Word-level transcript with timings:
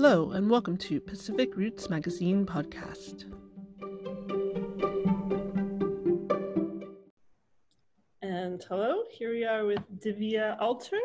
Hello, 0.00 0.30
and 0.30 0.48
welcome 0.48 0.76
to 0.76 1.00
Pacific 1.00 1.56
Roots 1.56 1.90
Magazine 1.90 2.46
podcast. 2.46 3.24
And 8.22 8.64
hello, 8.68 9.02
here 9.10 9.32
we 9.32 9.44
are 9.44 9.66
with 9.66 9.82
Divya 9.98 10.56
Alter, 10.60 11.00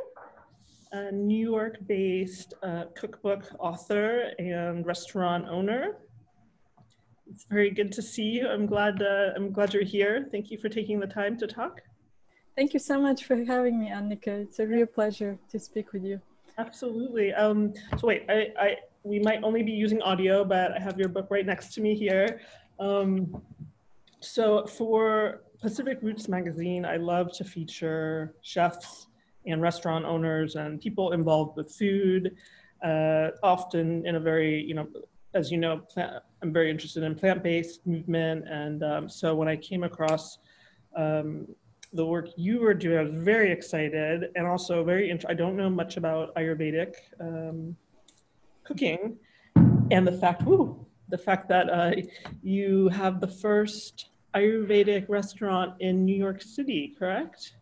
a 0.92 1.12
New 1.12 1.50
York 1.50 1.78
based 1.88 2.54
uh, 2.62 2.84
cookbook 2.96 3.46
author 3.58 4.32
and 4.38 4.86
restaurant 4.86 5.48
owner. 5.50 5.98
It's 7.26 7.46
very 7.50 7.72
good 7.72 7.92
to 7.94 8.02
see 8.04 8.30
you. 8.30 8.48
I'm 8.48 8.68
glad, 8.68 9.02
uh, 9.02 9.32
I'm 9.36 9.52
glad 9.52 9.74
you're 9.74 9.82
here. 9.82 10.28
Thank 10.32 10.52
you 10.52 10.60
for 10.60 10.70
taking 10.70 11.00
the 11.00 11.08
time 11.08 11.36
to 11.40 11.48
talk. 11.48 11.82
Thank 12.56 12.76
you 12.76 12.80
so 12.80 13.02
much 13.02 13.26
for 13.26 13.44
having 13.44 13.80
me, 13.80 13.90
Annika. 13.90 14.44
It's 14.44 14.60
a 14.60 14.68
real 14.68 14.86
pleasure 14.86 15.40
to 15.50 15.58
speak 15.58 15.94
with 15.94 16.04
you. 16.04 16.22
Absolutely. 16.58 17.34
Um, 17.34 17.74
so 17.98 18.08
wait, 18.08 18.26
I, 18.30 18.48
I, 18.60 18.76
we 19.04 19.20
might 19.20 19.44
only 19.44 19.64
be 19.64 19.72
using 19.72 20.02
audio, 20.02 20.44
but 20.46 20.72
I 20.72 20.80
have 20.80 20.98
your 21.00 21.10
book 21.10 21.28
right 21.30 21.46
next 21.46 21.74
to 21.76 21.82
me 21.82 21.96
here. 21.96 22.42
Um, 22.80 23.42
so 24.20 24.66
for 24.66 25.44
Pacific 25.60 26.00
Roots 26.02 26.28
Magazine, 26.28 26.86
I 26.86 26.98
love 26.98 27.32
to 27.38 27.44
feature 27.44 28.36
chefs 28.42 29.08
and 29.46 29.62
restaurant 29.62 30.06
owners 30.06 30.56
and 30.56 30.80
people 30.80 31.12
involved 31.12 31.58
with 31.58 31.74
food, 31.74 32.36
uh, 32.84 33.30
often 33.42 34.06
in 34.06 34.16
a 34.16 34.20
very, 34.20 34.62
you 34.62 34.74
know, 34.74 34.88
as 35.34 35.52
you 35.52 35.58
know, 35.58 35.80
plant, 35.80 36.24
I'm 36.42 36.54
very 36.54 36.70
interested 36.70 37.04
in 37.04 37.16
plant-based 37.16 37.86
movement. 37.88 38.46
And 38.48 38.84
um, 38.84 39.10
so 39.10 39.36
when 39.36 39.48
I 39.48 39.56
came 39.56 39.84
across 39.84 40.38
um, 40.96 41.48
the 41.94 42.06
work 42.06 42.30
you 42.36 42.60
were 42.60 42.74
doing. 42.74 42.98
I 42.98 43.02
was 43.04 43.12
very 43.14 43.52
excited 43.52 44.32
and 44.36 44.48
also 44.48 44.84
very, 44.84 45.12
I 45.28 45.34
don't 45.34 45.56
know 45.56 45.70
much 45.70 45.98
about 45.98 46.34
Ayurvedic 46.36 46.96
um, 47.20 47.76
cooking 48.64 49.18
and 49.92 50.08
the 50.08 50.12
fact, 50.12 50.44
woo, 50.44 50.86
the 51.10 51.18
fact 51.18 51.48
that 51.50 51.70
uh, 51.70 51.92
you 52.42 52.90
have 52.90 53.22
the 53.22 53.28
first 53.28 54.10
Ayurvedic 54.36 55.08
restaurant 55.08 55.76
in 55.80 56.04
New 56.06 56.16
York 56.16 56.42
City, 56.42 56.96
correct? 56.98 57.54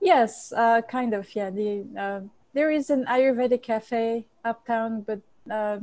Yes, 0.00 0.52
uh, 0.54 0.82
kind 0.82 1.14
of. 1.14 1.34
Yeah, 1.34 1.48
the 1.48 1.86
uh, 1.98 2.20
there 2.52 2.70
is 2.70 2.90
an 2.90 3.06
Ayurvedic 3.06 3.62
cafe 3.62 4.26
uptown, 4.44 5.00
but 5.00 5.20
uh, 5.50 5.78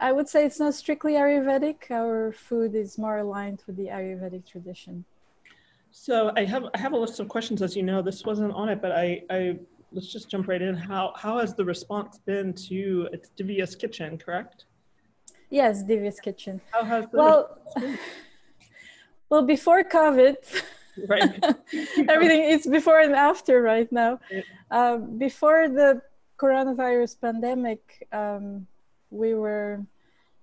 I 0.00 0.12
would 0.12 0.28
say 0.28 0.46
it's 0.46 0.60
not 0.60 0.74
strictly 0.74 1.12
Ayurvedic. 1.14 1.90
Our 1.90 2.32
food 2.32 2.74
is 2.74 2.96
more 2.96 3.18
aligned 3.18 3.62
with 3.66 3.76
the 3.76 3.88
Ayurvedic 3.88 4.46
tradition. 4.46 5.04
So 5.90 6.32
I 6.36 6.44
have 6.44 6.64
I 6.74 6.78
have 6.78 6.92
a 6.92 6.96
list 6.96 7.20
of 7.20 7.28
questions, 7.28 7.62
as 7.62 7.76
you 7.76 7.82
know. 7.82 8.02
This 8.02 8.24
wasn't 8.24 8.52
on 8.52 8.68
it, 8.68 8.80
but 8.82 8.92
I, 8.92 9.22
I 9.30 9.58
let's 9.92 10.12
just 10.12 10.28
jump 10.30 10.48
right 10.48 10.60
in. 10.60 10.74
How 10.74 11.12
how 11.16 11.38
has 11.38 11.54
the 11.54 11.64
response 11.64 12.18
been 12.18 12.52
to 12.68 13.08
it's 13.12 13.30
Divya's 13.38 13.74
Kitchen, 13.74 14.18
correct? 14.18 14.66
Yes, 15.50 15.82
Divya's 15.82 16.20
Kitchen. 16.20 16.60
How 16.72 16.84
has 16.84 17.06
the 17.10 17.16
well, 17.16 17.58
well 19.30 19.42
before 19.42 19.82
COVID, 19.82 20.36
right? 21.06 21.42
everything 22.08 22.42
it's 22.50 22.66
before 22.66 23.00
and 23.00 23.14
after 23.14 23.62
right 23.62 23.90
now. 23.90 24.20
Uh, 24.70 24.98
before 24.98 25.68
the 25.68 26.02
coronavirus 26.38 27.20
pandemic, 27.20 28.06
um, 28.12 28.66
we 29.10 29.34
were 29.34 29.84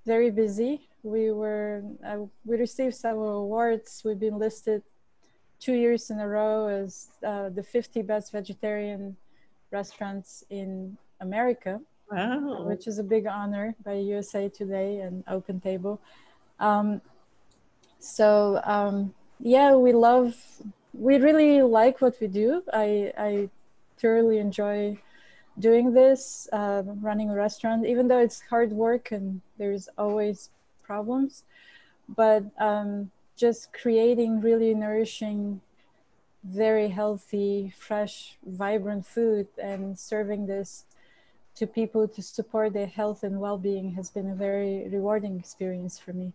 very 0.06 0.32
busy. 0.32 0.90
We 1.04 1.32
were 1.32 1.84
uh, 2.06 2.26
we 2.46 2.58
received 2.58 2.96
several 2.96 3.44
awards. 3.44 4.02
We've 4.04 4.20
been 4.20 4.40
listed 4.40 4.82
two 5.66 5.74
years 5.74 6.12
in 6.12 6.20
a 6.20 6.28
row 6.28 6.68
as 6.68 7.08
uh, 7.26 7.50
the 7.50 7.64
50 7.64 8.04
best 8.04 8.32
vegetarian 8.32 9.18
restaurants 9.72 10.44
in 10.52 10.96
America, 11.22 11.82
wow. 12.12 12.64
which 12.68 12.86
is 12.86 13.00
a 13.00 13.04
big 13.04 13.26
honor 13.26 13.76
by 13.84 13.94
USA 13.94 14.48
Today 14.48 15.00
and 15.00 15.24
Open 15.28 15.60
Table. 15.60 16.00
Um, 16.60 17.02
so 17.98 18.62
um, 18.64 19.16
yeah, 19.40 19.74
we 19.74 19.92
love, 19.92 20.36
we 20.94 21.18
really 21.18 21.64
like 21.64 22.00
what 22.00 22.16
we 22.22 22.28
do. 22.28 22.62
I, 22.72 23.12
I 23.18 23.50
thoroughly 23.98 24.38
enjoy 24.38 25.00
doing 25.58 25.94
this, 25.94 26.48
uh, 26.54 26.84
running 27.02 27.32
a 27.32 27.36
restaurant, 27.36 27.88
even 27.88 28.08
though 28.08 28.20
it's 28.20 28.42
hard 28.42 28.72
work 28.72 29.12
and 29.12 29.42
there's 29.58 29.90
always 29.98 30.52
problems. 30.84 31.44
But 32.08 32.44
um, 32.60 33.10
just 33.36 33.74
creating 33.74 34.42
really 34.42 34.74
nourishing, 34.74 35.62
very 36.44 36.90
healthy, 36.90 37.74
fresh, 37.78 38.38
vibrant 38.46 39.06
food 39.06 39.48
and 39.62 39.98
serving 39.98 40.46
this 40.46 40.86
to 41.56 41.66
people 41.66 42.08
to 42.08 42.22
support 42.22 42.74
their 42.74 42.86
health 42.86 43.24
and 43.24 43.40
well-being 43.40 43.92
has 43.94 44.10
been 44.10 44.30
a 44.30 44.36
very 44.36 44.88
rewarding 44.90 45.40
experience 45.40 45.98
for 45.98 46.14
me. 46.14 46.34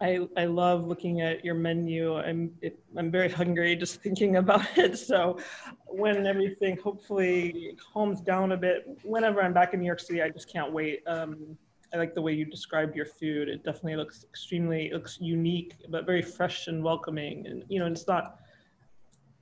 I, 0.00 0.28
I 0.36 0.44
love 0.46 0.86
looking 0.86 1.20
at 1.20 1.44
your 1.44 1.54
menu. 1.54 2.16
I'm 2.16 2.52
it, 2.60 2.78
I'm 2.96 3.10
very 3.10 3.30
hungry 3.30 3.76
just 3.76 4.02
thinking 4.02 4.36
about 4.36 4.66
it. 4.76 4.98
So 4.98 5.38
when 5.86 6.26
everything 6.26 6.76
hopefully 6.76 7.76
calms 7.92 8.20
down 8.20 8.52
a 8.52 8.56
bit, 8.56 8.86
whenever 9.02 9.42
I'm 9.42 9.52
back 9.52 9.72
in 9.72 9.80
New 9.80 9.86
York 9.86 10.00
City, 10.00 10.22
I 10.22 10.30
just 10.30 10.52
can't 10.52 10.72
wait. 10.72 11.02
Um, 11.06 11.56
I 11.94 11.98
like 11.98 12.14
the 12.14 12.22
way 12.22 12.32
you 12.32 12.44
described 12.44 12.96
your 12.96 13.06
food. 13.06 13.48
It 13.48 13.62
definitely 13.62 13.96
looks 13.96 14.24
extremely 14.24 14.86
it 14.86 14.94
looks 14.94 15.18
unique, 15.20 15.76
but 15.88 16.04
very 16.04 16.22
fresh 16.22 16.66
and 16.66 16.82
welcoming. 16.82 17.46
And 17.46 17.64
you 17.68 17.78
know, 17.78 17.86
it's 17.86 18.08
not 18.08 18.40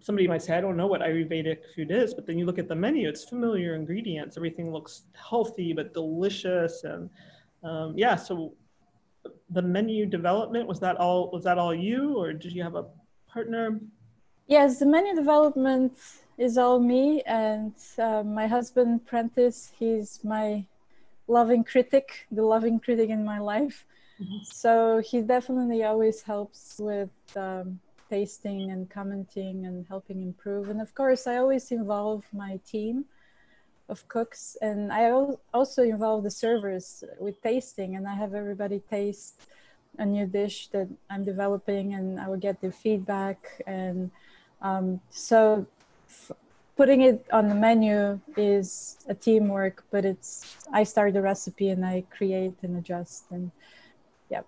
somebody 0.00 0.28
might 0.28 0.42
say, 0.42 0.56
I 0.56 0.60
don't 0.60 0.76
know 0.76 0.86
what 0.86 1.00
Ayurvedic 1.00 1.58
food 1.74 1.90
is, 1.90 2.12
but 2.12 2.26
then 2.26 2.36
you 2.36 2.44
look 2.44 2.58
at 2.58 2.68
the 2.68 2.74
menu, 2.74 3.08
it's 3.08 3.24
familiar 3.24 3.74
ingredients. 3.74 4.36
Everything 4.36 4.70
looks 4.72 5.04
healthy 5.14 5.72
but 5.72 5.94
delicious, 5.94 6.84
and 6.84 7.08
um, 7.64 7.94
yeah. 7.96 8.16
So 8.16 8.52
the 9.50 9.62
menu 9.62 10.04
development 10.04 10.68
was 10.68 10.78
that 10.80 10.96
all 10.96 11.30
was 11.30 11.44
that 11.44 11.56
all 11.56 11.74
you, 11.74 12.18
or 12.18 12.34
did 12.34 12.52
you 12.52 12.62
have 12.62 12.74
a 12.74 12.84
partner? 13.32 13.80
Yes, 14.46 14.78
the 14.78 14.86
menu 14.86 15.14
development 15.14 15.96
is 16.36 16.58
all 16.58 16.80
me 16.80 17.22
and 17.22 17.72
uh, 17.98 18.22
my 18.22 18.46
husband 18.46 19.06
Prentice. 19.06 19.72
He's 19.78 20.20
my 20.22 20.66
loving 21.38 21.64
critic, 21.64 22.26
the 22.30 22.44
loving 22.54 22.78
critic 22.78 23.08
in 23.10 23.24
my 23.24 23.38
life. 23.38 23.84
Mm-hmm. 24.20 24.44
So 24.44 25.02
he 25.08 25.22
definitely 25.22 25.82
always 25.84 26.22
helps 26.22 26.78
with 26.78 27.10
um, 27.36 27.80
tasting 28.08 28.70
and 28.70 28.88
commenting 28.90 29.64
and 29.66 29.86
helping 29.88 30.22
improve. 30.22 30.68
And 30.68 30.80
of 30.80 30.94
course, 30.94 31.26
I 31.26 31.36
always 31.36 31.72
involve 31.72 32.24
my 32.32 32.60
team 32.72 33.06
of 33.88 34.06
cooks 34.08 34.56
and 34.60 34.92
I 34.92 35.10
also 35.52 35.82
involve 35.82 36.22
the 36.24 36.30
servers 36.30 37.04
with 37.18 37.42
tasting 37.42 37.96
and 37.96 38.06
I 38.06 38.14
have 38.14 38.32
everybody 38.34 38.80
taste 38.90 39.40
a 39.98 40.06
new 40.06 40.26
dish 40.26 40.68
that 40.68 40.88
I'm 41.10 41.24
developing 41.24 41.94
and 41.94 42.20
I 42.20 42.28
will 42.28 42.42
get 42.48 42.60
their 42.60 42.72
feedback. 42.72 43.38
And 43.66 44.10
um, 44.60 45.00
so 45.10 45.66
f- 46.08 46.32
putting 46.82 47.02
it 47.02 47.24
on 47.32 47.46
the 47.48 47.54
menu 47.54 48.18
is 48.36 48.96
a 49.08 49.14
teamwork, 49.14 49.84
but 49.92 50.04
it's 50.04 50.56
I 50.72 50.82
start 50.82 51.14
the 51.14 51.22
recipe 51.22 51.68
and 51.68 51.86
I 51.86 52.02
create 52.10 52.56
and 52.64 52.76
adjust 52.76 53.26
and 53.30 53.52
yeah. 54.28 54.42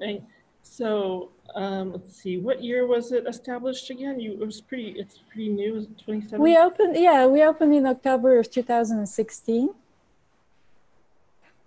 Right. 0.00 0.22
So 0.62 1.28
um, 1.54 1.92
let's 1.92 2.16
see, 2.22 2.38
what 2.38 2.64
year 2.64 2.86
was 2.86 3.12
it 3.12 3.26
established 3.28 3.90
again? 3.90 4.18
You 4.18 4.32
it 4.40 4.46
was 4.46 4.62
pretty 4.62 4.88
it's 5.02 5.18
pretty 5.28 5.50
new, 5.50 5.72
2017. 6.06 6.40
We 6.40 6.56
opened 6.56 6.96
yeah, 6.96 7.26
we 7.26 7.44
opened 7.44 7.74
in 7.74 7.84
October 7.84 8.38
of 8.38 8.50
2016. 8.50 9.74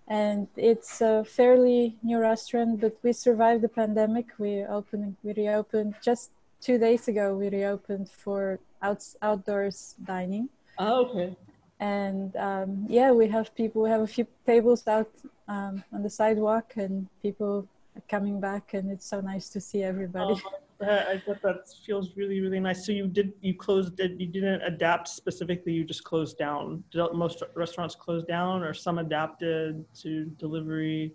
And 0.09 0.47
it's 0.55 1.01
a 1.01 1.25
fairly 1.25 1.97
new 2.01 2.17
restaurant, 2.17 2.81
but 2.81 2.97
we 3.03 3.11
survived 3.13 3.61
the 3.61 3.73
pandemic. 3.81 4.27
We 4.39 4.63
opened, 4.63 5.17
we 5.21 5.33
reopened 5.33 5.95
just 6.01 6.31
two 6.61 6.77
days 6.77 7.09
ago. 7.09 7.35
We 7.35 7.49
reopened 7.49 8.07
for 8.09 8.57
out, 8.81 9.03
outdoors 9.21 9.95
dining. 10.03 10.49
Oh, 10.77 11.05
okay. 11.05 11.35
And 11.79 12.35
um, 12.35 12.85
yeah, 12.87 13.11
we 13.11 13.27
have 13.27 13.53
people. 13.53 13.83
We 13.83 13.89
have 13.89 14.01
a 14.01 14.07
few 14.07 14.27
tables 14.45 14.87
out 14.87 15.11
um, 15.47 15.83
on 15.93 16.01
the 16.03 16.09
sidewalk, 16.09 16.73
and 16.75 17.07
people 17.21 17.67
are 17.95 18.01
coming 18.09 18.39
back, 18.39 18.73
and 18.73 18.91
it's 18.91 19.05
so 19.05 19.21
nice 19.21 19.49
to 19.49 19.61
see 19.61 19.83
everybody. 19.83 20.33
Oh, 20.33 20.51
I 20.81 21.21
thought 21.25 21.41
that 21.41 21.67
feels 21.85 22.15
really, 22.15 22.39
really 22.39 22.59
nice. 22.59 22.85
So 22.85 22.91
you 22.91 23.07
did, 23.07 23.33
you 23.41 23.55
closed, 23.55 23.95
did 23.95 24.19
you 24.19 24.27
didn't 24.27 24.61
adapt 24.61 25.07
specifically? 25.07 25.73
You 25.73 25.83
just 25.83 26.03
closed 26.03 26.37
down. 26.37 26.83
Did 26.91 27.13
most 27.13 27.43
restaurants 27.55 27.95
close 27.95 28.23
down, 28.23 28.63
or 28.63 28.73
some 28.73 28.97
adapted 28.99 29.83
to 30.01 30.25
delivery? 30.37 31.13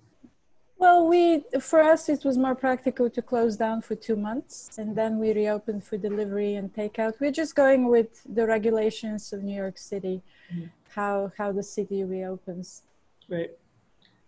Well, 0.82 1.06
we 1.06 1.44
for 1.60 1.80
us 1.80 2.08
it 2.08 2.24
was 2.24 2.36
more 2.36 2.56
practical 2.56 3.08
to 3.08 3.22
close 3.22 3.54
down 3.56 3.82
for 3.82 3.94
two 3.94 4.16
months, 4.16 4.78
and 4.78 4.96
then 4.96 5.20
we 5.20 5.32
reopened 5.32 5.84
for 5.84 5.96
delivery 5.96 6.56
and 6.56 6.74
takeout. 6.74 7.20
We're 7.20 7.38
just 7.42 7.54
going 7.54 7.86
with 7.86 8.10
the 8.34 8.44
regulations 8.48 9.32
of 9.32 9.44
New 9.44 9.54
York 9.54 9.78
City, 9.78 10.22
mm-hmm. 10.52 10.66
how 10.88 11.30
how 11.38 11.52
the 11.52 11.62
city 11.62 12.02
reopens. 12.02 12.82
Great, 13.28 13.52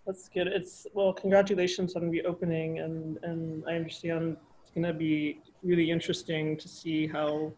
that's 0.07 0.29
good. 0.29 0.47
It's 0.47 0.87
well, 0.95 1.13
congratulations 1.13 1.97
on 1.97 2.09
reopening, 2.09 2.79
and 2.79 3.19
and 3.25 3.65
I 3.67 3.73
understand 3.75 4.37
it's 4.63 4.71
going 4.71 4.87
to 4.87 4.95
be 4.95 5.41
really 5.65 5.91
interesting 5.91 6.57
to 6.59 6.69
see 6.69 7.09
how 7.09 7.53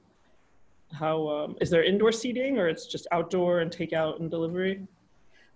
how 0.90 1.28
um, 1.28 1.56
is 1.60 1.68
there 1.68 1.84
indoor 1.84 2.12
seating 2.12 2.58
or 2.58 2.66
it's 2.66 2.86
just 2.86 3.06
outdoor 3.12 3.60
and 3.60 3.70
takeout 3.70 4.20
and 4.20 4.30
delivery. 4.30 4.88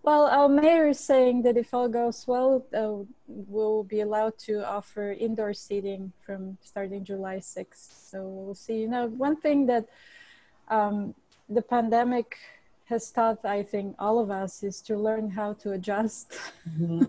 Well, 0.02 0.26
our 0.26 0.48
mayor 0.48 0.88
is 0.88 0.98
saying 0.98 1.42
that 1.42 1.58
if 1.58 1.74
all 1.74 1.88
goes 1.88 2.26
well, 2.26 2.64
uh, 2.74 3.04
we'll 3.26 3.84
be 3.84 4.00
allowed 4.00 4.38
to 4.48 4.66
offer 4.66 5.12
indoor 5.12 5.52
seating 5.52 6.12
from 6.24 6.56
starting 6.62 7.04
July 7.04 7.36
6th. 7.36 8.08
So 8.10 8.26
we'll 8.26 8.54
see. 8.54 8.78
You 8.80 8.88
know, 8.88 9.08
one 9.08 9.36
thing 9.36 9.66
that 9.66 9.86
um, 10.68 11.14
the 11.50 11.60
pandemic 11.60 12.38
has 12.86 13.10
taught, 13.10 13.44
I 13.44 13.62
think, 13.62 13.94
all 13.98 14.18
of 14.18 14.30
us 14.30 14.62
is 14.62 14.80
to 14.82 14.96
learn 14.96 15.30
how 15.30 15.52
to 15.62 15.72
adjust, 15.72 16.32
mm-hmm. 16.68 17.04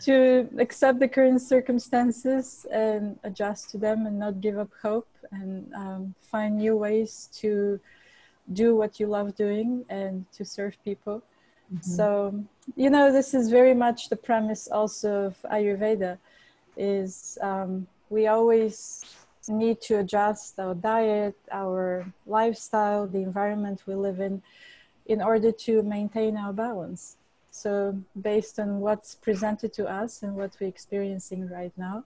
to 0.00 0.48
accept 0.58 0.98
the 0.98 1.08
current 1.08 1.42
circumstances 1.42 2.66
and 2.72 3.18
adjust 3.22 3.70
to 3.70 3.78
them 3.78 4.06
and 4.06 4.18
not 4.18 4.40
give 4.40 4.58
up 4.58 4.70
hope 4.82 5.08
and 5.30 5.72
um, 5.74 6.14
find 6.20 6.56
new 6.56 6.76
ways 6.76 7.28
to 7.34 7.78
do 8.52 8.74
what 8.74 8.98
you 8.98 9.06
love 9.06 9.36
doing 9.36 9.84
and 9.88 10.24
to 10.32 10.44
serve 10.44 10.76
people. 10.84 11.22
Mm-hmm. 11.74 11.90
So, 11.90 12.44
you 12.76 12.90
know, 12.90 13.12
this 13.12 13.34
is 13.34 13.50
very 13.50 13.74
much 13.74 14.08
the 14.08 14.16
premise 14.16 14.68
also 14.68 15.26
of 15.26 15.42
Ayurveda 15.50 16.18
is 16.76 17.38
um, 17.40 17.86
we 18.10 18.26
always 18.26 19.04
need 19.48 19.80
to 19.82 19.98
adjust 19.98 20.58
our 20.58 20.74
diet, 20.74 21.36
our 21.50 22.06
lifestyle, 22.26 23.06
the 23.06 23.18
environment 23.18 23.82
we 23.86 23.94
live 23.94 24.20
in, 24.20 24.42
in 25.06 25.20
order 25.20 25.52
to 25.52 25.82
maintain 25.82 26.36
our 26.36 26.52
balance. 26.52 27.16
So, 27.50 27.96
based 28.20 28.58
on 28.58 28.80
what's 28.80 29.14
presented 29.14 29.72
to 29.74 29.86
us 29.86 30.22
and 30.22 30.34
what 30.34 30.56
we're 30.58 30.68
experiencing 30.68 31.48
right 31.48 31.72
now, 31.76 32.04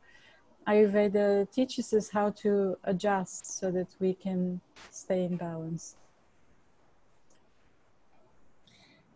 Ayurveda 0.66 1.50
teaches 1.50 1.94
us 1.94 2.10
how 2.10 2.30
to 2.42 2.76
adjust 2.84 3.58
so 3.58 3.70
that 3.70 3.88
we 3.98 4.12
can 4.12 4.60
stay 4.90 5.24
in 5.24 5.36
balance. 5.36 5.96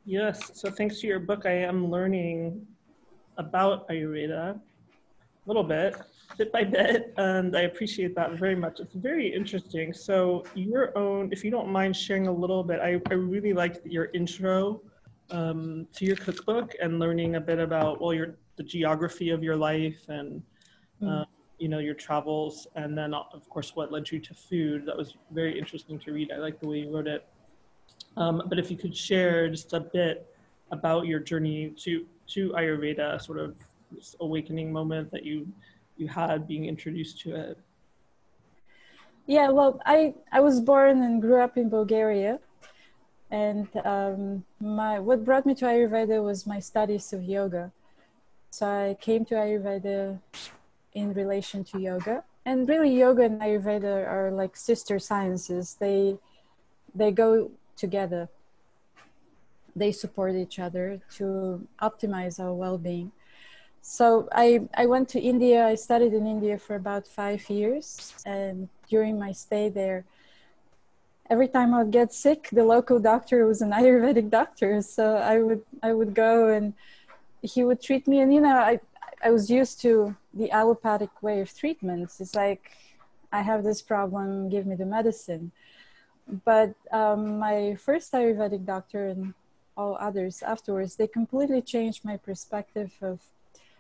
Yes, 0.05 0.51
so 0.55 0.69
thanks 0.69 1.01
to 1.01 1.07
your 1.07 1.21
book, 1.21 1.47
I 1.47 1.53
am 1.53 1.89
learning 1.89 2.67
about 3.39 3.89
Ayurveda 3.89 4.55
a 4.55 4.61
little 5.47 5.63
bit, 5.63 5.95
bit 6.37 6.51
by 6.53 6.65
bit, 6.65 7.15
and 7.19 7.57
I 7.57 7.63
appreciate 7.63 8.17
that 8.17 8.33
very 8.33 8.57
much. 8.57 8.81
It's 8.81 8.95
very 8.95 9.33
interesting. 9.33 9.93
So, 9.93 10.45
your 10.55 10.97
own, 10.99 11.31
if 11.31 11.45
you 11.45 11.53
don't 11.53 11.69
mind 11.69 11.97
sharing 11.97 12.27
a 12.27 12.33
little 12.33 12.65
bit, 12.65 12.81
I, 12.81 13.01
I 13.11 13.15
really 13.15 13.53
liked 13.53 13.87
your 13.87 14.09
intro 14.13 14.83
um, 15.31 15.87
to 15.95 16.05
your 16.05 16.17
cookbook 16.17 16.75
and 16.83 16.99
learning 16.99 17.37
a 17.37 17.41
bit 17.41 17.61
about, 17.61 18.01
well, 18.01 18.13
your 18.13 18.35
the 18.57 18.65
geography 18.65 19.31
of 19.31 19.43
your 19.43 19.57
life 19.57 20.09
and, 20.09 20.43
mm. 21.01 21.23
uh, 21.23 21.25
you 21.59 21.69
know, 21.69 21.79
your 21.79 21.95
travels, 21.95 22.67
and 22.75 22.99
then, 22.99 23.15
of 23.15 23.49
course, 23.49 23.77
what 23.77 23.93
led 23.93 24.11
you 24.11 24.19
to 24.19 24.35
food. 24.35 24.85
That 24.85 24.97
was 24.97 25.17
very 25.31 25.57
interesting 25.57 25.99
to 26.01 26.13
read. 26.13 26.33
I 26.33 26.39
like 26.39 26.59
the 26.59 26.67
way 26.67 26.79
you 26.79 26.93
wrote 26.93 27.07
it. 27.07 27.25
Um, 28.17 28.43
but 28.47 28.59
if 28.59 28.71
you 28.71 28.77
could 28.77 28.97
share 28.97 29.49
just 29.49 29.73
a 29.73 29.81
bit 29.81 30.27
about 30.71 31.07
your 31.07 31.21
journey 31.21 31.71
to 31.79 32.07
to 32.29 32.51
Ayurveda, 32.51 33.21
sort 33.21 33.39
of 33.39 33.55
awakening 34.21 34.73
moment 34.73 35.11
that 35.11 35.25
you 35.25 35.47
you 35.97 36.09
had 36.09 36.49
being 36.49 36.67
introduced 36.67 37.21
to 37.21 37.35
it. 37.35 37.59
Yeah, 39.27 39.51
well, 39.51 39.81
I 39.87 40.15
I 40.33 40.41
was 40.41 40.61
born 40.61 41.03
and 41.03 41.21
grew 41.21 41.41
up 41.41 41.57
in 41.57 41.69
Bulgaria, 41.69 42.41
and 43.31 43.69
um, 43.85 44.45
my 44.61 44.99
what 44.99 45.25
brought 45.25 45.47
me 45.47 45.55
to 45.57 45.65
Ayurveda 45.65 46.23
was 46.23 46.47
my 46.47 46.59
studies 46.59 47.13
of 47.13 47.23
yoga. 47.23 47.73
So 48.51 48.67
I 48.67 48.97
came 49.01 49.25
to 49.27 49.35
Ayurveda 49.35 50.19
in 50.95 51.15
relation 51.15 51.65
to 51.65 51.79
yoga, 51.79 52.25
and 52.45 52.69
really, 52.69 52.93
yoga 52.99 53.23
and 53.23 53.41
Ayurveda 53.41 54.07
are 54.07 54.31
like 54.31 54.57
sister 54.57 54.99
sciences. 54.99 55.77
They 55.79 56.19
they 56.95 57.11
go 57.13 57.51
together. 57.87 58.23
They 59.75 59.93
support 60.03 60.33
each 60.45 60.59
other 60.67 60.87
to 61.17 61.25
optimize 61.89 62.37
our 62.45 62.55
well-being. 62.65 63.11
So 63.99 64.07
I, 64.45 64.47
I 64.83 64.85
went 64.95 65.07
to 65.15 65.21
India. 65.33 65.59
I 65.73 65.75
studied 65.89 66.15
in 66.21 66.25
India 66.37 66.57
for 66.67 66.75
about 66.77 67.05
five 67.21 67.43
years, 67.59 67.87
and 68.25 68.69
during 68.95 69.15
my 69.25 69.33
stay 69.45 69.67
there, 69.81 70.05
every 71.35 71.49
time 71.57 71.71
I'd 71.75 71.91
get 72.01 72.11
sick, 72.27 72.41
the 72.59 72.67
local 72.75 72.99
doctor 73.13 73.37
was 73.51 73.61
an 73.67 73.73
Ayurvedic 73.79 74.29
doctor. 74.41 74.71
So 74.97 75.05
I 75.33 75.35
would 75.47 75.63
I 75.89 75.91
would 75.99 76.13
go 76.27 76.35
and 76.57 76.67
he 77.53 77.61
would 77.67 77.81
treat 77.89 78.05
me. 78.13 78.17
And 78.23 78.31
you 78.37 78.43
know, 78.47 78.59
I 78.73 78.75
I 79.27 79.31
was 79.37 79.45
used 79.61 79.77
to 79.87 79.93
the 80.41 80.49
allopathic 80.61 81.15
way 81.27 81.37
of 81.45 81.49
treatments. 81.63 82.13
It's 82.23 82.37
like 82.45 82.63
I 83.39 83.41
have 83.51 83.61
this 83.69 83.81
problem, 83.93 84.29
give 84.55 84.65
me 84.71 84.77
the 84.83 84.91
medicine 84.99 85.45
but 86.45 86.75
um, 86.93 87.39
my 87.39 87.75
first 87.75 88.13
Ayurvedic 88.13 88.65
doctor 88.65 89.09
and 89.09 89.35
all 89.77 89.97
others 90.01 90.43
afterwards, 90.43 90.97
they 90.97 91.07
completely 91.07 91.63
changed 91.63 92.05
my 92.05 92.17
perspective 92.17 92.93
of 93.01 93.21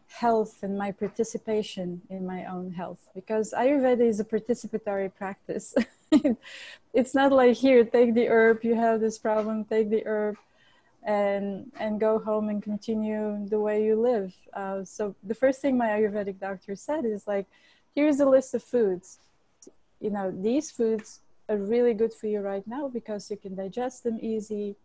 health 0.08 0.62
and 0.62 0.76
my 0.76 0.92
participation 0.92 2.02
in 2.10 2.26
my 2.26 2.44
own 2.44 2.72
health 2.72 3.08
because 3.14 3.54
Ayurveda 3.56 4.06
is 4.06 4.20
a 4.20 4.24
participatory 4.24 5.12
practice. 5.14 5.74
it's 6.92 7.14
not 7.14 7.32
like 7.32 7.56
here, 7.56 7.84
take 7.84 8.14
the 8.14 8.28
herb, 8.28 8.62
you 8.62 8.74
have 8.74 9.00
this 9.00 9.18
problem, 9.18 9.64
take 9.64 9.88
the 9.90 10.06
herb 10.06 10.36
and 11.04 11.72
and 11.80 11.98
go 11.98 12.18
home 12.18 12.48
and 12.48 12.62
continue 12.62 13.44
the 13.48 13.58
way 13.58 13.84
you 13.84 14.00
live. 14.00 14.32
Uh, 14.52 14.84
so 14.84 15.14
the 15.24 15.34
first 15.34 15.60
thing 15.60 15.76
my 15.76 15.88
Ayurvedic 15.88 16.38
doctor 16.38 16.76
said 16.76 17.04
is 17.04 17.26
like, 17.26 17.46
here's 17.94 18.20
a 18.20 18.26
list 18.26 18.54
of 18.54 18.62
foods. 18.62 19.18
You 20.00 20.10
know, 20.10 20.30
these 20.30 20.70
foods 20.70 21.20
are 21.52 21.58
really 21.58 21.94
good 21.94 22.12
for 22.12 22.26
you 22.26 22.40
right 22.40 22.66
now 22.66 22.88
because 22.88 23.30
you 23.30 23.36
can 23.36 23.54
digest 23.54 24.04
them 24.04 24.18
easy. 24.20 24.76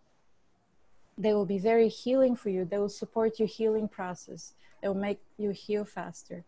They 1.17 1.33
will 1.33 1.45
be 1.45 1.59
very 1.59 1.87
healing 1.87 2.35
for 2.35 2.49
you. 2.49 2.65
They 2.65 2.77
will 2.77 2.89
support 2.89 3.39
your 3.39 3.47
healing 3.47 3.87
process. 3.87 4.53
They 4.81 4.87
will 4.87 4.95
make 5.09 5.19
you 5.37 5.51
heal 5.51 5.85
faster. 5.85 6.43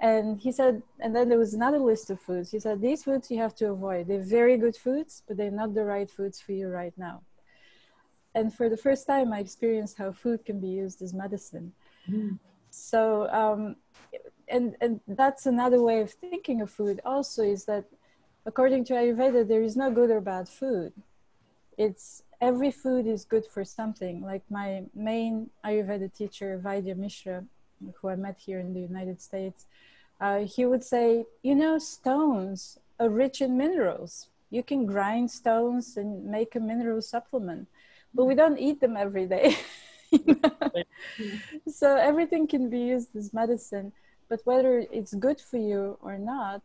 And 0.00 0.40
he 0.40 0.50
said, 0.50 0.82
and 1.00 1.14
then 1.14 1.28
there 1.28 1.38
was 1.38 1.54
another 1.54 1.78
list 1.78 2.10
of 2.10 2.20
foods. 2.20 2.50
He 2.50 2.58
said, 2.58 2.80
these 2.80 3.04
foods 3.04 3.30
you 3.30 3.38
have 3.38 3.54
to 3.56 3.70
avoid. 3.70 4.08
They're 4.08 4.22
very 4.40 4.56
good 4.56 4.76
foods, 4.76 5.22
but 5.26 5.36
they're 5.36 5.50
not 5.62 5.74
the 5.74 5.84
right 5.84 6.10
foods 6.10 6.40
for 6.40 6.52
you 6.52 6.68
right 6.68 6.92
now. 6.96 7.22
And 8.34 8.52
for 8.52 8.68
the 8.68 8.76
first 8.76 9.06
time, 9.06 9.32
I 9.32 9.38
experienced 9.38 9.96
how 9.96 10.10
food 10.10 10.44
can 10.44 10.58
be 10.58 10.68
used 10.68 11.00
as 11.02 11.14
medicine. 11.14 11.72
Mm. 12.10 12.38
So, 12.70 13.28
um, 13.30 13.76
and 14.48 14.76
and 14.80 15.00
that's 15.06 15.46
another 15.46 15.80
way 15.80 16.00
of 16.00 16.10
thinking 16.10 16.60
of 16.60 16.70
food. 16.70 17.00
Also, 17.04 17.42
is 17.42 17.64
that 17.66 17.84
according 18.46 18.84
to 18.86 18.94
Ayurveda, 18.94 19.46
there 19.46 19.62
is 19.62 19.76
no 19.76 19.90
good 19.90 20.10
or 20.10 20.20
bad 20.20 20.48
food. 20.48 20.92
It's 21.76 22.22
every 22.40 22.70
food 22.70 23.06
is 23.06 23.24
good 23.24 23.46
for 23.46 23.64
something. 23.64 24.20
Like 24.20 24.42
my 24.50 24.84
main 24.94 25.50
Ayurveda 25.64 26.14
teacher, 26.14 26.60
Vaidya 26.62 26.96
Mishra, 26.96 27.44
who 27.96 28.08
I 28.08 28.16
met 28.16 28.38
here 28.38 28.60
in 28.60 28.74
the 28.74 28.80
United 28.80 29.20
States, 29.20 29.66
uh, 30.20 30.40
he 30.40 30.64
would 30.64 30.84
say, 30.84 31.24
you 31.42 31.54
know, 31.54 31.78
stones 31.78 32.78
are 33.00 33.08
rich 33.08 33.40
in 33.40 33.56
minerals. 33.56 34.28
You 34.50 34.62
can 34.62 34.86
grind 34.86 35.30
stones 35.30 35.96
and 35.96 36.24
make 36.24 36.54
a 36.54 36.60
mineral 36.60 37.02
supplement, 37.02 37.66
but 38.14 38.24
we 38.24 38.34
don't 38.34 38.58
eat 38.58 38.80
them 38.80 38.96
every 38.96 39.26
day. 39.26 39.56
so 41.68 41.96
everything 41.96 42.46
can 42.46 42.70
be 42.70 42.78
used 42.78 43.16
as 43.16 43.34
medicine, 43.34 43.92
but 44.28 44.40
whether 44.44 44.78
it's 44.92 45.14
good 45.14 45.40
for 45.40 45.56
you 45.56 45.98
or 46.00 46.18
not, 46.18 46.62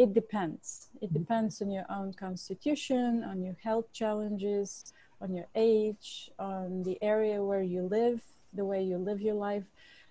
it 0.00 0.14
depends. 0.14 0.88
It 1.02 1.12
depends 1.12 1.60
on 1.60 1.70
your 1.70 1.84
own 1.90 2.14
constitution, 2.14 3.22
on 3.22 3.42
your 3.42 3.54
health 3.62 3.92
challenges, 3.92 4.94
on 5.20 5.34
your 5.34 5.44
age, 5.54 6.30
on 6.38 6.82
the 6.84 6.96
area 7.02 7.44
where 7.44 7.60
you 7.60 7.82
live, 7.82 8.22
the 8.54 8.64
way 8.64 8.82
you 8.82 8.96
live 8.96 9.20
your 9.20 9.34
life. 9.34 9.64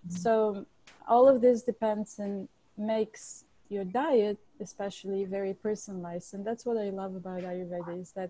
Mm-hmm. 0.07 0.17
So 0.17 0.65
all 1.07 1.27
of 1.27 1.41
this 1.41 1.63
depends 1.63 2.19
and 2.19 2.47
makes 2.77 3.45
your 3.69 3.83
diet 3.83 4.37
especially 4.59 5.25
very 5.25 5.55
personalized. 5.55 6.35
And 6.35 6.45
that's 6.45 6.67
what 6.67 6.77
I 6.77 6.89
love 6.91 7.15
about 7.15 7.41
Ayurveda 7.41 7.99
is 7.99 8.11
that 8.11 8.29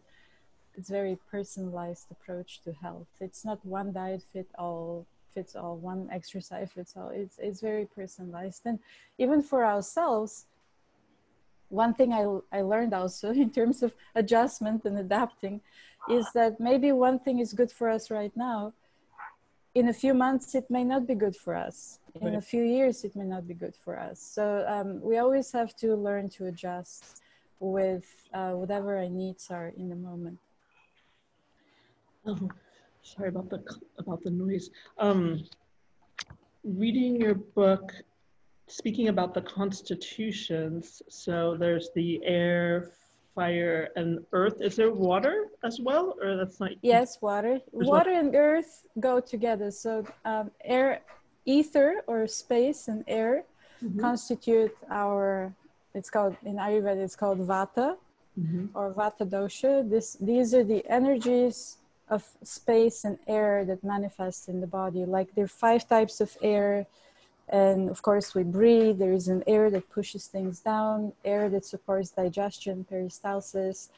it's 0.77 0.89
very 0.89 1.17
personalized 1.29 2.07
approach 2.09 2.61
to 2.63 2.71
health. 2.71 3.11
It's 3.19 3.43
not 3.43 3.59
one 3.65 3.91
diet 3.91 4.23
fit 4.31 4.47
all 4.57 5.05
fits 5.33 5.57
all, 5.57 5.75
one 5.75 6.07
exercise 6.09 6.69
fits 6.73 6.93
all. 6.95 7.09
It's 7.09 7.37
it's 7.37 7.59
very 7.59 7.85
personalized. 7.85 8.61
And 8.63 8.79
even 9.17 9.41
for 9.41 9.65
ourselves, 9.65 10.45
one 11.69 11.93
thing 11.93 12.13
I, 12.13 12.25
I 12.51 12.61
learned 12.61 12.93
also 12.93 13.31
in 13.43 13.49
terms 13.51 13.81
of 13.83 13.93
adjustment 14.15 14.85
and 14.85 14.97
adapting 14.97 15.61
is 16.09 16.31
that 16.33 16.59
maybe 16.59 16.91
one 16.91 17.19
thing 17.19 17.39
is 17.39 17.53
good 17.53 17.71
for 17.71 17.89
us 17.89 18.09
right 18.11 18.35
now. 18.35 18.73
In 19.75 19.89
a 19.89 19.93
few 19.93 20.13
months, 20.13 20.55
it 20.55 20.69
may 20.69 20.83
not 20.83 21.05
be 21.05 21.13
good 21.13 21.35
for 21.35 21.55
us. 21.55 21.99
In 22.21 22.35
a 22.35 22.41
few 22.41 22.63
years, 22.63 23.03
it 23.03 23.15
may 23.15 23.23
not 23.23 23.47
be 23.47 23.53
good 23.53 23.75
for 23.75 23.97
us. 23.97 24.19
So 24.19 24.65
um, 24.67 24.99
we 25.01 25.19
always 25.19 25.51
have 25.51 25.75
to 25.77 25.95
learn 25.95 26.27
to 26.29 26.47
adjust 26.47 27.21
with 27.59 28.05
uh, 28.33 28.51
whatever 28.51 28.97
our 28.97 29.09
needs 29.09 29.51
are 29.51 29.71
in 29.77 29.89
the 29.89 29.95
moment. 29.95 30.39
Oh, 32.25 32.49
sorry 33.03 33.29
about 33.29 33.49
the 33.49 33.63
about 33.97 34.23
the 34.23 34.31
noise. 34.31 34.69
Um, 34.97 35.43
reading 36.63 37.15
your 37.15 37.35
book 37.35 37.91
speaking 38.69 39.07
about 39.09 39.33
the 39.33 39.41
constitutions, 39.41 41.01
so 41.09 41.55
there's 41.57 41.89
the 41.95 42.21
air, 42.23 42.91
fire, 43.35 43.89
and 43.95 44.19
earth. 44.31 44.61
Is 44.61 44.75
there 44.75 44.91
water 44.91 45.47
as 45.63 45.79
well, 45.79 46.15
or 46.21 46.38
that's 46.38 46.59
not? 46.59 46.71
Yes, 46.81 47.21
water. 47.21 47.59
water 47.71 48.11
and 48.11 48.35
earth 48.35 48.85
go 48.99 49.19
together. 49.19 49.71
So 49.71 50.05
um, 50.25 50.51
air, 50.63 51.01
ether, 51.45 52.01
or 52.07 52.27
space 52.27 52.88
and 52.88 53.03
air 53.07 53.43
mm-hmm. 53.83 53.99
constitute 53.99 54.75
our. 54.89 55.53
It's 55.95 56.09
called 56.09 56.35
in 56.45 56.55
Ayurveda. 56.55 57.03
It's 57.03 57.15
called 57.15 57.39
Vata 57.39 57.97
mm-hmm. 58.39 58.65
or 58.77 58.93
Vata 58.93 59.25
dosha. 59.27 59.89
This 59.89 60.17
these 60.19 60.53
are 60.53 60.63
the 60.63 60.85
energies 60.88 61.77
of 62.09 62.23
space 62.43 63.05
and 63.05 63.17
air 63.27 63.65
that 63.65 63.83
manifest 63.83 64.49
in 64.49 64.61
the 64.61 64.67
body. 64.67 65.05
Like 65.05 65.33
there 65.35 65.45
are 65.45 65.47
five 65.65 65.88
types 65.88 66.21
of 66.21 66.35
air 66.41 66.88
and 67.50 67.89
of 67.89 68.01
course, 68.01 68.36
we 68.36 68.44
breathe. 68.44 69.00
There 69.00 69.13
is 69.13 69.27
an 69.27 69.44
air 69.48 69.72
that 69.72 69.89
pushes 69.89 70.27
things 70.27 70.60
down, 70.60 71.13
air 71.25 71.50
that 71.50 71.65
supports 71.65 72.12
digestion, 72.12 72.86
peristalsis. 72.89 73.89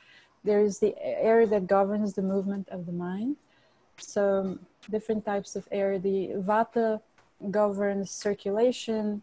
There 0.44 0.62
is 0.62 0.80
the 0.80 0.96
air 1.00 1.46
that 1.46 1.68
governs 1.68 2.14
the 2.14 2.22
movement 2.22 2.70
of 2.70 2.86
the 2.86 2.94
mind. 2.94 3.36
So, 3.98 4.58
different 4.90 5.26
types 5.26 5.56
of 5.56 5.68
air. 5.72 6.00
The 6.00 6.30
vata 6.38 7.02
governs 7.52 8.10
circulation, 8.10 9.22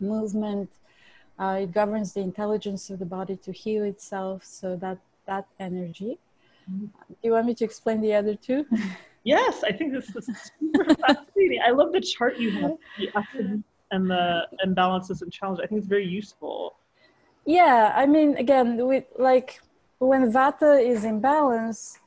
movement. 0.00 0.70
Uh, 1.38 1.60
it 1.62 1.72
governs 1.72 2.14
the 2.14 2.20
intelligence 2.20 2.90
of 2.90 2.98
the 2.98 3.06
body 3.06 3.36
to 3.36 3.52
heal 3.52 3.84
itself. 3.84 4.44
So, 4.44 4.76
that, 4.76 4.98
that 5.26 5.46
energy. 5.60 6.18
Mm-hmm. 6.70 6.86
Do 7.08 7.16
you 7.22 7.32
want 7.32 7.46
me 7.46 7.54
to 7.54 7.64
explain 7.64 8.00
the 8.00 8.14
other 8.14 8.34
two? 8.34 8.64
Yes, 9.24 9.62
I 9.64 9.72
think 9.72 9.92
this 9.92 10.14
is 10.16 10.50
super 10.58 10.94
fascinating. 10.94 11.60
I 11.64 11.70
love 11.70 11.92
the 11.92 12.00
chart 12.00 12.38
you 12.38 12.50
have, 12.52 12.72
the 12.98 13.10
and 13.90 14.08
the 14.08 14.46
imbalances 14.64 15.22
and 15.22 15.32
challenges. 15.32 15.62
I 15.62 15.66
think 15.66 15.80
it's 15.80 15.88
very 15.88 16.06
useful. 16.06 16.76
Yeah, 17.44 17.92
I 17.94 18.06
mean, 18.06 18.36
again, 18.36 18.86
we 18.86 19.02
like 19.18 19.60
when 19.98 20.32
Vata 20.32 20.82
is 20.82 21.04
in 21.04 21.20
balance, 21.20 21.98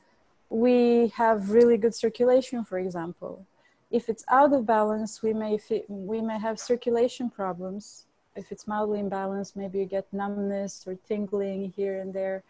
we 0.48 1.12
have 1.16 1.50
really 1.50 1.76
good 1.76 1.94
circulation, 1.94 2.64
for 2.64 2.78
example. 2.78 3.46
If 3.90 4.08
it's 4.08 4.24
out 4.28 4.52
of 4.52 4.66
balance, 4.66 5.22
we 5.22 5.32
may 5.32 5.58
we 5.88 6.20
may 6.20 6.38
have 6.38 6.58
circulation 6.58 7.30
problems. 7.30 8.06
If 8.36 8.50
it's 8.50 8.66
mildly 8.66 9.00
imbalanced, 9.00 9.54
maybe 9.54 9.78
you 9.78 9.84
get 9.84 10.12
numbness 10.12 10.84
or 10.86 10.96
tingling 11.06 11.72
here 11.76 12.00
and 12.00 12.12
there. 12.12 12.42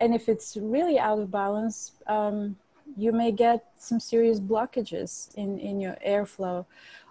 And 0.00 0.14
if 0.14 0.28
it's 0.28 0.56
really 0.56 0.98
out 0.98 1.18
of 1.18 1.30
balance, 1.30 1.92
um, 2.06 2.56
you 2.96 3.12
may 3.12 3.32
get 3.32 3.64
some 3.78 4.00
serious 4.00 4.40
blockages 4.40 5.34
in, 5.34 5.58
in 5.58 5.80
your 5.80 5.96
airflow. 6.06 6.64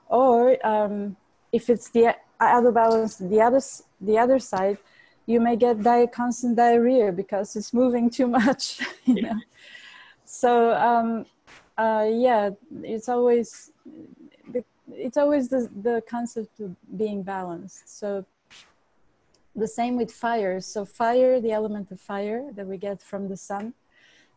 Or 0.07 0.57
um, 0.65 1.15
if 1.51 1.69
it's 1.69 1.89
the 1.89 2.15
other 2.39 2.71
balance, 2.71 3.17
the 3.17 3.41
other, 3.41 3.61
the 4.01 4.17
other 4.17 4.39
side, 4.39 4.77
you 5.25 5.39
may 5.39 5.55
get 5.55 5.81
di- 5.81 6.07
constant 6.07 6.57
diarrhea 6.57 7.11
because 7.11 7.55
it's 7.55 7.73
moving 7.73 8.09
too 8.09 8.27
much. 8.39 8.81
you 9.05 9.21
know? 9.21 9.39
so 10.25 10.73
um, 10.73 11.25
uh, 11.77 12.07
yeah, 12.09 12.51
it's 12.83 13.09
always 13.09 13.71
it's 14.91 15.17
always 15.17 15.49
the, 15.49 15.69
the 15.81 16.03
concept 16.07 16.59
of 16.59 16.75
being 16.97 17.23
balanced. 17.23 17.99
So 17.99 18.25
the 19.55 19.67
same 19.67 19.95
with 19.95 20.11
fire. 20.11 20.59
So 20.61 20.85
fire, 20.85 21.39
the 21.39 21.51
element 21.51 21.91
of 21.91 21.99
fire 21.99 22.51
that 22.55 22.67
we 22.67 22.77
get 22.77 23.01
from 23.01 23.29
the 23.29 23.37
sun, 23.37 23.73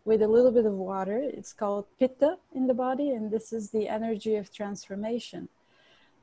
with 0.07 0.23
a 0.23 0.29
little 0.29 0.53
bit 0.53 0.65
of 0.65 0.73
water. 0.73 1.19
It's 1.21 1.53
called 1.53 1.85
pitta 1.99 2.39
in 2.55 2.69
the 2.69 2.75
body, 2.75 3.11
and 3.11 3.31
this 3.31 3.53
is 3.53 3.71
the 3.71 3.89
energy 3.89 4.37
of 4.37 4.53
transformation. 4.53 5.49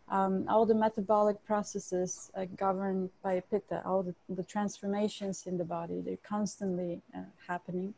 Um, 0.09 0.45
all 0.47 0.65
the 0.65 0.73
metabolic 0.73 1.43
processes 1.45 2.31
are 2.33 2.45
governed 2.45 3.09
by 3.21 3.41
pitta, 3.51 3.83
all 3.85 4.01
the, 4.01 4.15
the 4.29 4.43
transformations 4.43 5.45
in 5.45 5.57
the 5.57 5.65
body, 5.65 6.01
they're 6.01 6.17
constantly 6.37 7.01
uh, 7.15 7.19
happening. 7.47 7.93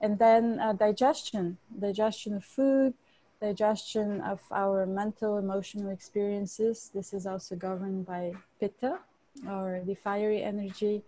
And 0.00 0.18
then 0.18 0.58
uh, 0.58 0.72
digestion, 0.72 1.58
digestion 1.78 2.34
of 2.34 2.44
food, 2.44 2.94
digestion 3.42 4.22
of 4.22 4.40
our 4.50 4.86
mental, 4.86 5.36
emotional 5.36 5.90
experiences. 5.90 6.90
This 6.94 7.12
is 7.12 7.26
also 7.26 7.56
governed 7.56 8.06
by 8.06 8.32
pitta 8.58 9.00
or 9.48 9.82
the 9.84 9.94
fiery 9.94 10.42
energy 10.42 11.02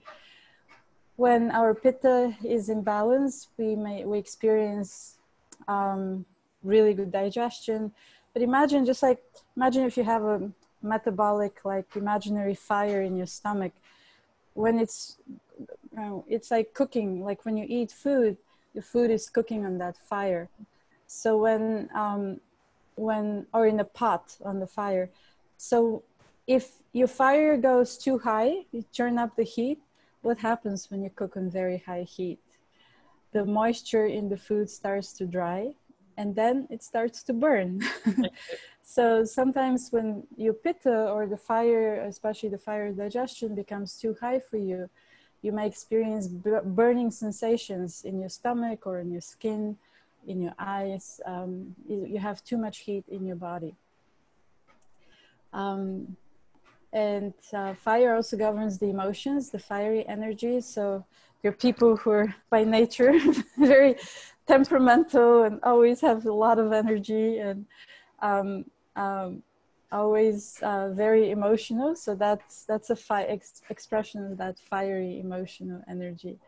when 1.22 1.52
our 1.52 1.72
pitta 1.72 2.34
is 2.42 2.68
in 2.68 2.82
balance, 2.82 3.46
we 3.56 3.76
may 3.76 4.04
we 4.04 4.18
experience 4.18 5.18
um, 5.68 6.26
really 6.64 6.94
good 6.94 7.12
digestion. 7.12 7.92
But 8.32 8.42
imagine 8.42 8.84
just 8.84 9.04
like 9.04 9.20
imagine 9.56 9.84
if 9.84 9.96
you 9.96 10.02
have 10.02 10.24
a 10.24 10.50
metabolic 10.82 11.54
like 11.64 11.86
imaginary 11.94 12.56
fire 12.56 13.02
in 13.02 13.16
your 13.16 13.30
stomach. 13.38 13.72
When 14.54 14.80
it's 14.80 14.98
it's 16.26 16.50
like 16.50 16.74
cooking. 16.74 17.10
Like 17.28 17.44
when 17.46 17.56
you 17.56 17.66
eat 17.68 17.92
food, 17.92 18.36
the 18.74 18.82
food 18.82 19.08
is 19.16 19.30
cooking 19.30 19.64
on 19.64 19.78
that 19.78 19.96
fire. 19.96 20.48
So 21.06 21.28
when 21.44 21.88
um, 21.94 22.40
when 22.96 23.46
or 23.54 23.64
in 23.72 23.78
a 23.78 23.88
pot 24.00 24.24
on 24.44 24.58
the 24.58 24.70
fire. 24.80 25.06
So 25.56 26.02
if 26.48 26.64
your 26.92 27.10
fire 27.22 27.56
goes 27.56 27.96
too 27.96 28.18
high, 28.18 28.66
you 28.72 28.82
turn 28.92 29.18
up 29.22 29.36
the 29.36 29.48
heat 29.56 29.78
what 30.22 30.38
happens 30.38 30.90
when 30.90 31.02
you 31.02 31.10
cook 31.10 31.36
on 31.36 31.50
very 31.50 31.78
high 31.78 32.02
heat? 32.02 32.40
The 33.32 33.44
moisture 33.44 34.06
in 34.06 34.28
the 34.28 34.36
food 34.36 34.70
starts 34.70 35.12
to 35.14 35.26
dry 35.26 35.74
and 36.16 36.34
then 36.34 36.66
it 36.70 36.82
starts 36.82 37.22
to 37.24 37.32
burn. 37.32 37.82
so 38.82 39.24
sometimes 39.24 39.88
when 39.90 40.24
your 40.36 40.52
pitta 40.52 41.10
or 41.10 41.26
the 41.26 41.36
fire, 41.36 42.02
especially 42.02 42.50
the 42.50 42.58
fire 42.58 42.92
digestion, 42.92 43.54
becomes 43.54 43.96
too 43.96 44.16
high 44.20 44.38
for 44.38 44.58
you, 44.58 44.88
you 45.42 45.52
may 45.52 45.66
experience 45.66 46.28
burning 46.28 47.10
sensations 47.10 48.04
in 48.04 48.20
your 48.20 48.28
stomach 48.28 48.86
or 48.86 49.00
in 49.00 49.10
your 49.10 49.20
skin, 49.20 49.76
in 50.26 50.40
your 50.40 50.54
eyes. 50.58 51.20
Um, 51.26 51.74
you 51.88 52.18
have 52.18 52.44
too 52.44 52.56
much 52.56 52.80
heat 52.80 53.04
in 53.08 53.26
your 53.26 53.36
body. 53.36 53.74
Um, 55.52 56.16
and 56.92 57.32
uh, 57.52 57.74
fire 57.74 58.14
also 58.14 58.36
governs 58.36 58.78
the 58.78 58.90
emotions 58.90 59.50
the 59.50 59.58
fiery 59.58 60.06
energy. 60.06 60.60
So 60.60 61.04
are 61.44 61.52
people 61.52 61.96
who 61.96 62.10
are 62.10 62.34
by 62.50 62.64
nature 62.64 63.12
very 63.58 63.96
temperamental 64.46 65.42
and 65.44 65.60
always 65.62 66.00
have 66.00 66.26
a 66.26 66.32
lot 66.32 66.58
of 66.58 66.72
energy 66.72 67.38
and 67.38 67.66
um, 68.20 68.64
um, 68.96 69.42
always 69.90 70.58
uh, 70.62 70.90
very 70.90 71.30
emotional. 71.30 71.96
So 71.96 72.14
that's 72.14 72.64
that's 72.64 72.90
a 72.90 72.96
fi- 72.96 73.24
ex- 73.24 73.62
expression 73.70 74.24
of 74.24 74.38
that 74.38 74.58
fiery 74.58 75.18
emotional 75.18 75.82
energy. 75.88 76.38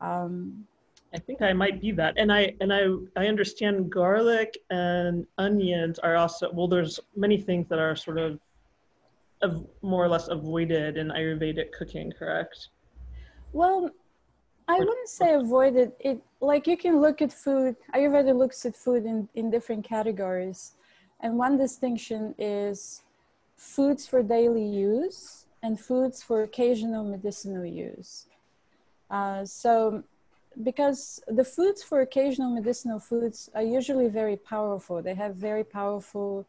Um, 0.00 0.66
I 1.14 1.18
think 1.18 1.42
I 1.42 1.52
might 1.52 1.80
be 1.80 1.92
that, 1.92 2.14
and 2.16 2.32
I 2.32 2.54
and 2.60 2.72
I 2.72 2.86
I 3.16 3.28
understand 3.28 3.90
garlic 3.90 4.58
and 4.70 5.26
onions 5.38 5.98
are 6.00 6.16
also 6.16 6.50
well. 6.52 6.66
There's 6.66 6.98
many 7.14 7.38
things 7.38 7.68
that 7.68 7.78
are 7.78 7.94
sort 7.94 8.18
of 8.18 8.40
of 9.42 9.66
more 9.82 10.04
or 10.04 10.08
less 10.08 10.28
avoided 10.28 10.96
in 10.96 11.08
Ayurvedic 11.08 11.72
cooking, 11.72 12.12
correct? 12.12 12.68
Well, 13.52 13.90
I 14.66 14.78
wouldn't 14.78 15.08
say 15.08 15.34
avoided. 15.34 15.92
It 16.00 16.22
like 16.40 16.66
you 16.66 16.76
can 16.76 17.00
look 17.00 17.20
at 17.20 17.32
food. 17.32 17.76
Ayurveda 17.94 18.36
looks 18.36 18.64
at 18.64 18.74
food 18.74 19.04
in, 19.04 19.28
in 19.34 19.50
different 19.50 19.84
categories, 19.84 20.72
and 21.20 21.36
one 21.36 21.58
distinction 21.58 22.34
is 22.38 23.02
foods 23.56 24.06
for 24.06 24.22
daily 24.22 24.64
use 24.64 25.46
and 25.62 25.78
foods 25.78 26.22
for 26.22 26.42
occasional 26.42 27.04
medicinal 27.04 27.64
use. 27.64 28.26
Uh, 29.10 29.44
so, 29.44 30.02
because 30.62 31.20
the 31.28 31.44
foods 31.44 31.82
for 31.82 32.00
occasional 32.00 32.50
medicinal 32.50 32.98
foods 32.98 33.50
are 33.54 33.62
usually 33.62 34.08
very 34.08 34.36
powerful, 34.36 35.02
they 35.02 35.14
have 35.14 35.36
very 35.36 35.64
powerful 35.64 36.46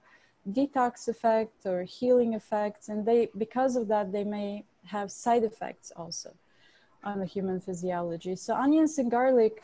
detox 0.51 1.07
effect 1.07 1.65
or 1.65 1.83
healing 1.83 2.33
effects 2.33 2.89
and 2.89 3.05
they 3.05 3.29
because 3.37 3.75
of 3.75 3.87
that 3.87 4.11
they 4.11 4.23
may 4.23 4.63
have 4.85 5.11
side 5.11 5.43
effects 5.43 5.91
also 5.95 6.31
on 7.03 7.19
the 7.19 7.25
human 7.25 7.59
physiology. 7.59 8.35
So 8.35 8.55
onions 8.55 8.97
and 8.97 9.09
garlic 9.09 9.63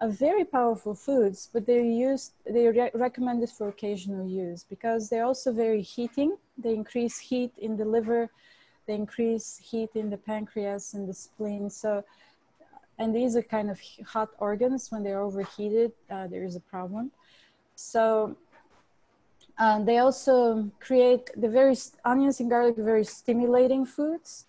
are 0.00 0.08
very 0.08 0.44
powerful 0.44 0.94
foods 0.94 1.48
but 1.52 1.66
they're 1.66 1.82
used 1.82 2.32
they're 2.44 2.72
re- 2.72 2.90
recommended 2.94 3.50
for 3.50 3.68
occasional 3.68 4.26
use 4.26 4.64
because 4.64 5.08
they're 5.08 5.24
also 5.24 5.52
very 5.52 5.82
heating. 5.82 6.36
They 6.58 6.74
increase 6.74 7.18
heat 7.18 7.52
in 7.58 7.76
the 7.76 7.84
liver 7.84 8.30
they 8.86 8.94
increase 8.94 9.58
heat 9.58 9.90
in 9.94 10.10
the 10.10 10.16
pancreas 10.16 10.94
and 10.94 11.08
the 11.08 11.14
spleen. 11.14 11.68
So 11.70 12.04
and 12.98 13.14
these 13.14 13.36
are 13.36 13.42
kind 13.42 13.70
of 13.70 13.78
hot 14.06 14.30
organs. 14.38 14.90
When 14.90 15.02
they're 15.02 15.20
overheated 15.20 15.92
uh, 16.10 16.26
there 16.26 16.44
is 16.44 16.56
a 16.56 16.60
problem. 16.60 17.10
So 17.74 18.36
uh, 19.58 19.82
they 19.82 19.98
also 19.98 20.70
create 20.80 21.30
the 21.36 21.48
very 21.48 21.76
onions 22.04 22.40
and 22.40 22.50
garlic 22.50 22.76
very 22.76 23.04
stimulating 23.04 23.86
foods. 23.86 24.46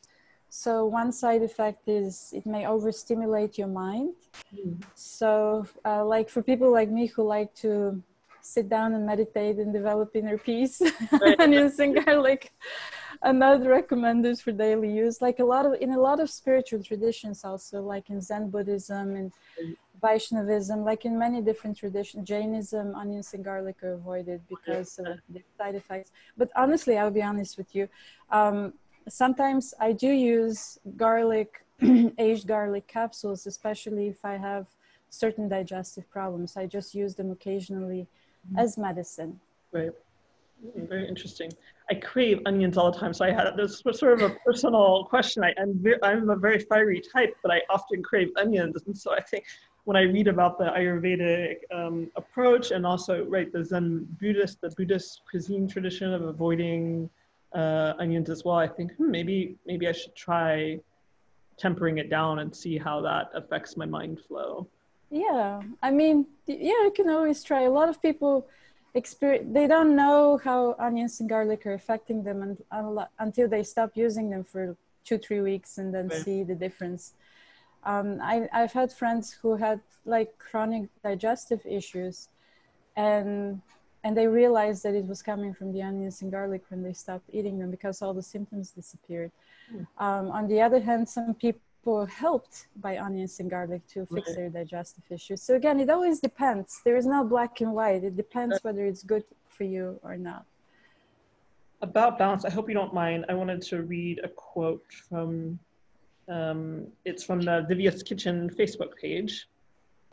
So 0.49 0.85
one 0.85 1.11
side 1.11 1.43
effect 1.43 1.87
is 1.87 2.31
it 2.33 2.45
may 2.45 2.65
overstimulate 2.65 3.57
your 3.57 3.67
mind. 3.67 4.13
Mm. 4.55 4.83
So 4.95 5.65
uh, 5.85 6.03
like 6.05 6.29
for 6.29 6.41
people 6.41 6.71
like 6.71 6.89
me 6.89 7.07
who 7.07 7.23
like 7.23 7.53
to 7.55 8.01
sit 8.41 8.69
down 8.69 8.93
and 8.93 9.05
meditate 9.05 9.57
and 9.57 9.73
develop 9.73 10.15
inner 10.15 10.37
peace, 10.37 10.81
onions 11.39 11.79
and 11.79 12.03
garlic 12.03 12.51
are 13.21 13.33
not 13.33 13.65
recommended 13.65 14.39
for 14.39 14.51
daily 14.51 14.91
use. 14.91 15.21
Like 15.21 15.39
a 15.39 15.45
lot 15.45 15.65
of 15.65 15.73
in 15.81 15.91
a 15.91 15.99
lot 15.99 16.19
of 16.19 16.29
spiritual 16.29 16.83
traditions, 16.83 17.43
also 17.43 17.81
like 17.81 18.09
in 18.09 18.21
Zen 18.21 18.49
Buddhism 18.49 19.15
and 19.15 19.31
Vaishnavism, 20.01 20.83
like 20.83 21.05
in 21.05 21.17
many 21.17 21.41
different 21.41 21.77
traditions, 21.77 22.27
Jainism, 22.27 22.95
onions 22.95 23.33
and 23.33 23.43
garlic 23.43 23.81
are 23.83 23.93
avoided 23.93 24.41
because 24.47 24.99
of 24.99 25.19
the 25.29 25.41
side 25.57 25.75
effects. 25.75 26.11
But 26.37 26.49
honestly, 26.55 26.97
I'll 26.97 27.11
be 27.11 27.23
honest 27.23 27.57
with 27.57 27.75
you. 27.75 27.89
Um, 28.29 28.73
sometimes 29.09 29.73
I 29.79 29.93
do 29.93 30.09
use 30.09 30.77
garlic, 30.95 31.65
aged 32.17 32.47
garlic 32.47 32.87
capsules, 32.87 33.47
especially 33.47 34.07
if 34.07 34.23
I 34.23 34.37
have 34.37 34.67
certain 35.09 35.47
digestive 35.47 36.09
problems. 36.09 36.57
I 36.57 36.65
just 36.65 36.93
use 36.93 37.15
them 37.15 37.31
occasionally 37.31 38.07
mm-hmm. 38.47 38.59
as 38.59 38.77
medicine. 38.77 39.39
Right. 39.71 39.91
Very 40.75 41.07
interesting. 41.07 41.51
I 41.89 41.95
crave 41.95 42.41
onions 42.45 42.77
all 42.77 42.91
the 42.91 42.99
time. 42.99 43.13
So 43.13 43.25
I 43.25 43.31
had 43.31 43.55
this 43.55 43.85
was 43.85 43.99
sort 43.99 44.21
of 44.21 44.31
a 44.31 44.35
personal 44.45 45.05
question. 45.05 45.43
I, 45.43 45.53
am 45.57 45.83
I'm 46.03 46.29
a 46.29 46.35
very 46.35 46.59
fiery 46.59 47.01
type, 47.13 47.35
but 47.43 47.51
I 47.51 47.61
often 47.69 48.03
crave 48.03 48.29
onions. 48.37 48.75
And 48.85 48.97
so 48.97 49.13
I 49.13 49.21
think 49.21 49.45
when 49.87 49.95
I 49.95 50.01
read 50.01 50.27
about 50.27 50.57
the 50.57 50.65
Ayurvedic 50.65 51.59
um, 51.71 52.11
approach 52.17 52.71
and 52.71 52.85
also 52.85 53.23
right 53.23 53.49
the 53.53 53.63
Zen 53.63 54.05
Buddhist, 54.19 54.59
the 54.59 54.69
Buddhist 54.71 55.21
cuisine 55.29 55.65
tradition 55.65 56.13
of 56.13 56.23
avoiding 56.23 57.09
uh, 57.55 57.93
onions 57.97 58.29
as 58.29 58.43
well, 58.43 58.57
I 58.57 58.67
think 58.67 58.93
hmm, 58.97 59.09
maybe 59.09 59.55
maybe 59.65 59.87
I 59.87 59.93
should 59.93 60.13
try 60.13 60.81
tempering 61.55 61.99
it 61.99 62.09
down 62.09 62.39
and 62.39 62.53
see 62.53 62.77
how 62.77 62.99
that 62.99 63.29
affects 63.33 63.77
my 63.77 63.85
mind 63.85 64.19
flow. 64.27 64.67
Yeah, 65.09 65.61
I 65.81 65.91
mean, 65.91 66.25
yeah, 66.47 66.83
you 66.83 66.91
can 66.93 67.09
always 67.09 67.41
try. 67.41 67.61
A 67.61 67.71
lot 67.71 67.87
of 67.87 68.01
people 68.01 68.45
experience 68.93 69.47
they 69.53 69.67
don't 69.67 69.95
know 69.95 70.37
how 70.43 70.75
onions 70.79 71.21
and 71.21 71.29
garlic 71.29 71.65
are 71.65 71.75
affecting 71.75 72.23
them 72.23 72.41
and, 72.41 72.57
until 73.19 73.47
they 73.47 73.63
stop 73.63 73.91
using 73.95 74.29
them 74.31 74.43
for 74.43 74.75
two 75.05 75.17
three 75.17 75.39
weeks 75.39 75.77
and 75.77 75.93
then 75.93 76.09
right. 76.09 76.23
see 76.25 76.43
the 76.43 76.55
difference. 76.55 77.13
Um, 77.87 78.19
I, 78.21 78.49
I've 78.51 78.73
had 78.73 78.91
friends 78.91 79.31
who 79.31 79.55
had 79.55 79.79
like 80.05 80.37
chronic 80.37 80.89
digestive 81.03 81.61
issues, 81.65 82.27
and 82.97 83.61
and 84.03 84.15
they 84.15 84.27
realized 84.27 84.83
that 84.83 84.93
it 84.93 85.05
was 85.07 85.21
coming 85.21 85.53
from 85.53 85.71
the 85.71 85.81
onions 85.81 86.21
and 86.21 86.29
garlic 86.29 86.63
when 86.69 86.83
they 86.83 86.93
stopped 86.93 87.29
eating 87.31 87.57
them 87.59 87.71
because 87.71 88.01
all 88.01 88.13
the 88.13 88.21
symptoms 88.21 88.71
disappeared. 88.71 89.31
Mm. 89.73 89.87
Um, 89.97 90.31
on 90.31 90.47
the 90.47 90.61
other 90.61 90.81
hand, 90.81 91.07
some 91.07 91.33
people 91.33 92.05
helped 92.05 92.67
by 92.75 92.97
onions 92.97 93.39
and 93.39 93.49
garlic 93.49 93.87
to 93.93 94.05
fix 94.05 94.27
right. 94.27 94.35
their 94.35 94.49
digestive 94.49 95.05
issues. 95.09 95.41
So 95.41 95.55
again, 95.55 95.79
it 95.79 95.89
always 95.89 96.19
depends. 96.19 96.81
There 96.83 96.97
is 96.97 97.05
no 97.05 97.23
black 97.23 97.61
and 97.61 97.73
white. 97.73 98.03
It 98.03 98.17
depends 98.17 98.59
whether 98.63 98.85
it's 98.85 99.03
good 99.03 99.23
for 99.47 99.63
you 99.63 99.97
or 100.03 100.17
not. 100.17 100.45
About 101.81 102.17
balance, 102.17 102.43
I 102.43 102.49
hope 102.49 102.67
you 102.67 102.75
don't 102.75 102.93
mind. 102.93 103.25
I 103.29 103.33
wanted 103.33 103.61
to 103.63 103.83
read 103.83 104.19
a 104.23 104.29
quote 104.29 104.83
from 105.07 105.59
um, 106.27 106.87
it's 107.05 107.23
from 107.23 107.41
the 107.41 107.65
Divya's 107.69 108.03
Kitchen 108.03 108.49
Facebook 108.49 108.95
page. 109.01 109.47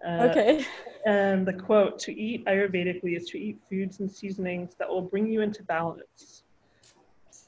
Uh, 0.07 0.29
okay. 0.31 0.67
And 1.07 1.47
the 1.47 1.53
quote 1.53 1.99
To 2.01 2.19
eat 2.19 2.45
Ayurvedically 2.47 3.17
is 3.17 3.27
to 3.31 3.39
eat 3.39 3.59
foods 3.69 4.01
and 4.01 4.11
seasonings 4.11 4.75
that 4.79 4.89
will 4.89 5.03
bring 5.03 5.27
you 5.27 5.41
into 5.41 5.63
balance. 5.63 6.43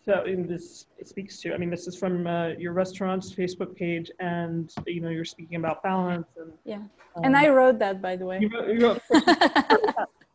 So 0.04 0.22
in 0.22 0.46
this 0.46 0.86
it 0.98 1.08
speaks 1.08 1.40
to, 1.40 1.52
I 1.52 1.58
mean, 1.58 1.68
this 1.68 1.88
is 1.88 1.96
from 1.96 2.26
uh, 2.26 2.48
your 2.50 2.72
restaurant's 2.72 3.34
Facebook 3.34 3.74
page, 3.74 4.10
and 4.20 4.72
you 4.86 5.00
know 5.00 5.08
you're 5.08 5.24
speaking 5.24 5.56
about 5.56 5.82
balance 5.82 6.28
and 6.36 6.52
yeah. 6.64 6.76
Um, 7.16 7.24
and 7.24 7.36
I 7.36 7.48
wrote 7.48 7.78
that, 7.80 8.00
by 8.00 8.14
the 8.14 8.24
way. 8.24 8.38
You 8.40 8.48
wrote, 8.48 8.68
you 8.68 8.86
wrote, 8.86 9.02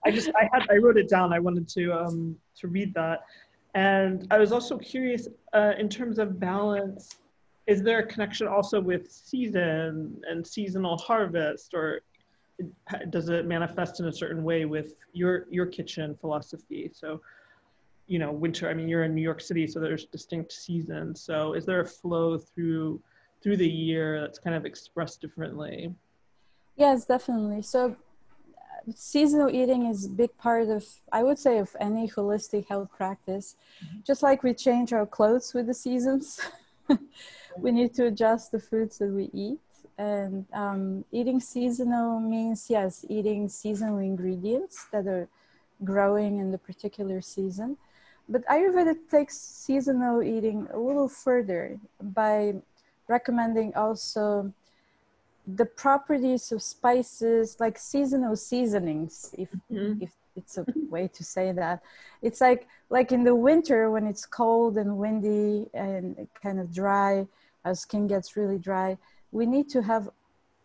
I 0.05 0.11
just 0.11 0.29
I 0.35 0.49
had 0.51 0.67
I 0.69 0.75
wrote 0.75 0.97
it 0.97 1.07
down. 1.07 1.31
I 1.31 1.39
wanted 1.39 1.69
to 1.69 1.93
um, 1.93 2.35
to 2.57 2.67
read 2.67 2.93
that, 2.95 3.21
and 3.73 4.27
I 4.29 4.39
was 4.39 4.51
also 4.51 4.77
curious 4.77 5.27
uh, 5.53 5.73
in 5.77 5.87
terms 5.87 6.19
of 6.19 6.39
balance. 6.39 7.15
Is 7.71 7.81
there 7.81 7.99
a 7.99 8.05
connection 8.05 8.47
also 8.47 8.81
with 8.81 9.11
season 9.11 10.21
and 10.29 10.45
seasonal 10.45 10.97
harvest, 10.97 11.73
or 11.73 12.01
does 13.09 13.29
it 13.29 13.45
manifest 13.45 13.99
in 14.01 14.07
a 14.07 14.13
certain 14.13 14.43
way 14.43 14.65
with 14.65 14.95
your 15.13 15.47
your 15.49 15.65
kitchen 15.65 16.15
philosophy? 16.19 16.91
So 16.93 17.21
you 18.11 18.19
know 18.19 18.31
winter 18.31 18.69
i 18.69 18.73
mean 18.73 18.89
you're 18.89 19.05
in 19.05 19.15
new 19.15 19.21
york 19.21 19.39
city 19.39 19.65
so 19.65 19.79
there's 19.79 20.05
distinct 20.05 20.51
seasons 20.51 21.21
so 21.21 21.53
is 21.53 21.65
there 21.65 21.79
a 21.79 21.85
flow 21.85 22.37
through 22.37 23.01
through 23.41 23.55
the 23.55 23.67
year 23.67 24.19
that's 24.19 24.37
kind 24.37 24.53
of 24.53 24.65
expressed 24.65 25.21
differently 25.21 25.93
yes 26.75 27.05
definitely 27.05 27.61
so 27.61 27.95
seasonal 28.93 29.49
eating 29.49 29.85
is 29.85 30.07
a 30.07 30.09
big 30.09 30.35
part 30.37 30.67
of 30.67 30.83
i 31.13 31.23
would 31.23 31.39
say 31.39 31.57
of 31.57 31.73
any 31.79 32.05
holistic 32.05 32.67
health 32.67 32.89
practice 32.97 33.55
mm-hmm. 33.85 33.99
just 34.05 34.21
like 34.21 34.43
we 34.43 34.53
change 34.53 34.91
our 34.91 35.05
clothes 35.05 35.53
with 35.53 35.67
the 35.67 35.73
seasons 35.73 36.41
we 37.57 37.71
need 37.71 37.93
to 37.93 38.05
adjust 38.05 38.51
the 38.51 38.59
foods 38.59 38.97
that 38.99 39.09
we 39.09 39.29
eat 39.33 39.59
and 39.97 40.45
um, 40.53 41.05
eating 41.11 41.39
seasonal 41.39 42.19
means 42.19 42.67
yes 42.69 43.05
eating 43.09 43.49
seasonal 43.49 43.97
ingredients 43.97 44.87
that 44.91 45.07
are 45.07 45.27
growing 45.83 46.39
in 46.39 46.51
the 46.51 46.57
particular 46.57 47.21
season 47.21 47.77
but 48.29 48.45
Ayurveda 48.45 48.95
takes 49.09 49.37
seasonal 49.37 50.23
eating 50.23 50.67
a 50.71 50.79
little 50.79 51.09
further 51.09 51.77
by 52.01 52.55
recommending 53.07 53.73
also 53.75 54.53
the 55.47 55.65
properties 55.65 56.51
of 56.51 56.61
spices 56.61 57.57
like 57.59 57.77
seasonal 57.77 58.35
seasonings 58.35 59.33
if 59.37 59.49
mm-hmm. 59.71 60.01
if 60.01 60.11
it's 60.35 60.57
a 60.57 60.65
way 60.89 61.07
to 61.07 61.23
say 61.23 61.51
that 61.51 61.81
it's 62.21 62.41
like 62.41 62.67
like 62.89 63.11
in 63.11 63.23
the 63.23 63.35
winter 63.35 63.89
when 63.89 64.05
it's 64.05 64.25
cold 64.25 64.77
and 64.77 64.97
windy 64.97 65.67
and 65.73 66.27
kind 66.41 66.59
of 66.59 66.73
dry 66.73 67.25
our 67.65 67.75
skin 67.75 68.07
gets 68.07 68.35
really 68.35 68.57
dry 68.57 68.97
we 69.31 69.45
need 69.45 69.69
to 69.69 69.81
have 69.81 70.09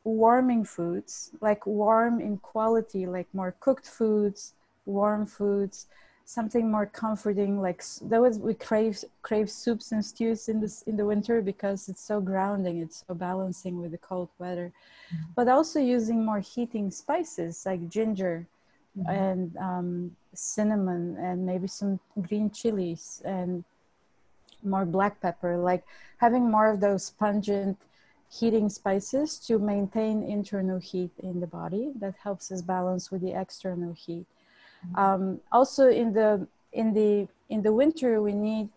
warming 0.04 0.64
foods 0.64 1.32
like 1.40 1.66
warm 1.66 2.20
in 2.20 2.36
quality 2.38 3.06
like 3.06 3.26
more 3.32 3.54
cooked 3.60 3.86
foods 3.86 4.54
warm 4.86 5.26
foods 5.26 5.86
something 6.26 6.70
more 6.70 6.86
comforting 6.86 7.60
like 7.62 7.82
that 8.02 8.20
was 8.20 8.38
we 8.38 8.52
crave 8.52 8.98
crave 9.22 9.48
soups 9.48 9.92
and 9.92 10.04
stews 10.04 10.48
in 10.48 10.60
this 10.60 10.82
in 10.82 10.96
the 10.96 11.04
winter 11.04 11.40
because 11.40 11.88
it's 11.88 12.02
so 12.02 12.20
grounding 12.20 12.80
it's 12.80 13.04
so 13.06 13.14
balancing 13.14 13.80
with 13.80 13.92
the 13.92 13.98
cold 13.98 14.28
weather 14.40 14.72
mm-hmm. 15.12 15.22
but 15.36 15.46
also 15.46 15.78
using 15.78 16.24
more 16.24 16.40
heating 16.40 16.90
spices 16.90 17.62
like 17.64 17.88
ginger 17.88 18.44
mm-hmm. 18.98 19.10
and 19.10 19.56
um, 19.56 20.16
cinnamon 20.34 21.16
and 21.18 21.44
maybe 21.44 21.66
some 21.66 21.98
green 22.22 22.50
chilies 22.50 23.22
and 23.24 23.64
more 24.62 24.84
black 24.84 25.20
pepper 25.20 25.56
like 25.56 25.84
having 26.18 26.50
more 26.50 26.70
of 26.70 26.80
those 26.80 27.10
pungent 27.10 27.78
heating 28.30 28.68
spices 28.68 29.38
to 29.38 29.58
maintain 29.58 30.22
internal 30.22 30.78
heat 30.78 31.10
in 31.22 31.40
the 31.40 31.46
body 31.46 31.92
that 31.96 32.14
helps 32.22 32.50
us 32.50 32.60
balance 32.62 33.10
with 33.10 33.22
the 33.22 33.32
external 33.32 33.92
heat 33.92 34.26
um, 34.96 35.40
also 35.52 35.88
in 35.88 36.12
the 36.12 36.46
in 36.72 36.92
the 36.92 37.28
in 37.48 37.62
the 37.62 37.72
winter 37.72 38.20
we 38.20 38.32
need 38.32 38.68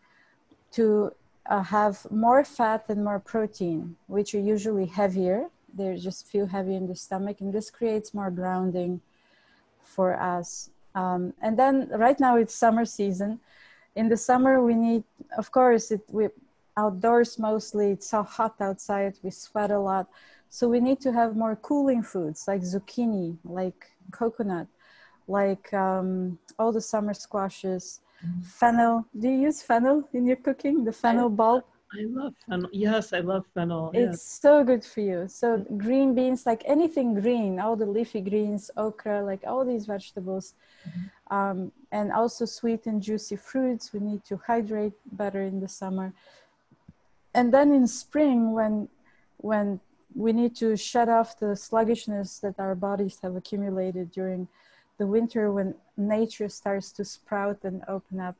to 0.72 1.12
uh, 1.50 1.64
have 1.64 2.06
more 2.12 2.44
fat 2.46 2.86
and 2.90 3.04
more 3.04 3.20
protein, 3.20 3.96
which 4.08 4.34
are 4.36 4.40
usually 4.40 4.86
heavier. 4.86 5.50
They 5.74 5.98
just 5.98 6.28
feel 6.28 6.46
heavy 6.46 6.76
in 6.76 6.88
the 6.88 6.96
stomach, 6.96 7.42
and 7.42 7.54
this 7.54 7.70
creates 7.70 8.14
more 8.14 8.32
grounding 8.32 9.02
for 9.84 10.20
us. 10.20 10.70
Um, 10.96 11.34
and 11.42 11.58
then 11.58 11.90
right 11.90 12.20
now 12.20 12.38
it's 12.38 12.54
summer 12.54 12.86
season. 12.86 13.40
In 13.96 14.10
the 14.10 14.18
summer, 14.18 14.64
we 14.64 14.76
need, 14.76 15.04
of 15.38 15.52
course, 15.52 15.92
it 15.92 16.02
we 16.10 16.30
outdoors 16.78 17.38
mostly. 17.38 17.92
It's 17.92 18.10
so 18.10 18.24
hot 18.24 18.56
outside. 18.62 19.16
We 19.24 19.32
sweat 19.32 19.72
a 19.72 19.80
lot, 19.80 20.08
so 20.50 20.68
we 20.68 20.80
need 20.80 21.00
to 21.02 21.12
have 21.12 21.36
more 21.36 21.56
cooling 21.56 22.04
foods 22.04 22.48
like 22.48 22.62
zucchini, 22.62 23.38
like 23.44 23.92
coconut, 24.12 24.68
like 25.28 25.74
um, 25.74 26.40
all 26.58 26.72
the 26.72 26.82
summer 26.82 27.14
squashes, 27.14 28.02
mm. 28.26 28.46
fennel. 28.46 29.06
Do 29.20 29.28
you 29.28 29.42
use 29.50 29.62
fennel 29.62 30.08
in 30.14 30.26
your 30.26 30.38
cooking? 30.38 30.86
The 30.86 30.94
fennel 30.94 31.30
bulb? 31.30 31.64
I 31.92 32.06
love 32.06 32.34
fennel. 32.48 32.70
Yes, 32.72 33.14
I 33.14 33.20
love 33.20 33.46
fennel. 33.54 33.90
It's 33.94 34.12
yes. 34.12 34.22
so 34.22 34.64
good 34.64 34.86
for 34.86 35.02
you. 35.02 35.28
So 35.28 35.66
green 35.78 36.14
beans, 36.14 36.46
like 36.46 36.62
anything 36.66 37.20
green, 37.20 37.60
all 37.60 37.76
the 37.76 37.86
leafy 37.86 38.22
greens, 38.22 38.70
okra, 38.78 39.24
like 39.24 39.44
all 39.46 39.66
these 39.66 39.88
vegetables. 39.88 40.54
Mm-hmm. 40.88 41.36
Um, 41.36 41.72
and 41.92 42.12
also 42.12 42.46
sweet 42.46 42.86
and 42.86 43.02
juicy 43.02 43.38
fruits. 43.38 43.92
We 43.92 44.02
need 44.02 44.24
to 44.26 44.38
hydrate 44.38 44.94
better 45.12 45.42
in 45.42 45.60
the 45.60 45.68
summer. 45.68 46.14
And 47.34 47.54
then 47.54 47.74
in 47.74 47.88
spring, 47.88 48.54
when 48.54 48.90
when 49.38 49.80
we 50.16 50.34
need 50.34 50.56
to 50.58 50.76
shut 50.76 51.08
off 51.08 51.40
the 51.40 51.56
sluggishness 51.56 52.40
that 52.40 52.60
our 52.60 52.76
bodies 52.76 53.20
have 53.22 53.36
accumulated 53.36 54.12
during 54.12 54.48
the 54.98 55.08
winter 55.08 55.52
when 55.52 55.76
nature 55.96 56.50
starts 56.50 56.92
to 56.92 57.06
sprout 57.06 57.60
and 57.64 57.84
open 57.88 58.20
up 58.20 58.36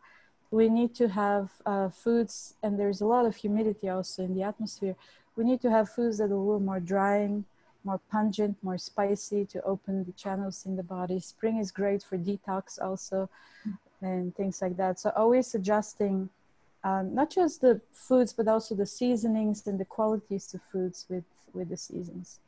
we 0.52 0.70
need 0.70 0.96
to 0.96 1.10
have 1.10 1.50
uh, 1.66 1.90
foods 1.90 2.56
and 2.64 2.80
there's 2.80 3.02
a 3.02 3.06
lot 3.06 3.26
of 3.26 3.36
humidity 3.36 3.90
also 3.90 4.24
in 4.24 4.36
the 4.36 4.44
atmosphere. 4.44 4.96
We 5.36 5.44
need 5.44 5.62
to 5.62 5.70
have 5.70 5.90
foods 5.90 6.18
that 6.18 6.32
are 6.32 6.34
a 6.34 6.38
little 6.38 6.60
more 6.60 6.80
drying 6.80 7.46
more 7.86 8.00
pungent 8.12 8.58
more 8.62 8.78
spicy 8.78 9.46
to 9.46 9.62
open 9.64 10.04
the 10.04 10.12
channels 10.12 10.66
in 10.66 10.76
the 10.76 10.84
body. 10.84 11.20
Spring 11.20 11.58
is 11.58 11.72
great 11.72 12.04
for 12.04 12.18
detox 12.18 12.82
also 12.82 13.30
and 14.02 14.36
things 14.36 14.62
like 14.62 14.76
that. 14.78 15.00
So 15.00 15.12
always 15.16 15.56
adjusting 15.56 16.30
um, 16.84 17.14
not 17.14 17.30
just 17.30 17.62
the 17.62 17.82
foods, 17.92 18.34
but 18.34 18.48
also 18.48 18.74
the 18.76 18.86
seasonings 18.86 19.68
and 19.68 19.80
the 19.80 19.86
qualities 19.86 20.54
of 20.54 20.62
foods 20.72 21.06
with, 21.10 21.26
with 21.54 21.70
the 21.70 21.78
seasons. 21.78 22.40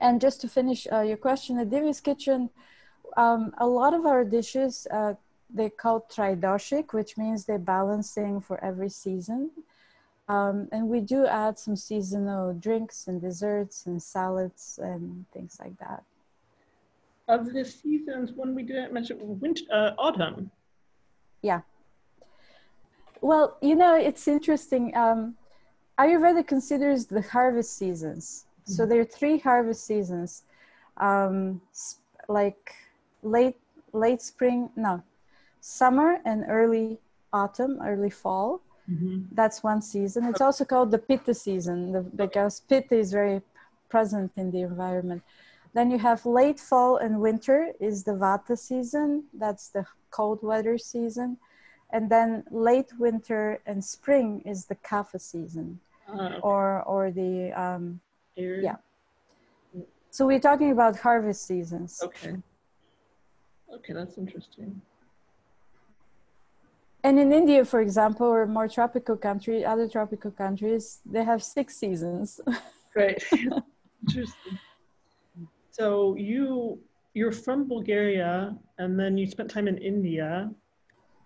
And 0.00 0.20
just 0.20 0.40
to 0.42 0.48
finish 0.48 0.86
uh, 0.92 1.00
your 1.00 1.16
question, 1.16 1.58
at 1.58 1.70
Divya's 1.70 2.00
Kitchen, 2.00 2.50
um, 3.16 3.54
a 3.58 3.66
lot 3.66 3.94
of 3.94 4.06
our 4.06 4.24
dishes, 4.24 4.86
uh, 4.90 5.14
they 5.52 5.70
call 5.70 6.06
tridoshic, 6.10 6.92
which 6.92 7.16
means 7.16 7.44
they're 7.44 7.58
balancing 7.58 8.40
for 8.40 8.62
every 8.62 8.90
season. 8.90 9.50
Um, 10.28 10.68
and 10.72 10.88
we 10.88 11.00
do 11.00 11.26
add 11.26 11.58
some 11.58 11.74
seasonal 11.74 12.52
drinks 12.52 13.06
and 13.06 13.20
desserts 13.20 13.86
and 13.86 14.02
salads 14.02 14.78
and 14.82 15.24
things 15.32 15.56
like 15.58 15.78
that. 15.78 16.04
Of 17.28 17.52
the 17.52 17.64
seasons, 17.64 18.32
one 18.32 18.54
we 18.54 18.62
didn't 18.62 18.92
mention, 18.92 19.18
winter, 19.40 19.64
uh, 19.72 19.92
autumn. 19.98 20.50
Yeah. 21.42 21.60
Well, 23.20 23.56
you 23.60 23.74
know, 23.74 23.96
it's 23.96 24.28
interesting. 24.28 24.96
Um, 24.96 25.36
Ayurveda 25.98 26.46
considers 26.46 27.06
the 27.06 27.22
harvest 27.22 27.76
seasons. 27.76 28.46
Mm-hmm. 28.62 28.72
So 28.72 28.86
there 28.86 29.00
are 29.00 29.04
three 29.04 29.38
harvest 29.38 29.84
seasons, 29.84 30.44
um, 30.98 31.60
like 32.28 32.74
late 33.22 33.56
late 33.92 34.20
spring, 34.20 34.70
no, 34.76 35.02
summer 35.60 36.18
and 36.24 36.44
early 36.48 36.98
autumn, 37.32 37.80
early 37.84 38.10
fall. 38.10 38.60
Mm-hmm. 38.90 39.24
That's 39.32 39.62
one 39.62 39.82
season. 39.82 40.24
It's 40.24 40.40
also 40.40 40.64
called 40.64 40.90
the 40.90 40.98
Pitta 40.98 41.34
season 41.34 41.92
the, 41.92 42.00
because 42.00 42.60
Pitta 42.60 42.94
is 42.94 43.12
very 43.12 43.42
present 43.88 44.32
in 44.36 44.50
the 44.50 44.62
environment. 44.62 45.22
Then 45.74 45.90
you 45.90 45.98
have 45.98 46.24
late 46.24 46.58
fall 46.58 46.96
and 46.96 47.20
winter 47.20 47.72
is 47.78 48.04
the 48.04 48.12
Vata 48.12 48.56
season. 48.56 49.24
That's 49.34 49.68
the 49.68 49.84
cold 50.10 50.42
weather 50.42 50.78
season. 50.78 51.36
And 51.90 52.10
then 52.10 52.44
late 52.50 52.90
winter 52.98 53.60
and 53.66 53.84
spring 53.84 54.42
is 54.44 54.66
the 54.66 54.74
Kapha 54.76 55.20
season, 55.20 55.80
uh, 56.08 56.12
okay. 56.12 56.38
or 56.42 56.82
or 56.82 57.10
the 57.10 57.52
um, 57.58 58.00
yeah. 58.36 58.76
So 60.10 60.26
we're 60.26 60.40
talking 60.40 60.70
about 60.70 60.98
harvest 60.98 61.46
seasons. 61.46 62.00
Okay. 62.02 62.36
Okay, 63.74 63.92
that's 63.92 64.18
interesting. 64.18 64.80
And 67.04 67.18
in 67.18 67.32
India, 67.32 67.64
for 67.64 67.80
example, 67.80 68.26
or 68.26 68.46
more 68.46 68.68
tropical 68.68 69.16
country, 69.16 69.64
other 69.64 69.88
tropical 69.88 70.30
countries, 70.30 71.00
they 71.06 71.24
have 71.24 71.42
six 71.42 71.76
seasons. 71.76 72.40
Right. 72.94 73.22
Interesting. 74.02 74.58
So 75.70 76.16
you 76.16 76.80
you're 77.14 77.32
from 77.32 77.68
Bulgaria, 77.68 78.56
and 78.78 78.98
then 78.98 79.16
you 79.18 79.26
spent 79.26 79.50
time 79.50 79.68
in 79.68 79.78
India, 79.78 80.50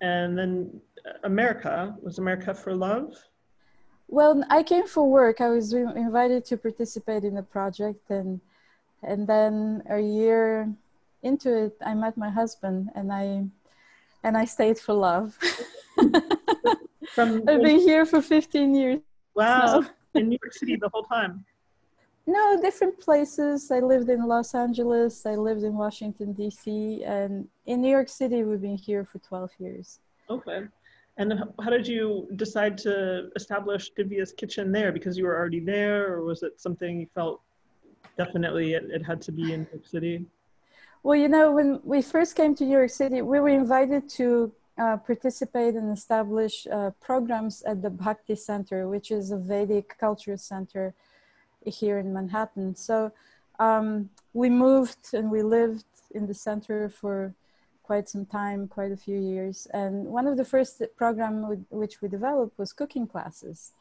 and 0.00 0.36
then 0.38 0.80
uh, 1.06 1.12
America. 1.24 1.94
Was 2.02 2.18
America 2.18 2.54
for 2.54 2.74
love? 2.74 3.14
Well, 4.08 4.44
I 4.50 4.62
came 4.62 4.86
for 4.86 5.08
work. 5.08 5.40
I 5.40 5.48
was 5.48 5.72
invited 5.72 6.44
to 6.46 6.56
participate 6.56 7.24
in 7.24 7.34
the 7.34 7.42
project, 7.42 8.10
and 8.10 8.40
and 9.02 9.26
then 9.26 9.82
a 9.88 10.00
year 10.00 10.72
into 11.22 11.48
it, 11.64 11.76
I 11.84 11.94
met 11.94 12.16
my 12.16 12.30
husband, 12.30 12.90
and 12.94 13.12
I 13.12 13.44
and 14.22 14.36
I 14.36 14.44
stayed 14.44 14.78
for 14.78 14.94
love. 14.94 15.38
From 17.14 17.42
I've 17.46 17.62
been 17.62 17.80
here 17.80 18.06
for 18.06 18.22
15 18.22 18.74
years. 18.74 19.00
Wow. 19.34 19.84
in 20.14 20.28
New 20.28 20.38
York 20.42 20.52
City 20.54 20.76
the 20.76 20.88
whole 20.88 21.04
time? 21.04 21.44
No, 22.26 22.60
different 22.60 22.98
places. 23.00 23.70
I 23.70 23.80
lived 23.80 24.08
in 24.08 24.26
Los 24.26 24.54
Angeles, 24.54 25.26
I 25.26 25.34
lived 25.34 25.64
in 25.64 25.74
Washington, 25.74 26.32
D.C., 26.32 27.02
and 27.04 27.48
in 27.66 27.82
New 27.82 27.90
York 27.90 28.08
City, 28.08 28.44
we've 28.44 28.60
been 28.60 28.76
here 28.76 29.04
for 29.04 29.18
12 29.18 29.50
years. 29.58 29.98
Okay. 30.30 30.62
And 31.18 31.34
how 31.60 31.70
did 31.70 31.86
you 31.86 32.28
decide 32.36 32.78
to 32.78 33.30
establish 33.36 33.92
Divya's 33.98 34.32
Kitchen 34.32 34.72
there? 34.72 34.92
Because 34.92 35.18
you 35.18 35.24
were 35.24 35.36
already 35.36 35.60
there, 35.60 36.14
or 36.14 36.24
was 36.24 36.42
it 36.42 36.60
something 36.60 37.00
you 37.00 37.06
felt 37.14 37.42
definitely 38.16 38.74
it, 38.74 38.84
it 38.88 39.04
had 39.04 39.20
to 39.22 39.32
be 39.32 39.52
in 39.52 39.62
New 39.62 39.68
York 39.72 39.86
City? 39.86 40.24
Well, 41.04 41.16
you 41.16 41.28
know, 41.28 41.50
when 41.50 41.80
we 41.82 42.00
first 42.00 42.36
came 42.36 42.54
to 42.54 42.64
New 42.64 42.78
York 42.78 42.90
City, 42.90 43.22
we 43.22 43.40
were 43.40 43.48
invited 43.48 44.08
to 44.10 44.52
uh, 44.78 44.98
participate 44.98 45.74
and 45.74 45.90
establish 45.90 46.64
uh, 46.68 46.90
programs 47.00 47.60
at 47.64 47.82
the 47.82 47.90
Bhakti 47.90 48.36
Center, 48.36 48.88
which 48.88 49.10
is 49.10 49.32
a 49.32 49.36
Vedic 49.36 49.98
culture 49.98 50.36
center 50.36 50.94
here 51.66 51.98
in 51.98 52.12
Manhattan. 52.12 52.76
So 52.76 53.10
um, 53.58 54.10
we 54.32 54.48
moved 54.48 55.12
and 55.12 55.28
we 55.28 55.42
lived 55.42 55.86
in 56.12 56.28
the 56.28 56.34
center 56.34 56.88
for 56.88 57.34
quite 57.82 58.08
some 58.08 58.24
time, 58.24 58.68
quite 58.68 58.92
a 58.92 58.96
few 58.96 59.18
years. 59.18 59.66
And 59.74 60.06
one 60.06 60.28
of 60.28 60.36
the 60.36 60.44
first 60.44 60.80
program 60.96 61.66
which 61.70 62.00
we 62.00 62.08
developed 62.08 62.56
was 62.56 62.72
cooking 62.72 63.08
classes 63.08 63.72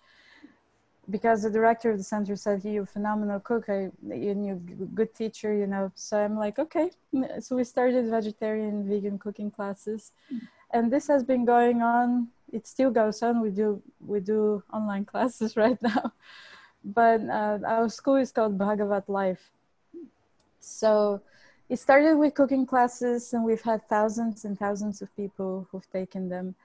because 1.12 1.44
the 1.44 1.50
director 1.50 1.92
of 1.92 1.98
the 1.98 2.04
center 2.04 2.36
said 2.36 2.64
you're 2.64 2.84
a 2.84 2.88
phenomenal 2.88 3.40
cook. 3.40 3.66
I, 3.70 3.92
you're 4.08 4.56
a 4.56 4.86
good 5.00 5.14
teacher 5.14 5.54
you 5.54 5.68
know. 5.68 5.92
So 5.96 6.18
i'm 6.18 6.38
like 6.38 6.58
okay. 6.58 6.92
So 7.40 7.56
we 7.56 7.64
started 7.64 8.10
vegetarian 8.10 8.88
vegan 8.88 9.20
cooking 9.20 9.52
classes. 9.52 10.12
And 10.74 10.92
this 10.92 11.08
has 11.08 11.24
been 11.24 11.44
going 11.44 11.82
on. 11.82 12.30
It 12.52 12.66
still 12.66 12.92
goes 12.92 13.22
on. 13.22 13.42
We 13.42 13.50
do 13.50 13.82
we 14.00 14.20
do 14.22 14.64
online 14.74 15.06
classes 15.12 15.58
right 15.58 15.80
now. 15.82 16.14
But 16.84 17.22
uh, 17.30 17.60
our 17.68 17.90
school 17.90 18.16
is 18.16 18.32
called 18.32 18.58
bhagavat 18.58 19.08
life. 19.08 19.52
So 20.60 21.22
it 21.70 21.80
started 21.80 22.18
with 22.18 22.34
cooking 22.34 22.66
classes 22.66 23.34
and 23.34 23.44
we've 23.44 23.62
had 23.62 23.88
thousands 23.88 24.46
and 24.46 24.58
thousands 24.58 25.02
of 25.02 25.16
people 25.16 25.68
who've 25.72 25.90
taken 25.92 26.30
them. 26.30 26.56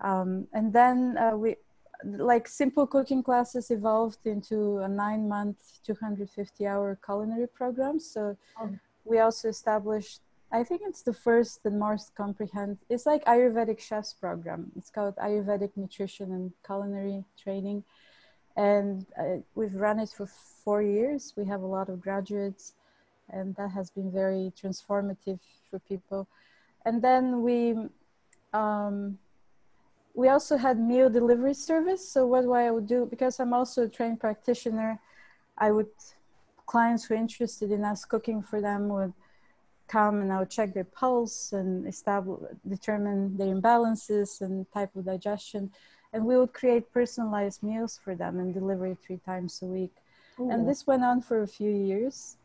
Um, 0.00 0.46
and 0.52 0.72
then 0.72 1.16
uh, 1.18 1.36
we 1.36 1.56
like 2.04 2.46
simple 2.46 2.86
cooking 2.86 3.22
classes 3.22 3.70
evolved 3.70 4.26
into 4.26 4.78
a 4.78 4.88
nine 4.88 5.28
month 5.28 5.80
250 5.84 6.66
hour 6.66 6.98
culinary 7.04 7.48
program. 7.48 7.98
So 7.98 8.36
oh. 8.60 8.70
we 9.04 9.18
also 9.18 9.48
established 9.48 10.20
i 10.50 10.64
think 10.64 10.80
it's 10.84 11.02
the 11.02 11.12
first 11.12 11.60
and 11.64 11.78
most 11.78 12.14
comprehensive 12.14 12.78
it's 12.88 13.04
like 13.04 13.24
ayurvedic 13.26 13.78
chefs 13.80 14.14
program. 14.14 14.72
It's 14.76 14.90
called 14.90 15.16
ayurvedic 15.16 15.72
nutrition 15.76 16.32
and 16.32 16.52
culinary 16.64 17.24
training. 17.42 17.84
And 18.56 19.06
uh, 19.20 19.42
we've 19.54 19.74
run 19.74 20.00
it 20.00 20.08
for 20.08 20.26
four 20.64 20.82
years. 20.82 21.32
We 21.36 21.44
have 21.44 21.62
a 21.62 21.66
lot 21.66 21.88
of 21.88 22.00
graduates 22.00 22.74
and 23.30 23.54
that 23.56 23.70
has 23.72 23.90
been 23.90 24.10
very 24.10 24.52
transformative 24.60 25.38
for 25.70 25.78
people. 25.80 26.26
And 26.84 27.02
then 27.02 27.42
we 27.42 27.74
um, 28.52 29.18
we 30.18 30.28
also 30.28 30.56
had 30.56 30.80
meal 30.80 31.08
delivery 31.08 31.54
service. 31.54 32.02
So 32.10 32.26
what 32.26 32.44
I 32.50 32.72
would 32.72 32.88
do, 32.88 33.06
because 33.06 33.38
I'm 33.38 33.52
also 33.52 33.84
a 33.84 33.88
trained 33.88 34.18
practitioner, 34.18 34.98
I 35.56 35.70
would, 35.70 35.92
clients 36.66 37.04
who 37.04 37.14
are 37.14 37.18
interested 37.18 37.70
in 37.70 37.84
us 37.84 38.04
cooking 38.04 38.42
for 38.42 38.60
them 38.60 38.88
would 38.88 39.12
come 39.86 40.20
and 40.20 40.32
I 40.32 40.40
would 40.40 40.50
check 40.50 40.74
their 40.74 40.90
pulse 41.00 41.52
and 41.52 41.86
establish, 41.86 42.50
determine 42.68 43.36
their 43.36 43.54
imbalances 43.54 44.40
and 44.40 44.66
type 44.72 44.90
of 44.96 45.04
digestion. 45.04 45.70
And 46.12 46.24
we 46.24 46.36
would 46.36 46.52
create 46.52 46.92
personalized 46.92 47.62
meals 47.62 48.00
for 48.02 48.16
them 48.16 48.40
and 48.40 48.52
deliver 48.52 48.88
it 48.88 48.98
three 49.06 49.20
times 49.24 49.60
a 49.62 49.66
week. 49.66 49.94
Ooh. 50.40 50.50
And 50.50 50.68
this 50.68 50.84
went 50.84 51.04
on 51.04 51.20
for 51.20 51.42
a 51.42 51.46
few 51.46 51.70
years. 51.70 52.38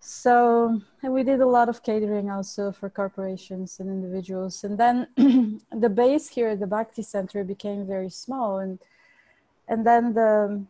So 0.00 0.80
and 1.02 1.12
we 1.12 1.22
did 1.22 1.40
a 1.40 1.46
lot 1.46 1.68
of 1.68 1.82
catering 1.82 2.30
also 2.30 2.72
for 2.72 2.88
corporations 2.88 3.80
and 3.80 3.88
individuals. 3.88 4.64
And 4.64 4.78
then 4.78 5.08
the 5.72 5.88
base 5.88 6.28
here 6.28 6.48
at 6.48 6.60
the 6.60 6.66
Bhakti 6.66 7.02
Center 7.02 7.44
became 7.44 7.86
very 7.86 8.10
small. 8.10 8.58
And 8.58 8.78
and 9.68 9.86
then 9.86 10.14
the 10.14 10.64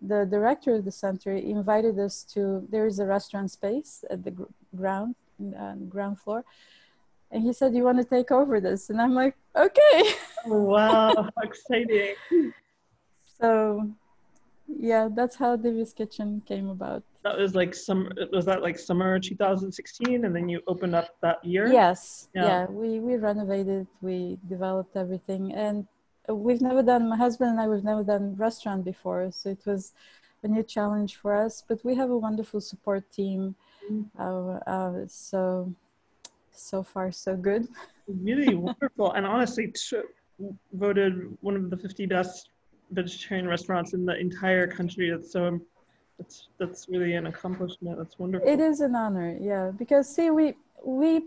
the 0.00 0.24
director 0.26 0.74
of 0.74 0.84
the 0.84 0.92
center 0.92 1.32
invited 1.32 1.98
us 1.98 2.22
to 2.22 2.66
there 2.70 2.86
is 2.86 3.00
a 3.00 3.06
restaurant 3.06 3.50
space 3.50 4.04
at 4.10 4.22
the 4.22 4.34
ground 4.76 5.16
uh, 5.58 5.74
ground 5.88 6.20
floor. 6.20 6.44
And 7.30 7.42
he 7.42 7.52
said 7.52 7.74
you 7.74 7.82
want 7.82 7.98
to 7.98 8.04
take 8.04 8.30
over 8.30 8.60
this? 8.60 8.90
And 8.90 9.00
i'm 9.00 9.14
like 9.14 9.36
okay. 9.56 10.14
Wow. 10.46 11.14
How 11.36 11.42
exciting. 11.42 12.14
So 13.40 13.90
yeah 14.68 15.08
that's 15.14 15.36
how 15.36 15.56
Divya's 15.56 15.92
kitchen 15.92 16.42
came 16.46 16.68
about. 16.68 17.02
That 17.24 17.38
was 17.38 17.54
like 17.54 17.74
some 17.74 18.10
was 18.32 18.44
that 18.46 18.62
like 18.62 18.78
summer 18.78 19.18
2016 19.18 20.24
and 20.24 20.34
then 20.34 20.48
you 20.48 20.60
opened 20.66 20.94
up 20.94 21.08
that 21.22 21.44
year? 21.44 21.66
Yes. 21.66 22.28
Yeah. 22.34 22.44
yeah 22.44 22.66
we 22.66 23.00
we 23.00 23.16
renovated 23.16 23.86
we 24.00 24.38
developed 24.48 24.96
everything 24.96 25.52
and 25.52 25.86
we've 26.28 26.60
never 26.60 26.82
done 26.82 27.08
my 27.08 27.16
husband 27.16 27.52
and 27.52 27.60
i 27.60 27.66
we've 27.66 27.84
never 27.84 28.04
done 28.04 28.36
restaurant 28.36 28.84
before 28.84 29.30
so 29.32 29.48
it 29.48 29.64
was 29.64 29.94
a 30.42 30.48
new 30.48 30.62
challenge 30.62 31.16
for 31.16 31.34
us 31.34 31.64
but 31.66 31.82
we 31.84 31.94
have 31.94 32.10
a 32.10 32.16
wonderful 32.16 32.60
support 32.60 33.10
team. 33.10 33.54
Mm-hmm. 33.90 34.20
uh, 34.20 34.58
uh, 34.70 35.06
so 35.08 35.72
so 36.52 36.82
far 36.82 37.10
so 37.10 37.36
good. 37.36 37.68
Really 38.06 38.54
wonderful 38.68 39.12
and 39.12 39.24
honestly 39.24 39.72
voted 40.72 41.36
one 41.40 41.56
of 41.56 41.70
the 41.70 41.76
50 41.76 42.06
best 42.06 42.50
vegetarian 42.90 43.46
restaurants 43.46 43.92
in 43.92 44.04
the 44.04 44.18
entire 44.18 44.66
country. 44.66 45.10
It's 45.10 45.32
so 45.32 45.60
that's 46.18 46.48
that's 46.58 46.88
really 46.88 47.14
an 47.14 47.26
accomplishment. 47.26 47.98
That's 47.98 48.18
wonderful. 48.18 48.48
It 48.48 48.60
is 48.60 48.80
an 48.80 48.94
honor, 48.94 49.36
yeah. 49.40 49.70
Because 49.76 50.08
see, 50.08 50.30
we 50.30 50.54
we 50.84 51.22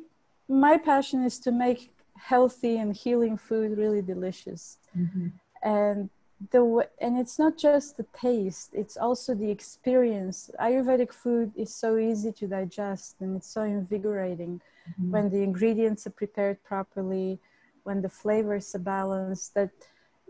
my 0.48 0.78
passion 0.78 1.24
is 1.24 1.40
to 1.40 1.52
make 1.52 1.92
healthy 2.18 2.78
and 2.78 2.96
healing 2.96 3.38
food 3.38 3.78
really 3.78 4.02
delicious 4.02 4.78
mm-hmm. 4.98 5.28
and 5.64 6.10
the 6.52 6.88
and 7.00 7.18
it's 7.18 7.40
not 7.40 7.58
just 7.58 7.98
the 7.98 8.06
taste 8.20 8.72
it's 8.74 8.98
also 8.98 9.34
the 9.34 9.50
experience 9.50 10.52
ayurvedic 10.60 11.12
food 11.12 11.52
is 11.56 11.74
so 11.74 11.98
easy 11.98 12.32
to 12.32 12.48
digest 12.48 13.16
and 13.22 13.38
it's 13.38 13.48
so 13.48 13.62
invigorating 13.62 14.60
mm-hmm. 14.60 15.12
when 15.12 15.30
the 15.30 15.42
ingredients 15.42 16.06
are 16.06 16.12
prepared 16.12 16.62
properly 16.64 17.40
when 17.84 18.02
the 18.02 18.10
flavors 18.10 18.76
are 18.76 18.80
balanced 18.80 19.54
that 19.54 19.70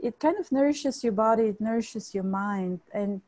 it 0.02 0.20
kind 0.20 0.38
of 0.40 0.52
nourishes 0.52 1.04
your 1.04 1.14
body 1.14 1.44
it 1.44 1.62
nourishes 1.62 2.14
your 2.14 2.24
mind. 2.24 2.80
And 2.94 3.22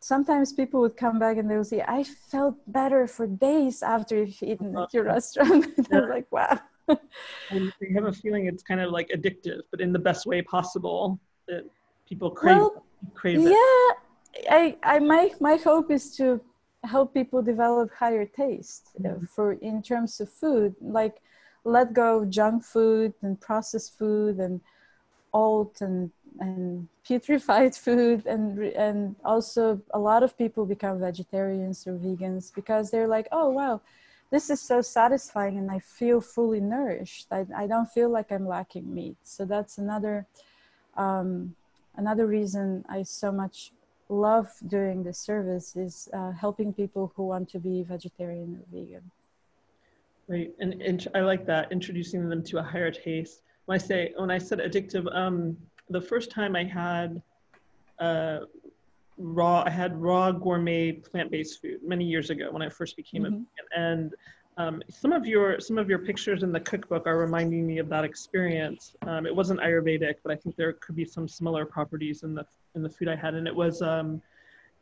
sometimes 0.00 0.52
people 0.52 0.80
would 0.80 0.96
come 0.96 1.18
back 1.18 1.36
and 1.38 1.50
they 1.50 1.56
would 1.56 1.66
say 1.66 1.82
i 1.88 2.04
felt 2.04 2.54
better 2.68 3.06
for 3.06 3.26
days 3.26 3.82
after 3.82 4.26
eating 4.40 4.76
at 4.76 4.94
your 4.94 5.04
restaurant. 5.04 5.66
I 5.92 6.00
was 6.00 6.08
like 6.08 6.30
wow. 6.30 6.60
And 7.50 7.72
you 7.80 7.94
have 7.94 8.04
a 8.04 8.12
feeling 8.12 8.46
it's 8.46 8.62
kind 8.62 8.80
of 8.80 8.90
like 8.92 9.08
addictive 9.08 9.62
but 9.70 9.80
in 9.80 9.92
the 9.92 9.98
best 9.98 10.26
way 10.26 10.40
possible 10.42 11.18
that 11.48 11.64
people 12.08 12.30
crave, 12.30 12.56
well, 12.56 12.84
crave 13.14 13.40
yeah 13.40 13.88
i 14.50 14.76
i 14.82 14.98
my 14.98 15.32
my 15.40 15.56
hope 15.56 15.90
is 15.90 16.14
to 16.16 16.40
help 16.84 17.12
people 17.12 17.42
develop 17.42 17.90
higher 17.92 18.24
taste 18.24 18.90
uh, 19.00 19.08
mm-hmm. 19.08 19.24
for 19.24 19.54
in 19.54 19.82
terms 19.82 20.20
of 20.20 20.30
food 20.30 20.74
like 20.80 21.16
let 21.64 21.92
go 21.92 22.20
of 22.20 22.30
junk 22.30 22.64
food 22.64 23.12
and 23.22 23.40
processed 23.40 23.98
food 23.98 24.38
and 24.38 24.60
old 25.32 25.76
and 25.80 26.10
and 26.40 26.88
putrefied 27.04 27.76
food 27.86 28.26
and 28.26 28.58
and 28.58 29.16
also 29.24 29.80
a 29.92 29.98
lot 29.98 30.22
of 30.22 30.36
people 30.36 30.64
become 30.66 31.00
vegetarians 31.00 31.86
or 31.86 31.94
vegans 31.94 32.54
because 32.54 32.90
they're 32.90 33.08
like 33.08 33.28
oh 33.32 33.48
wow 33.48 33.80
this 34.30 34.50
is 34.50 34.60
so 34.60 34.80
satisfying 34.80 35.56
and 35.58 35.70
i 35.70 35.78
feel 35.78 36.20
fully 36.20 36.60
nourished. 36.60 37.26
I, 37.30 37.46
I 37.56 37.66
don't 37.66 37.86
feel 37.86 38.10
like 38.10 38.30
i'm 38.30 38.46
lacking 38.46 38.92
meat. 38.92 39.16
So 39.22 39.44
that's 39.44 39.78
another 39.78 40.26
um, 40.96 41.54
another 41.96 42.26
reason 42.26 42.84
i 42.88 43.02
so 43.02 43.32
much 43.32 43.72
love 44.08 44.48
doing 44.66 45.02
this 45.02 45.18
service 45.18 45.76
is 45.76 46.08
uh, 46.14 46.32
helping 46.32 46.72
people 46.72 47.12
who 47.14 47.26
want 47.26 47.48
to 47.50 47.58
be 47.58 47.82
vegetarian 47.82 48.56
or 48.56 48.64
vegan. 48.72 49.10
Right 50.28 50.52
and, 50.60 50.80
and 50.82 51.08
i 51.14 51.20
like 51.20 51.46
that 51.46 51.72
introducing 51.72 52.28
them 52.28 52.42
to 52.44 52.58
a 52.58 52.62
higher 52.62 52.90
taste. 52.90 53.42
When 53.66 53.76
i 53.76 53.78
say 53.78 54.12
when 54.16 54.30
i 54.30 54.38
said 54.38 54.58
addictive 54.58 55.06
um, 55.14 55.56
the 55.90 56.00
first 56.00 56.30
time 56.30 56.56
I 56.56 56.64
had 56.64 57.22
uh, 57.98 58.40
raw, 59.16 59.62
I 59.66 59.70
had 59.70 60.00
raw 60.00 60.30
gourmet 60.32 60.92
plant-based 60.92 61.60
food 61.60 61.80
many 61.84 62.04
years 62.04 62.30
ago 62.30 62.48
when 62.50 62.62
I 62.62 62.68
first 62.68 62.96
became 62.96 63.24
mm-hmm. 63.24 63.34
a 63.34 63.38
vegan. 63.38 63.44
And 63.76 64.14
um, 64.58 64.82
some 64.88 65.12
of 65.12 65.26
your 65.26 65.60
some 65.60 65.78
of 65.78 65.88
your 65.88 66.00
pictures 66.00 66.42
in 66.42 66.52
the 66.52 66.60
cookbook 66.60 67.06
are 67.06 67.18
reminding 67.18 67.66
me 67.66 67.78
of 67.78 67.88
that 67.90 68.04
experience. 68.04 68.96
Um, 69.02 69.24
it 69.24 69.34
wasn't 69.34 69.60
Ayurvedic, 69.60 70.16
but 70.22 70.32
I 70.32 70.36
think 70.36 70.56
there 70.56 70.72
could 70.74 70.96
be 70.96 71.04
some 71.04 71.28
similar 71.28 71.64
properties 71.64 72.22
in 72.24 72.34
the 72.34 72.44
in 72.74 72.82
the 72.82 72.90
food 72.90 73.08
I 73.08 73.16
had, 73.16 73.34
and 73.34 73.46
it 73.46 73.54
was 73.54 73.82
um, 73.82 74.20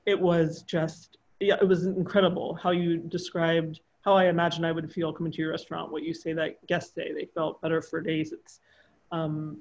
it 0.06 0.18
was 0.18 0.62
just 0.62 1.18
yeah, 1.40 1.56
it 1.60 1.68
was 1.68 1.84
incredible 1.84 2.54
how 2.54 2.70
you 2.70 2.96
described 2.96 3.80
how 4.02 4.14
I 4.14 4.26
imagine 4.26 4.64
I 4.64 4.72
would 4.72 4.90
feel 4.90 5.12
coming 5.12 5.32
to 5.32 5.38
your 5.38 5.50
restaurant. 5.50 5.92
What 5.92 6.04
you 6.04 6.14
say 6.14 6.32
that 6.32 6.66
guests 6.66 6.94
say 6.94 7.12
they 7.12 7.26
felt 7.26 7.60
better 7.60 7.82
for 7.82 8.00
days. 8.00 8.32
It's 8.32 8.60
um, 9.12 9.58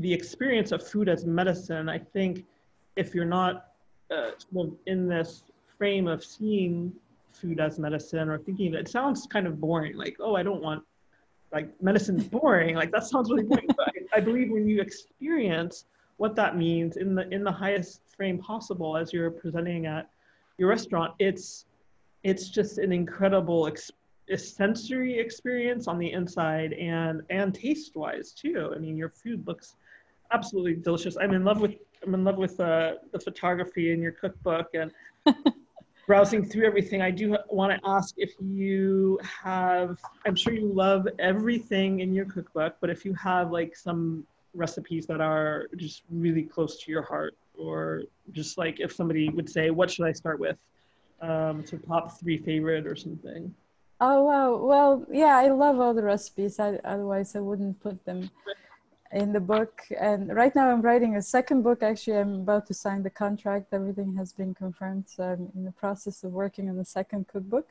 the 0.00 0.12
experience 0.12 0.72
of 0.72 0.86
food 0.86 1.08
as 1.08 1.24
medicine, 1.24 1.88
I 1.88 1.98
think 1.98 2.44
if 2.96 3.14
you're 3.14 3.24
not 3.24 3.66
uh, 4.10 4.30
in 4.86 5.08
this 5.08 5.44
frame 5.78 6.08
of 6.08 6.24
seeing 6.24 6.92
food 7.32 7.60
as 7.60 7.78
medicine 7.78 8.28
or 8.28 8.38
thinking 8.38 8.72
that 8.72 8.80
it 8.80 8.88
sounds 8.88 9.26
kind 9.26 9.46
of 9.46 9.60
boring, 9.60 9.96
like, 9.96 10.16
oh, 10.20 10.34
I 10.34 10.42
don't 10.42 10.62
want, 10.62 10.82
like, 11.52 11.70
medicine's 11.82 12.24
boring. 12.24 12.76
Like, 12.76 12.90
that 12.92 13.04
sounds 13.04 13.30
really 13.30 13.44
boring. 13.44 13.66
but 13.68 13.88
I, 13.88 14.18
I 14.18 14.20
believe 14.20 14.50
when 14.50 14.66
you 14.66 14.80
experience 14.80 15.84
what 16.16 16.34
that 16.36 16.56
means 16.56 16.96
in 16.96 17.14
the 17.14 17.26
in 17.32 17.42
the 17.42 17.52
highest 17.52 18.02
frame 18.14 18.38
possible 18.38 18.94
as 18.94 19.10
you're 19.10 19.30
presenting 19.30 19.86
at 19.86 20.10
your 20.58 20.68
restaurant, 20.68 21.14
it's 21.18 21.64
it's 22.24 22.48
just 22.50 22.76
an 22.76 22.92
incredible 22.92 23.70
sensory 24.36 25.18
experience 25.18 25.88
on 25.88 25.98
the 25.98 26.12
inside 26.12 26.74
and 26.74 27.22
and 27.30 27.54
taste 27.54 27.96
wise 27.96 28.32
too. 28.32 28.70
I 28.74 28.78
mean, 28.78 28.96
your 28.96 29.08
food 29.08 29.46
looks 29.46 29.76
absolutely 30.32 30.74
delicious. 30.74 31.16
I'm 31.16 31.32
in 31.32 31.44
love 31.44 31.60
with 31.60 31.74
I'm 32.02 32.14
in 32.14 32.24
love 32.24 32.38
with 32.38 32.58
uh, 32.60 32.94
the 33.12 33.20
photography 33.20 33.92
in 33.92 34.00
your 34.00 34.12
cookbook 34.12 34.68
and 34.74 34.90
browsing 36.06 36.44
through 36.44 36.66
everything. 36.66 37.02
I 37.02 37.10
do 37.10 37.36
want 37.48 37.72
to 37.72 37.88
ask 37.88 38.14
if 38.16 38.32
you 38.40 39.18
have. 39.22 39.98
I'm 40.26 40.36
sure 40.36 40.54
you 40.54 40.72
love 40.72 41.06
everything 41.18 42.00
in 42.00 42.14
your 42.14 42.24
cookbook, 42.24 42.76
but 42.80 42.90
if 42.90 43.04
you 43.04 43.12
have 43.14 43.50
like 43.50 43.76
some 43.76 44.26
recipes 44.54 45.06
that 45.06 45.20
are 45.20 45.68
just 45.76 46.02
really 46.10 46.42
close 46.42 46.82
to 46.82 46.90
your 46.90 47.02
heart, 47.02 47.36
or 47.56 48.04
just 48.32 48.56
like 48.56 48.80
if 48.80 48.92
somebody 48.92 49.28
would 49.28 49.48
say, 49.48 49.70
"What 49.70 49.90
should 49.90 50.06
I 50.06 50.12
start 50.12 50.40
with?" 50.40 50.56
Um, 51.20 51.62
to 51.64 51.76
top 51.76 52.18
three 52.18 52.38
favorite 52.38 52.86
or 52.86 52.96
something. 52.96 53.54
Oh 54.00 54.24
wow! 54.24 54.56
Well, 54.56 55.06
yeah, 55.12 55.36
I 55.36 55.48
love 55.48 55.78
all 55.78 55.92
the 55.92 56.02
recipes. 56.02 56.58
I, 56.58 56.76
otherwise, 56.82 57.36
I 57.36 57.40
wouldn't 57.40 57.78
put 57.82 58.02
them 58.06 58.30
in 59.12 59.32
the 59.32 59.40
book. 59.40 59.82
And 59.98 60.34
right 60.34 60.54
now, 60.54 60.70
I'm 60.70 60.82
writing 60.82 61.16
a 61.16 61.22
second 61.22 61.62
book. 61.62 61.82
Actually, 61.82 62.18
I'm 62.18 62.34
about 62.40 62.66
to 62.66 62.74
sign 62.74 63.02
the 63.02 63.10
contract. 63.10 63.72
Everything 63.72 64.14
has 64.16 64.32
been 64.32 64.54
confirmed, 64.54 65.04
so 65.08 65.24
I'm 65.24 65.52
in 65.54 65.64
the 65.64 65.72
process 65.72 66.22
of 66.24 66.32
working 66.32 66.68
on 66.68 66.76
the 66.76 66.84
second 66.84 67.28
cookbook. 67.28 67.68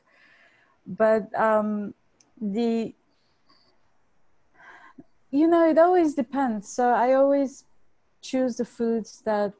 But 0.86 1.32
um, 1.38 1.94
the 2.40 2.94
you 5.30 5.46
know, 5.46 5.68
it 5.68 5.78
always 5.78 6.14
depends. 6.14 6.68
So 6.68 6.90
I 6.90 7.12
always 7.12 7.64
choose 8.20 8.56
the 8.56 8.64
foods 8.64 9.22
that 9.24 9.52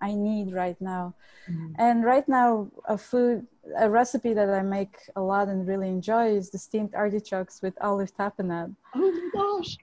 I 0.00 0.14
need 0.14 0.52
right 0.52 0.78
now. 0.80 1.14
Mm-hmm. 1.48 1.74
And 1.78 2.04
right 2.04 2.28
now, 2.28 2.68
a 2.88 2.98
food, 2.98 3.46
a 3.78 3.88
recipe 3.88 4.34
that 4.34 4.50
I 4.50 4.62
make 4.62 4.96
a 5.14 5.20
lot 5.20 5.48
and 5.48 5.66
really 5.66 5.88
enjoy 5.88 6.36
is 6.36 6.50
the 6.50 6.58
steamed 6.58 6.94
artichokes 6.94 7.62
with 7.62 7.74
olive 7.80 8.14
tapenade. 8.16 8.74
Oh 8.94 8.98
my 8.98 9.30
gosh! 9.32 9.76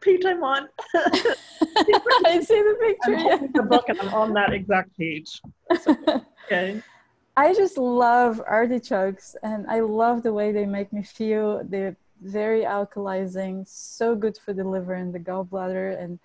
Page 0.00 0.24
I'm 0.24 0.42
on. 0.42 0.68
I 0.94 2.40
see 2.40 2.60
the 2.62 2.76
picture. 2.80 3.14
I'm 3.14 3.20
holding 3.20 3.52
the 3.52 3.62
book 3.62 3.88
and 3.88 4.00
I'm 4.00 4.14
on 4.14 4.32
that 4.34 4.52
exact 4.52 4.96
page. 4.96 5.40
okay. 6.46 6.82
I 7.36 7.54
just 7.54 7.78
love 7.78 8.42
artichokes 8.46 9.36
and 9.42 9.66
I 9.68 9.80
love 9.80 10.22
the 10.22 10.32
way 10.32 10.52
they 10.52 10.66
make 10.66 10.92
me 10.92 11.02
feel. 11.02 11.62
They're 11.64 11.96
very 12.20 12.62
alkalizing, 12.62 13.66
so 13.66 14.14
good 14.14 14.36
for 14.36 14.52
the 14.52 14.64
liver 14.64 14.94
and 14.94 15.14
the 15.14 15.18
gallbladder 15.18 16.00
and 16.00 16.18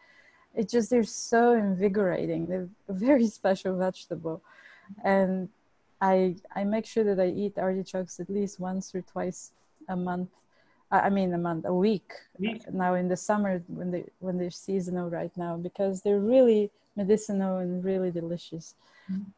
it 0.57 0.67
just 0.67 0.89
they're 0.89 1.03
so 1.03 1.53
invigorating 1.53 2.47
they're 2.47 2.67
a 2.89 2.93
very 2.93 3.27
special 3.27 3.77
vegetable 3.77 4.41
and 5.03 5.47
i 6.01 6.35
i 6.55 6.63
make 6.63 6.85
sure 6.85 7.03
that 7.03 7.19
i 7.19 7.27
eat 7.27 7.57
artichokes 7.57 8.19
at 8.19 8.29
least 8.29 8.59
once 8.59 8.93
or 8.93 9.01
twice 9.01 9.51
a 9.89 9.95
month 9.95 10.29
i 10.91 11.09
mean 11.09 11.33
a 11.33 11.37
month 11.37 11.65
a 11.65 11.73
week. 11.73 12.13
now 12.71 12.93
in 12.93 13.07
the 13.07 13.17
summer 13.17 13.63
when 13.67 13.91
they 13.91 14.05
when 14.19 14.37
they're 14.37 14.51
seasonal 14.51 15.09
right 15.09 15.35
now 15.35 15.57
because 15.57 16.01
they're 16.01 16.19
really 16.19 16.71
medicinal 16.95 17.57
and 17.57 17.83
really 17.83 18.11
delicious. 18.11 18.75
Mm-hmm. 19.11 19.29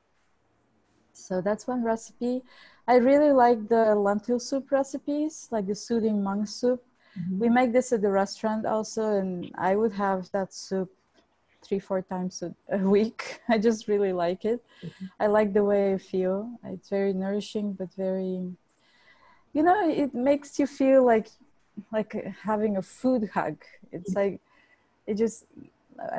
so 1.14 1.42
that's 1.42 1.68
one 1.68 1.84
recipe. 1.84 2.42
I 2.88 2.96
really 2.96 3.32
like 3.32 3.68
the 3.68 3.94
lentil 3.94 4.40
soup 4.40 4.72
recipes 4.72 5.48
like 5.52 5.68
the 5.68 5.76
soothing 5.76 6.24
mung 6.24 6.46
soup. 6.46 6.84
Mm-hmm. 7.20 7.40
we 7.40 7.50
make 7.50 7.74
this 7.74 7.92
at 7.92 8.02
the 8.02 8.10
restaurant 8.24 8.68
also 8.68 9.04
and 9.20 9.52
i 9.58 9.76
would 9.76 9.94
have 9.94 10.30
that 10.32 10.54
soup 10.54 10.90
three 11.64 11.80
four 11.80 12.02
times 12.04 12.44
a, 12.44 12.50
a 12.72 12.78
week. 12.78 13.42
I 13.50 13.58
just 13.58 13.88
really 13.88 14.14
like 14.14 14.46
it. 14.46 14.60
Mm-hmm. 14.84 15.06
i 15.20 15.26
like 15.28 15.54
the 15.54 15.64
way 15.64 15.94
i 15.94 15.98
feel. 15.98 16.38
It's 16.64 16.90
very 16.90 17.14
nourishing 17.14 17.74
but 17.74 17.90
very 17.96 18.34
you 19.54 19.64
know 19.64 19.90
it 19.90 20.14
makes 20.14 20.60
you 20.60 20.68
feel 20.68 21.06
like 21.06 21.28
like 21.92 22.14
having 22.44 22.78
a 22.78 22.82
food 22.82 23.30
hug. 23.34 23.58
It's 23.92 24.14
like 24.14 24.40
it 25.08 25.16
just 25.16 25.46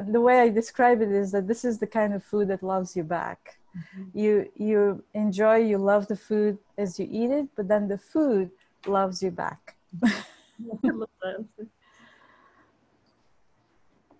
the 0.08 0.20
way 0.20 0.40
i 0.40 0.48
describe 0.48 1.00
it 1.00 1.10
is 1.10 1.32
that 1.32 1.48
this 1.48 1.64
is 1.64 1.78
the 1.78 1.86
kind 1.86 2.12
of 2.12 2.22
food 2.22 2.48
that 2.48 2.62
loves 2.62 2.96
you 2.96 3.02
back. 3.02 3.56
Mm-hmm. 3.70 4.18
you 4.18 4.50
you 4.56 5.04
enjoy 5.14 5.56
you 5.58 5.78
love 5.78 6.08
the 6.08 6.16
food 6.16 6.58
as 6.76 6.98
you 6.98 7.06
eat 7.08 7.30
it 7.30 7.46
but 7.56 7.68
then 7.68 7.86
the 7.86 7.98
food 7.98 8.50
loves 8.86 9.22
you 9.22 9.30
back. 9.30 9.76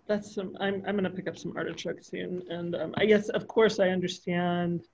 That's 0.06 0.32
some 0.36 0.56
i'm, 0.60 0.76
I'm 0.86 0.94
going 0.98 1.02
to 1.02 1.10
pick 1.10 1.26
up 1.26 1.36
some 1.36 1.52
artichokes 1.56 2.06
soon 2.06 2.44
and 2.48 2.76
um, 2.76 2.94
i 2.96 3.04
guess 3.04 3.28
of 3.30 3.48
course 3.48 3.80
i 3.80 3.88
understand 3.88 4.86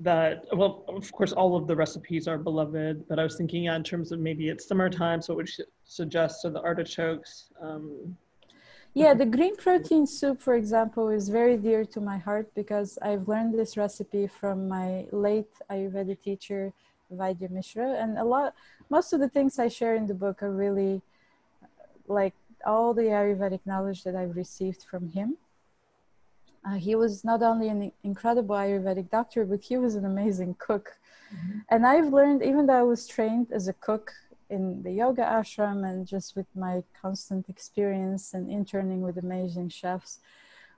that 0.00 0.44
well 0.52 0.84
of 0.88 1.10
course 1.12 1.32
all 1.32 1.56
of 1.56 1.66
the 1.66 1.76
recipes 1.76 2.26
are 2.26 2.38
beloved 2.38 3.06
but 3.08 3.18
i 3.18 3.22
was 3.22 3.36
thinking 3.36 3.64
yeah, 3.64 3.76
in 3.76 3.82
terms 3.82 4.12
of 4.12 4.18
maybe 4.18 4.48
it's 4.48 4.66
summertime 4.66 5.20
so 5.20 5.34
it 5.34 5.36
would 5.36 5.50
suggest 5.84 6.42
so 6.42 6.50
the 6.50 6.60
artichokes 6.62 7.50
um, 7.60 8.16
yeah 8.94 9.12
the 9.12 9.26
green 9.26 9.54
protein 9.56 10.06
soup 10.06 10.40
for 10.40 10.54
example 10.54 11.08
is 11.08 11.28
very 11.28 11.56
dear 11.56 11.84
to 11.84 12.00
my 12.00 12.16
heart 12.16 12.50
because 12.54 12.98
i've 13.02 13.28
learned 13.28 13.52
this 13.52 13.76
recipe 13.76 14.26
from 14.26 14.66
my 14.68 15.06
late 15.12 15.52
ayurveda 15.70 16.16
teacher 16.22 16.72
vaidya 17.12 17.50
mishra 17.50 17.96
and 18.00 18.18
a 18.18 18.24
lot 18.24 18.54
most 18.88 19.12
of 19.12 19.20
the 19.20 19.28
things 19.28 19.58
i 19.58 19.68
share 19.68 19.94
in 19.94 20.06
the 20.06 20.14
book 20.14 20.42
are 20.42 20.52
really 20.52 21.02
like 22.08 22.34
all 22.66 22.92
the 22.92 23.02
Ayurvedic 23.02 23.60
knowledge 23.64 24.04
that 24.04 24.16
I've 24.16 24.36
received 24.36 24.82
from 24.82 25.08
him. 25.10 25.36
Uh, 26.64 26.74
he 26.74 26.94
was 26.94 27.24
not 27.24 27.42
only 27.42 27.68
an 27.68 27.92
incredible 28.02 28.54
Ayurvedic 28.54 29.10
doctor, 29.10 29.44
but 29.44 29.62
he 29.62 29.76
was 29.76 29.94
an 29.94 30.04
amazing 30.04 30.54
cook. 30.58 30.98
Mm-hmm. 31.34 31.58
And 31.70 31.86
I've 31.86 32.12
learned, 32.12 32.42
even 32.42 32.66
though 32.66 32.80
I 32.80 32.82
was 32.82 33.06
trained 33.06 33.48
as 33.52 33.68
a 33.68 33.72
cook 33.72 34.12
in 34.50 34.82
the 34.82 34.92
yoga 34.92 35.22
ashram 35.22 35.88
and 35.88 36.06
just 36.06 36.36
with 36.36 36.46
my 36.54 36.82
constant 37.00 37.48
experience 37.48 38.34
and 38.34 38.50
interning 38.50 39.00
with 39.00 39.16
amazing 39.16 39.68
chefs, 39.70 40.18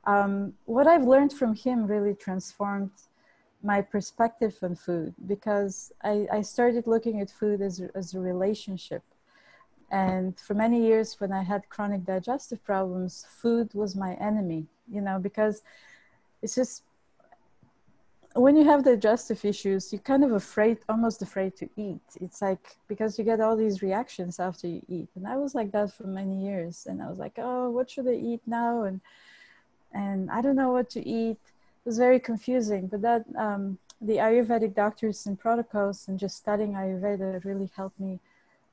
um, 0.05 0.55
what 0.65 0.87
I've 0.87 1.05
learned 1.05 1.33
from 1.33 1.55
him 1.55 1.87
really 1.87 2.15
transformed 2.15 2.91
my 3.63 3.81
perspective 3.81 4.59
on 4.63 4.75
food 4.75 5.15
because 5.27 5.93
I, 6.03 6.27
I 6.33 6.43
started 6.43 6.87
looking 6.87 7.21
at 7.21 7.31
food 7.31 7.61
as, 7.61 7.81
as 7.95 8.15
a 8.15 8.21
relationship. 8.21 9.03
And 9.91 10.39
for 10.39 10.55
many 10.55 10.85
years, 10.85 11.21
when 11.21 11.33
I 11.33 11.43
had 11.43 11.69
chronic 11.69 12.05
digestive 12.05 12.65
problems, 12.65 13.27
food 13.29 13.73
was 13.75 13.95
my 13.95 14.15
enemy, 14.15 14.67
you 14.91 15.01
know, 15.01 15.19
because 15.19 15.63
it's 16.43 16.55
just 16.55 16.83
when 18.35 18.57
you 18.57 18.65
have 18.65 18.85
the 18.85 18.93
digestive 18.93 19.45
issues, 19.45 19.93
you're 19.93 20.01
kind 20.01 20.25
of 20.25 20.33
afraid, 20.33 20.79
almost 20.89 21.21
afraid 21.23 21.55
to 21.57 21.69
eat. 21.77 22.01
It's 22.21 22.41
like 22.41 22.77
because 22.89 23.19
you 23.19 23.25
get 23.25 23.41
all 23.41 23.57
these 23.57 23.83
reactions 23.83 24.41
after 24.41 24.67
you 24.67 24.83
eat. 24.89 25.09
And 25.17 25.27
I 25.27 25.37
was 25.37 25.55
like 25.55 25.73
that 25.73 25.93
for 25.93 26.07
many 26.07 26.43
years. 26.43 26.87
And 26.89 27.03
I 27.03 27.09
was 27.09 27.19
like, 27.19 27.35
oh, 27.39 27.71
what 27.71 27.91
should 27.91 28.09
I 28.09 28.15
eat 28.15 28.41
now? 28.47 28.85
And 28.85 29.01
and 29.93 30.31
I 30.31 30.41
don't 30.41 30.57
know 30.57 30.73
what 30.73 30.89
to 30.91 31.07
eat. 31.07 31.39
It 31.43 31.85
was 31.85 31.99
very 31.99 32.19
confusing. 32.19 32.87
But 32.87 33.03
that 33.03 33.25
um, 33.37 33.79
the 34.01 34.17
Ayurvedic 34.17 34.75
doctors 34.75 35.27
and 35.27 35.39
protocols 35.39 36.09
and 36.09 36.19
just 36.19 36.37
studying 36.37 36.73
Ayurveda 36.73 37.45
really 37.45 37.71
helped 37.77 38.01
me 38.01 38.19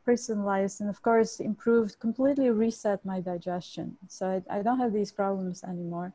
personalize 0.07 0.79
and 0.79 0.89
of 0.89 1.01
course 1.01 1.39
improved 1.39 1.99
completely 1.99 2.49
reset 2.49 3.03
my 3.05 3.19
digestion. 3.21 3.97
So 4.07 4.43
i, 4.49 4.57
I 4.57 4.61
don't 4.61 4.79
have 4.79 4.93
these 4.93 5.11
problems 5.11 5.63
anymore. 5.63 6.13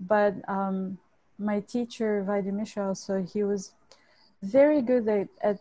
But 0.00 0.34
um, 0.48 0.98
my 1.38 1.60
teacher 1.60 2.24
Vaidya 2.26 2.52
Mishra 2.52 2.88
also 2.88 3.22
he 3.22 3.42
was 3.42 3.72
very 4.42 4.80
good 4.82 5.06
at, 5.08 5.28
at 5.42 5.58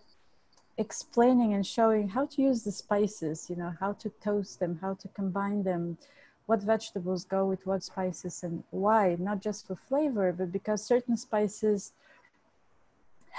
explaining 0.77 1.53
and 1.53 1.65
showing 1.65 2.09
how 2.09 2.25
to 2.25 2.41
use 2.41 2.63
the 2.63 2.71
spices 2.71 3.49
you 3.49 3.55
know 3.57 3.73
how 3.81 3.91
to 3.91 4.09
toast 4.23 4.61
them 4.61 4.79
how 4.81 4.93
to 4.93 5.09
combine 5.09 5.61
them 5.63 5.97
what 6.45 6.61
vegetables 6.63 7.25
go 7.25 7.45
with 7.45 7.67
what 7.67 7.83
spices 7.83 8.43
and 8.43 8.63
why 8.71 9.17
not 9.19 9.41
just 9.41 9.67
for 9.67 9.75
flavor 9.75 10.31
but 10.31 10.53
because 10.53 10.81
certain 10.87 11.17
spices 11.17 11.91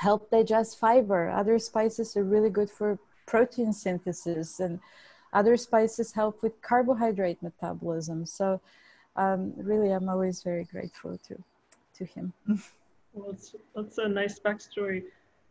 help 0.01 0.31
digest 0.31 0.79
fiber. 0.79 1.29
Other 1.29 1.59
spices 1.59 2.17
are 2.17 2.25
really 2.25 2.51
good 2.51 2.71
for 2.71 2.99
protein 3.31 3.73
synthesis 3.73 4.59
and 4.65 4.81
other 5.33 5.57
spices 5.57 6.13
help 6.21 6.43
with 6.43 6.61
carbohydrate 6.61 7.41
metabolism. 7.49 8.27
So 8.27 8.61
um, 9.17 9.53
really 9.57 9.91
i'm 9.97 10.09
always 10.09 10.43
very 10.51 10.65
grateful 10.65 11.13
to 11.29 11.35
to 11.99 12.05
him. 12.15 12.33
Well 13.13 13.33
that's, 13.33 13.57
that's 13.75 13.99
a 13.99 14.09
nice 14.09 14.39
backstory 14.39 15.01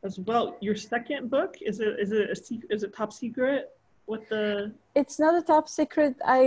as 0.08 0.18
well. 0.28 0.46
Your 0.62 0.78
second 0.94 1.30
book 1.36 1.52
is 1.70 1.82
it 1.86 1.94
is 2.04 2.10
it 2.14 2.26
a 2.30 2.74
is 2.74 2.82
it 2.86 2.92
top 3.00 3.12
secret 3.12 3.62
what 4.10 4.22
the 4.30 4.44
it's 5.02 5.18
not 5.24 5.34
a 5.42 5.44
top 5.54 5.66
secret. 5.68 6.14
I 6.38 6.40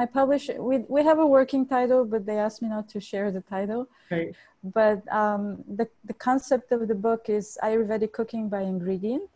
my 0.00 0.06
publisher 0.18 0.54
we, 0.70 0.76
we 0.94 1.00
have 1.10 1.18
a 1.26 1.28
working 1.38 1.64
title 1.76 2.02
but 2.12 2.20
they 2.28 2.38
asked 2.46 2.60
me 2.64 2.68
not 2.76 2.86
to 2.94 3.00
share 3.10 3.28
the 3.38 3.44
title. 3.56 3.82
Right. 4.14 4.32
but 4.78 4.98
um, 5.22 5.42
the, 5.78 5.86
the 6.10 6.16
concept 6.28 6.70
of 6.76 6.80
the 6.90 6.98
book 7.08 7.22
is 7.38 7.46
ayurvedic 7.66 8.12
cooking 8.18 8.44
by 8.54 8.62
ingredient. 8.74 9.30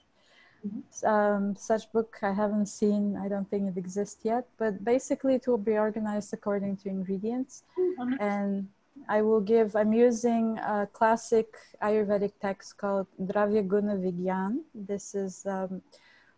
Um, 1.05 1.57
such 1.57 1.91
book 1.93 2.19
i 2.23 2.33
haven't 2.33 2.67
seen 2.67 3.17
i 3.17 3.29
don't 3.29 3.49
think 3.51 3.69
it 3.69 3.77
exists 3.79 4.25
yet 4.25 4.47
but 4.59 4.85
basically 4.85 5.35
it 5.35 5.47
will 5.47 5.59
be 5.59 5.77
organized 5.77 6.33
according 6.33 6.77
to 6.77 6.89
ingredients 6.89 7.65
mm-hmm. 7.79 8.15
and 8.21 8.69
i 9.09 9.21
will 9.23 9.41
give 9.41 9.75
i'm 9.75 9.93
using 9.93 10.59
a 10.59 10.89
classic 10.93 11.49
ayurvedic 11.83 12.33
text 12.41 12.77
called 12.77 13.07
dravya 13.21 13.67
guna 13.67 13.97
vigyan 13.97 14.61
this 14.75 15.15
is 15.15 15.45
um, 15.47 15.83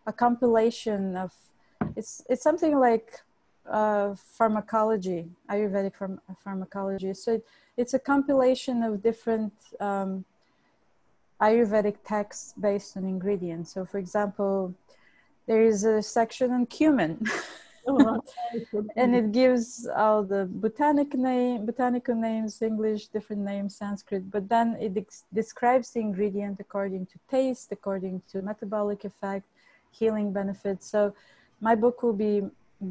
a 0.06 0.12
compilation 0.12 1.16
of 1.16 1.32
it's 1.96 2.22
it's 2.28 2.42
something 2.42 2.78
like 2.78 3.20
uh, 3.70 4.14
pharmacology, 4.14 5.26
Ayurvedic 5.50 5.96
pharm- 5.96 6.20
pharmacology. 6.42 7.14
So 7.14 7.34
it, 7.34 7.46
it's 7.76 7.94
a 7.94 7.98
compilation 7.98 8.82
of 8.82 9.02
different 9.02 9.52
um, 9.80 10.24
Ayurvedic 11.40 11.96
texts 12.04 12.54
based 12.58 12.96
on 12.96 13.04
ingredients. 13.04 13.72
So, 13.74 13.84
for 13.84 13.98
example, 13.98 14.74
there 15.46 15.62
is 15.62 15.84
a 15.84 16.02
section 16.02 16.52
on 16.52 16.66
cumin. 16.66 17.26
oh, 17.86 18.22
and 18.96 19.14
it 19.14 19.32
gives 19.32 19.86
all 19.94 20.22
the 20.22 20.48
botanic 20.50 21.14
name, 21.14 21.66
botanical 21.66 22.14
names, 22.14 22.62
English, 22.62 23.08
different 23.08 23.42
names, 23.42 23.76
Sanskrit, 23.76 24.30
but 24.30 24.48
then 24.48 24.76
it 24.80 24.96
ex- 24.96 25.24
describes 25.32 25.90
the 25.90 26.00
ingredient 26.00 26.60
according 26.60 27.06
to 27.06 27.18
taste, 27.30 27.72
according 27.72 28.22
to 28.30 28.40
metabolic 28.42 29.04
effect, 29.04 29.46
healing 29.90 30.32
benefits. 30.32 30.90
So 30.90 31.14
my 31.60 31.74
book 31.74 32.02
will 32.02 32.14
be 32.14 32.42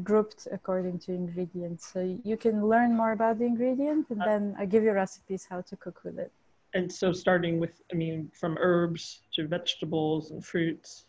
grouped 0.02 0.48
according 0.50 0.98
to 0.98 1.12
ingredients. 1.12 1.90
So 1.92 2.18
you 2.24 2.36
can 2.36 2.66
learn 2.66 2.96
more 2.96 3.12
about 3.12 3.38
the 3.38 3.44
ingredient 3.44 4.10
and 4.10 4.22
uh, 4.22 4.24
then 4.24 4.56
I 4.58 4.66
give 4.66 4.82
you 4.82 4.92
recipes 4.92 5.46
how 5.48 5.60
to 5.62 5.76
cook 5.76 6.00
with 6.04 6.18
it. 6.18 6.32
And 6.74 6.92
so 6.92 7.12
starting 7.12 7.60
with, 7.60 7.82
I 7.92 7.94
mean, 7.94 8.30
from 8.38 8.58
herbs 8.60 9.20
to 9.34 9.46
vegetables 9.46 10.32
and 10.32 10.44
fruits. 10.44 11.04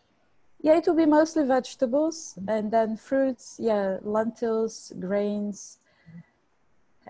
Yeah, 0.62 0.78
it 0.78 0.86
will 0.88 0.95
be 0.95 1.08
mostly 1.08 1.43
vegetables 1.43 2.38
and 2.47 2.71
then 2.71 2.97
fruits, 2.97 3.58
yeah, 3.60 3.97
lentils, 4.04 4.93
grains, 4.99 5.80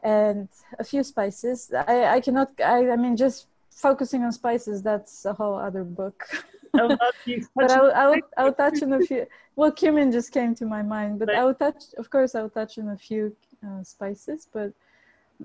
and 0.03 0.47
a 0.79 0.83
few 0.83 1.03
spices. 1.03 1.71
I, 1.73 2.05
I 2.05 2.21
cannot, 2.21 2.51
I, 2.59 2.91
I 2.91 2.95
mean, 2.95 3.17
just 3.17 3.47
focusing 3.71 4.23
on 4.23 4.31
spices, 4.31 4.81
that's 4.81 5.25
a 5.25 5.33
whole 5.33 5.55
other 5.55 5.83
book. 5.83 6.25
but 6.73 7.71
I'll, 7.71 7.91
I'll, 7.93 8.15
I'll 8.37 8.53
touch 8.53 8.81
on 8.83 8.93
a 8.93 9.01
few. 9.01 9.25
Well, 9.55 9.71
cumin 9.71 10.11
just 10.11 10.31
came 10.31 10.55
to 10.55 10.65
my 10.65 10.81
mind, 10.81 11.19
but 11.19 11.29
I'll 11.29 11.53
touch, 11.53 11.83
of 11.97 12.09
course, 12.09 12.35
I'll 12.35 12.49
touch 12.49 12.77
on 12.77 12.89
a 12.89 12.97
few 12.97 13.35
uh, 13.65 13.83
spices, 13.83 14.47
but 14.51 14.71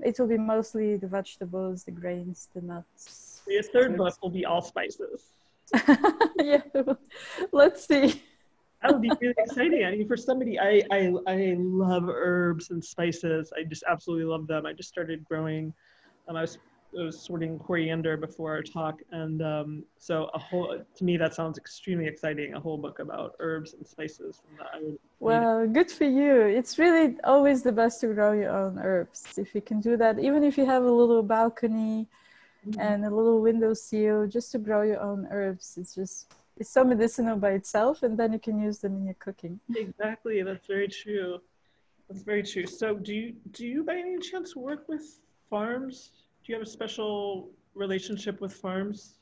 it 0.03 0.19
will 0.19 0.27
be 0.27 0.39
mostly 0.39 0.97
the 0.97 1.07
vegetables, 1.07 1.85
the 1.85 1.91
grains, 1.91 2.49
the 2.55 2.61
nuts. 2.61 3.43
Your 3.47 3.63
third 3.63 3.97
book 3.97 4.15
will 4.23 4.31
be 4.31 4.45
all 4.45 4.63
spices. 4.63 5.25
yeah, 6.39 6.63
let's 7.53 7.87
see. 7.87 8.23
That 8.83 8.93
would 8.93 9.03
be 9.03 9.11
really 9.21 9.35
exciting. 9.39 9.85
I 9.85 9.91
mean, 9.91 10.09
for 10.09 10.17
somebody, 10.17 10.59
I, 10.59 10.83
I 10.91 11.13
I 11.27 11.57
love 11.59 12.09
herbs 12.09 12.71
and 12.71 12.83
spices. 12.83 13.53
I 13.57 13.65
just 13.65 13.85
absolutely 13.89 14.25
love 14.25 14.47
them. 14.47 14.65
I 14.65 14.73
just 14.73 14.89
started 14.89 15.25
growing. 15.25 15.75
Um, 16.29 16.37
I 16.37 16.43
was 16.43 16.59
I 16.99 17.05
was 17.05 17.21
sorting 17.21 17.59
coriander 17.59 18.17
before 18.17 18.53
our 18.53 18.63
talk, 18.63 19.01
and 19.13 19.43
um, 19.43 19.85
so 19.99 20.31
a 20.35 20.39
whole 20.39 20.83
to 20.97 21.05
me 21.05 21.17
that 21.17 21.35
sounds 21.35 21.57
extremely 21.59 22.07
exciting. 22.07 22.55
A 22.55 22.61
whole 22.61 22.79
book 22.79 22.99
about 22.99 23.37
herbs 23.39 23.75
and 23.75 23.87
spices. 23.87 24.43
Well, 25.21 25.67
good 25.67 25.91
for 25.91 26.05
you. 26.05 26.41
It's 26.43 26.79
really 26.79 27.17
always 27.25 27.63
the 27.63 27.73
best 27.73 28.01
to 28.01 28.09
grow 28.09 28.33
your 28.33 28.51
own 28.51 28.79
herbs 28.79 29.39
if 29.39 29.55
you 29.55 29.61
can 29.61 29.81
do 29.81 29.97
that. 29.97 30.19
Even 30.19 30.43
if 30.43 30.59
you 30.59 30.67
have 30.67 30.83
a 30.83 30.91
little 30.91 31.23
balcony 31.23 32.09
mm-hmm. 32.67 32.81
and 32.81 33.05
a 33.05 33.11
little 33.11 33.41
window 33.41 33.75
sill, 33.75 34.27
just 34.27 34.53
to 34.53 34.59
grow 34.59 34.83
your 34.83 35.01
own 35.01 35.29
herbs. 35.31 35.77
It's 35.79 35.95
just 35.95 36.33
it's 36.57 36.71
so 36.71 36.85
medicinal 36.85 37.37
by 37.37 37.53
itself, 37.53 38.03
and 38.03 38.19
then 38.19 38.33
you 38.33 38.39
can 38.39 38.61
use 38.61 38.79
them 38.79 38.97
in 38.97 39.05
your 39.05 39.15
cooking. 39.15 39.61
Exactly, 39.75 40.43
that's 40.43 40.67
very 40.67 40.89
true. 40.89 41.41
That's 42.09 42.23
very 42.23 42.43
true. 42.43 42.67
So, 42.67 42.97
do 42.97 43.15
you 43.15 43.35
do 43.53 43.67
you 43.67 43.85
by 43.85 43.97
any 43.97 44.19
chance 44.19 44.57
work 44.57 44.89
with 44.89 45.21
farms? 45.49 46.11
Do 46.45 46.53
you 46.53 46.55
have 46.59 46.67
a 46.67 46.71
special 46.71 47.51
relationship 47.75 48.41
with 48.41 48.53
farms? 48.53 49.15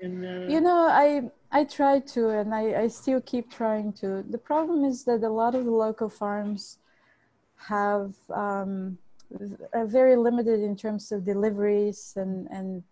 In 0.00 0.20
the... 0.20 0.46
You 0.48 0.60
know, 0.60 0.86
I 0.88 1.30
I 1.50 1.64
try 1.64 2.00
to, 2.00 2.28
and 2.28 2.54
I, 2.54 2.82
I 2.82 2.88
still 2.88 3.20
keep 3.20 3.50
trying 3.50 3.92
to. 3.94 4.22
The 4.22 4.38
problem 4.38 4.84
is 4.84 5.04
that 5.04 5.22
a 5.24 5.28
lot 5.28 5.54
of 5.54 5.64
the 5.64 5.70
local 5.70 6.08
farms 6.08 6.78
have 7.56 8.14
um, 8.30 8.98
are 9.72 9.86
very 9.86 10.16
limited 10.16 10.60
in 10.60 10.76
terms 10.76 11.10
of 11.10 11.24
deliveries, 11.24 12.14
and 12.16 12.46
and 12.50 12.82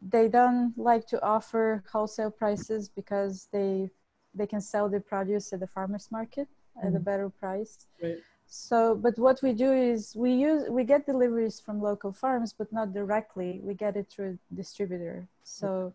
they 0.00 0.28
don't 0.28 0.76
like 0.76 1.06
to 1.08 1.22
offer 1.22 1.82
wholesale 1.90 2.30
prices 2.30 2.88
because 2.88 3.48
they 3.52 3.90
they 4.34 4.46
can 4.46 4.60
sell 4.60 4.88
their 4.88 5.00
produce 5.00 5.52
at 5.52 5.60
the 5.60 5.66
farmers 5.66 6.08
market 6.12 6.48
mm. 6.76 6.86
at 6.86 6.94
a 6.94 7.00
mm. 7.00 7.04
better 7.04 7.28
price. 7.30 7.86
Right. 8.02 8.18
So, 8.50 8.94
but 8.94 9.18
what 9.18 9.42
we 9.42 9.52
do 9.52 9.72
is 9.72 10.16
we 10.16 10.32
use 10.32 10.70
we 10.70 10.82
get 10.84 11.04
deliveries 11.04 11.60
from 11.60 11.82
local 11.82 12.12
farms, 12.12 12.54
but 12.56 12.72
not 12.72 12.94
directly. 12.94 13.60
We 13.62 13.74
get 13.74 13.94
it 13.94 14.06
through 14.10 14.38
a 14.38 14.54
distributor. 14.54 15.28
So, 15.42 15.92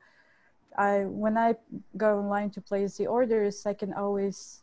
I 0.78 1.06
when 1.06 1.36
I 1.36 1.56
go 1.97 2.20
online 2.20 2.51
to 2.51 2.62
place 2.62 2.95
the 2.97 3.08
orders, 3.08 3.66
I 3.66 3.74
can 3.74 3.91
always 3.93 4.62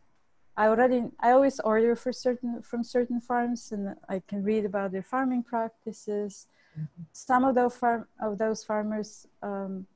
I 0.57 0.68
already 0.68 1.05
I 1.18 1.32
always 1.32 1.59
order 1.61 1.97
for 1.97 2.12
certain 2.12 2.62
from 2.62 2.84
certain 2.84 3.20
farms, 3.20 3.72
and 3.72 3.97
I 4.09 4.22
can 4.28 4.45
read 4.45 4.64
about 4.64 4.93
their 4.93 5.03
farming 5.03 5.43
practices. 5.43 6.47
Mm-hmm. 6.78 7.03
Some 7.12 7.45
of 7.45 7.57
those 7.57 7.76
farm 7.76 8.07
of 8.22 8.38
those 8.38 8.62
farmers 8.62 9.26
um, 9.43 9.86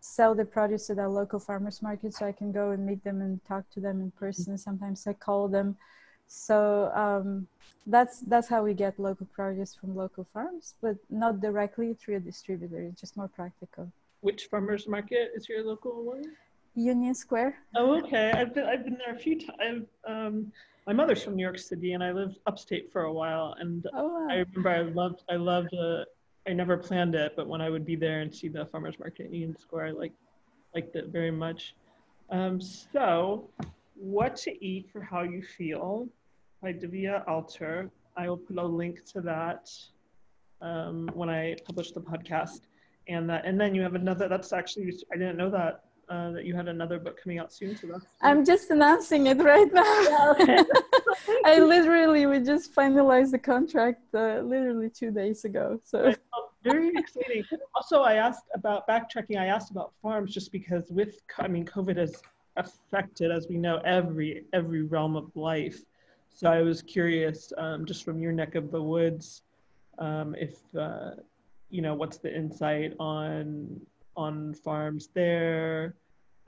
sell 0.00 0.34
their 0.34 0.46
produce 0.46 0.88
at 0.88 0.98
our 0.98 1.08
local 1.08 1.38
farmers 1.38 1.82
market, 1.82 2.14
so 2.14 2.24
I 2.24 2.32
can 2.32 2.50
go 2.50 2.70
and 2.70 2.86
meet 2.86 3.04
them 3.04 3.20
and 3.20 3.44
talk 3.44 3.68
to 3.72 3.80
them 3.80 4.00
in 4.00 4.10
person. 4.12 4.56
Sometimes 4.56 5.06
I 5.06 5.12
call 5.12 5.48
them 5.48 5.76
So 6.26 6.90
um, 6.94 7.46
that's 7.86 8.20
that's 8.20 8.48
how 8.48 8.62
we 8.62 8.74
get 8.74 8.98
local 8.98 9.26
produce 9.26 9.74
from 9.74 9.96
local 9.96 10.26
farms, 10.32 10.74
but 10.82 10.96
not 11.10 11.40
directly 11.40 11.94
through 11.94 12.16
a 12.16 12.20
distributor. 12.20 12.80
It's 12.80 13.00
just 13.00 13.16
more 13.16 13.28
practical. 13.28 13.90
Which 14.20 14.46
farmers 14.46 14.88
market 14.88 15.32
is 15.34 15.48
your 15.48 15.64
local 15.64 16.04
one? 16.04 16.24
Union 16.74 17.14
Square. 17.14 17.56
Oh, 17.74 17.98
okay. 18.00 18.32
I've 18.32 18.54
been 18.54 18.64
I've 18.64 18.84
been 18.84 18.98
there 18.98 19.14
a 19.14 19.18
few 19.18 19.40
times. 19.40 19.86
Um, 20.06 20.52
my 20.86 20.92
mother's 20.92 21.22
from 21.22 21.34
New 21.36 21.42
York 21.42 21.58
City, 21.58 21.92
and 21.94 22.02
I 22.02 22.12
lived 22.12 22.38
upstate 22.46 22.92
for 22.92 23.02
a 23.02 23.12
while. 23.12 23.56
And 23.58 23.86
oh, 23.94 24.08
wow. 24.08 24.28
I 24.30 24.34
remember 24.36 24.68
I 24.70 24.80
loved 24.82 25.22
I 25.30 25.36
loved. 25.36 25.74
Uh, 25.74 26.04
I 26.48 26.52
never 26.52 26.76
planned 26.76 27.16
it, 27.16 27.32
but 27.34 27.48
when 27.48 27.60
I 27.60 27.68
would 27.70 27.84
be 27.84 27.96
there 27.96 28.20
and 28.20 28.32
see 28.32 28.46
the 28.46 28.66
farmers 28.66 28.96
market 29.00 29.26
in 29.26 29.32
Union 29.32 29.56
Square, 29.58 29.86
I 29.86 29.90
like 29.90 30.12
liked 30.74 30.94
it 30.94 31.08
very 31.08 31.30
much. 31.30 31.74
Um, 32.30 32.60
so, 32.60 33.48
what 33.96 34.36
to 34.36 34.64
eat 34.64 34.88
for 34.92 35.00
how 35.00 35.22
you 35.22 35.42
feel 35.42 36.08
by 36.62 36.72
Divya 36.72 37.26
Alter. 37.26 37.90
I 38.16 38.28
will 38.28 38.36
put 38.36 38.56
a 38.56 38.64
link 38.64 39.04
to 39.12 39.20
that 39.22 39.68
um, 40.60 41.08
when 41.14 41.28
I 41.28 41.56
publish 41.64 41.92
the 41.92 42.00
podcast. 42.00 42.60
And 43.08 43.28
that, 43.30 43.44
and 43.44 43.60
then 43.60 43.74
you 43.74 43.82
have 43.82 43.94
another. 43.94 44.28
That's 44.28 44.52
actually 44.52 44.92
I 45.12 45.16
didn't 45.16 45.36
know 45.36 45.50
that 45.50 45.84
uh, 46.08 46.32
that 46.32 46.44
you 46.44 46.56
had 46.56 46.68
another 46.68 46.98
book 46.98 47.20
coming 47.22 47.38
out 47.38 47.52
soon. 47.52 47.76
So 47.76 47.86
that's. 47.86 48.06
I'm 48.20 48.44
just 48.44 48.70
announcing 48.70 49.28
it 49.28 49.38
right 49.38 49.72
now. 49.72 50.34
Yeah, 50.40 50.64
I 51.44 51.60
literally 51.60 52.26
we 52.26 52.40
just 52.40 52.74
finalized 52.74 53.30
the 53.30 53.38
contract 53.38 54.02
uh, 54.12 54.40
literally 54.40 54.90
two 54.90 55.10
days 55.10 55.44
ago. 55.44 55.80
So. 55.84 56.14
Very 56.64 56.90
exciting. 56.96 57.44
Also, 57.76 58.02
I 58.02 58.14
asked 58.14 58.46
about 58.52 58.88
backtracking. 58.88 59.38
I 59.38 59.46
asked 59.46 59.70
about 59.70 59.92
farms 60.02 60.34
just 60.34 60.50
because 60.50 60.90
with 60.90 61.20
I 61.38 61.46
mean 61.46 61.64
COVID 61.64 61.96
has 61.96 62.20
affected, 62.56 63.30
as 63.30 63.46
we 63.48 63.56
know, 63.56 63.78
every 63.84 64.44
every 64.52 64.82
realm 64.82 65.16
of 65.16 65.34
life. 65.36 65.80
So 66.30 66.50
I 66.50 66.62
was 66.62 66.82
curious, 66.82 67.52
um, 67.56 67.86
just 67.86 68.04
from 68.04 68.18
your 68.20 68.32
neck 68.32 68.54
of 68.54 68.70
the 68.70 68.82
woods, 68.82 69.42
um, 69.98 70.34
if 70.38 70.56
uh, 70.76 71.12
you 71.70 71.82
know 71.82 71.94
what's 71.94 72.18
the 72.18 72.34
insight 72.34 72.94
on 73.00 73.80
on 74.16 74.54
farms 74.54 75.08
there. 75.14 75.94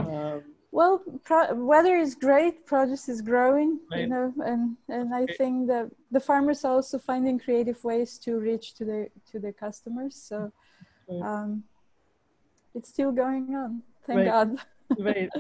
Um, 0.00 0.42
well, 0.70 1.02
pro- 1.24 1.54
weather 1.54 1.96
is 1.96 2.14
great. 2.14 2.66
Produce 2.66 3.08
is 3.08 3.22
growing, 3.22 3.80
right. 3.90 4.02
you 4.02 4.06
know, 4.08 4.32
and 4.44 4.76
and 4.88 5.14
I 5.14 5.26
think 5.26 5.68
that 5.68 5.90
the 6.10 6.20
farmers 6.20 6.64
are 6.64 6.74
also 6.74 6.98
finding 6.98 7.38
creative 7.38 7.82
ways 7.84 8.18
to 8.18 8.38
reach 8.38 8.74
to 8.74 8.84
their 8.84 9.08
to 9.32 9.38
their 9.38 9.52
customers. 9.52 10.14
So, 10.16 10.52
um, 11.22 11.64
it's 12.74 12.90
still 12.90 13.12
going 13.12 13.54
on. 13.54 13.82
Thank 14.06 14.18
right. 14.18 14.26
God. 14.26 14.58
right. 14.98 15.30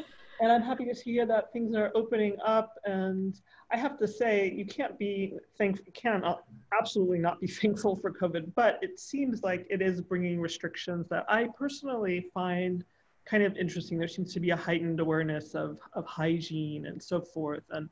And 0.40 0.52
I'm 0.52 0.62
happy 0.62 0.84
to 0.84 0.94
hear 0.94 1.26
that 1.26 1.52
things 1.52 1.74
are 1.74 1.90
opening 1.94 2.36
up. 2.44 2.74
And 2.84 3.38
I 3.72 3.76
have 3.76 3.98
to 3.98 4.06
say, 4.06 4.52
you 4.54 4.64
can't 4.64 4.98
be 4.98 5.34
thankful, 5.56 5.84
you 5.86 5.92
can 5.92 6.22
absolutely 6.78 7.18
not 7.18 7.40
be 7.40 7.46
thankful 7.60 7.96
for 7.96 8.12
COVID, 8.12 8.52
but 8.54 8.78
it 8.82 9.00
seems 9.00 9.42
like 9.42 9.66
it 9.68 9.82
is 9.82 10.00
bringing 10.00 10.40
restrictions 10.40 11.08
that 11.08 11.24
I 11.28 11.48
personally 11.58 12.26
find 12.32 12.84
kind 13.24 13.42
of 13.42 13.56
interesting. 13.56 13.98
There 13.98 14.08
seems 14.08 14.32
to 14.34 14.40
be 14.40 14.50
a 14.50 14.56
heightened 14.56 15.00
awareness 15.00 15.54
of, 15.54 15.80
of 15.92 16.06
hygiene 16.06 16.86
and 16.86 17.02
so 17.02 17.20
forth. 17.20 17.64
And 17.70 17.88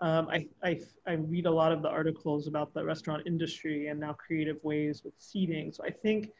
um, 0.00 0.28
I, 0.28 0.48
I, 0.62 0.80
I 1.06 1.12
read 1.12 1.46
a 1.46 1.50
lot 1.50 1.72
of 1.72 1.80
the 1.80 1.88
articles 1.88 2.48
about 2.48 2.74
the 2.74 2.84
restaurant 2.84 3.22
industry 3.24 3.86
and 3.86 4.00
now 4.00 4.12
creative 4.14 4.62
ways 4.64 5.02
with 5.04 5.14
seating. 5.18 5.72
So 5.72 5.84
I 5.84 5.90
think 5.90 6.30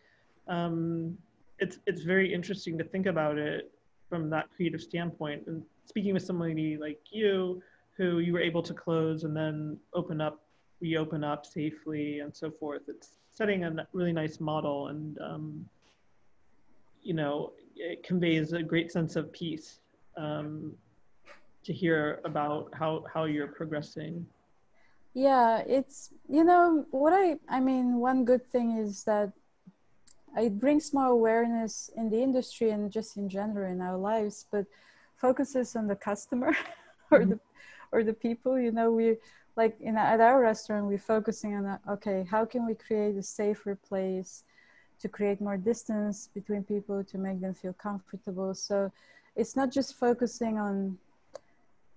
um, 0.49 1.17
it's, 1.61 1.79
it's 1.87 2.03
very 2.03 2.35
interesting 2.35 2.77
to 2.79 2.85
think 2.85 3.07
about 3.07 3.39
it 3.39 3.71
from 4.09 4.31
that 4.31 4.49
creative 4.55 4.83
standpoint. 4.83 5.47
And 5.47 5.63
speaking 5.87 6.15
with 6.15 6.25
somebody 6.25 6.77
like 6.77 7.01
you, 7.11 7.63
who 7.97 8.19
you 8.19 8.33
were 8.33 8.41
able 8.41 8.63
to 8.63 8.75
close 8.75 9.25
and 9.25 9.37
then 9.37 9.79
open 9.95 10.21
up, 10.21 10.41
reopen 10.81 11.23
up 11.25 11.47
safely 11.47 12.21
and 12.21 12.35
so 12.35 12.51
forth, 12.51 12.83
it's 12.89 13.19
setting 13.31 13.65
a 13.65 13.87
really 13.93 14.13
nice 14.13 14.41
model. 14.41 14.89
And 14.89 15.19
um, 15.19 15.67
you 17.03 17.15
know, 17.15 17.53
it 17.77 18.03
conveys 18.03 18.53
a 18.53 18.63
great 18.63 18.91
sense 18.91 19.15
of 19.17 19.33
peace 19.33 19.81
um, 20.17 20.73
to 21.65 21.73
hear 21.73 22.21
about 22.25 22.71
how, 22.73 23.05
how 23.13 23.25
you're 23.25 23.49
progressing. 23.49 24.27
Yeah, 25.13 25.59
it's, 25.59 26.11
you 26.29 26.43
know, 26.43 26.87
what 26.91 27.13
I, 27.13 27.37
I 27.49 27.61
mean, 27.61 27.97
one 27.97 28.25
good 28.25 28.45
thing 28.51 28.79
is 28.79 29.05
that 29.05 29.33
it 30.37 30.59
brings 30.59 30.93
more 30.93 31.07
awareness 31.07 31.91
in 31.97 32.11
the 32.11 32.23
industry 32.23 32.71
and 32.71 32.91
just 32.91 33.17
in 33.17 33.29
general 33.29 33.71
in 33.71 33.81
our 33.81 33.97
lives, 33.97 34.47
but 34.51 34.67
focuses 35.17 35.77
on 35.77 35.87
the 35.87 35.97
customer 35.97 36.57
or 37.11 37.21
mm-hmm. 37.21 37.31
the, 37.31 37.41
or 37.93 38.03
the 38.03 38.13
people, 38.13 38.59
you 38.59 38.73
know, 38.73 38.91
we, 38.91 39.17
like 39.57 39.77
in 39.81 39.97
at 39.97 40.21
our 40.21 40.41
restaurant 40.41 40.87
we're 40.87 40.99
focusing 40.99 41.55
on 41.55 41.79
okay 41.89 42.27
how 42.29 42.45
can 42.45 42.67
we 42.67 42.75
create 42.75 43.17
a 43.17 43.23
safer 43.23 43.77
place 43.77 44.45
to 45.01 45.09
create 45.09 45.41
more 45.41 45.57
distance 45.57 46.29
between 46.35 46.63
people 46.63 47.05
to 47.05 47.19
make 47.19 47.41
them 47.41 47.55
feel 47.55 47.73
comfortable 47.73 48.55
so 48.55 48.91
it's 49.37 49.57
not 49.57 49.71
just 49.71 49.95
focusing 49.97 50.59
on 50.59 50.97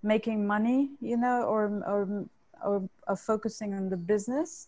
making 0.03 0.45
money 0.45 0.91
you 1.01 1.17
know 1.17 1.43
or 1.43 1.65
or 1.87 2.25
or, 2.63 2.89
or 3.07 3.15
focusing 3.15 3.73
on 3.73 3.89
the 3.89 3.97
business 3.97 4.67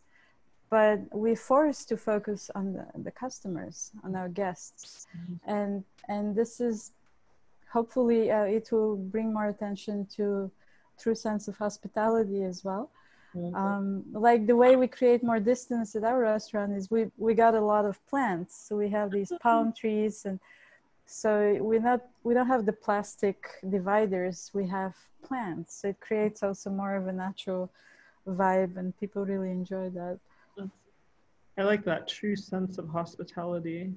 but 0.69 0.99
we're 1.11 1.35
forced 1.35 1.89
to 1.89 1.97
focus 1.97 2.51
on 2.55 2.73
the, 2.73 2.85
the 3.03 3.11
customers 3.11 3.91
on 4.03 4.15
our 4.15 4.29
guests 4.29 5.07
mm-hmm. 5.17 5.49
and 5.49 5.83
and 6.07 6.35
this 6.35 6.59
is 6.59 6.91
hopefully 7.71 8.31
uh, 8.31 8.43
it 8.43 8.71
will 8.71 8.95
bring 8.95 9.33
more 9.33 9.47
attention 9.47 10.05
to 10.15 10.51
true 10.99 11.15
sense 11.15 11.47
of 11.47 11.57
hospitality 11.57 12.43
as 12.43 12.63
well 12.63 12.89
Mm-hmm. 13.35 13.55
Um, 13.55 14.03
like 14.11 14.47
the 14.47 14.55
way 14.55 14.75
we 14.75 14.87
create 14.87 15.23
more 15.23 15.39
distance 15.39 15.95
at 15.95 16.03
our 16.03 16.19
restaurant 16.19 16.73
is 16.73 16.89
we 16.89 17.11
we 17.17 17.33
got 17.35 17.53
a 17.53 17.61
lot 17.61 17.85
of 17.85 18.03
plants, 18.07 18.67
so 18.67 18.75
we 18.75 18.89
have 18.89 19.11
these 19.11 19.31
palm 19.41 19.71
trees, 19.71 20.25
and 20.25 20.39
so 21.05 21.57
we 21.61 21.77
not 21.79 22.01
we 22.23 22.33
don't 22.33 22.47
have 22.47 22.65
the 22.65 22.73
plastic 22.73 23.37
dividers. 23.69 24.49
We 24.53 24.67
have 24.67 24.95
plants, 25.23 25.81
so 25.81 25.89
it 25.89 25.99
creates 25.99 26.41
also 26.41 26.71
more 26.71 26.95
of 26.95 27.07
a 27.07 27.13
natural 27.13 27.69
vibe, 28.27 28.77
and 28.77 28.97
people 28.99 29.25
really 29.25 29.51
enjoy 29.51 29.89
that. 29.89 30.19
I 30.57 31.63
like 31.63 31.83
that 31.85 32.07
true 32.07 32.35
sense 32.35 32.77
of 32.77 32.87
hospitality. 32.87 33.93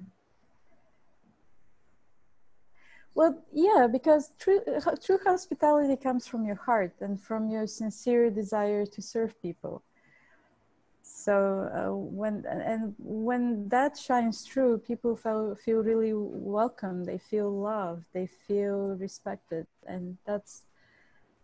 Well, 3.15 3.43
yeah, 3.53 3.87
because 3.91 4.31
true, 4.39 4.61
true 5.03 5.19
hospitality 5.23 5.95
comes 5.95 6.27
from 6.27 6.45
your 6.45 6.55
heart 6.55 6.95
and 6.99 7.21
from 7.21 7.49
your 7.49 7.67
sincere 7.67 8.29
desire 8.29 8.85
to 8.85 9.01
serve 9.01 9.39
people. 9.41 9.83
So 11.03 11.69
uh, 11.73 11.95
when 11.95 12.43
and 12.45 12.95
when 12.97 13.69
that 13.69 13.97
shines 13.97 14.41
through, 14.41 14.79
people 14.79 15.15
feel 15.15 15.55
feel 15.55 15.83
really 15.83 16.13
welcome. 16.13 17.05
They 17.05 17.17
feel 17.17 17.49
loved. 17.49 18.05
They 18.13 18.27
feel 18.27 18.97
respected, 18.99 19.67
and 19.85 20.17
that's 20.25 20.63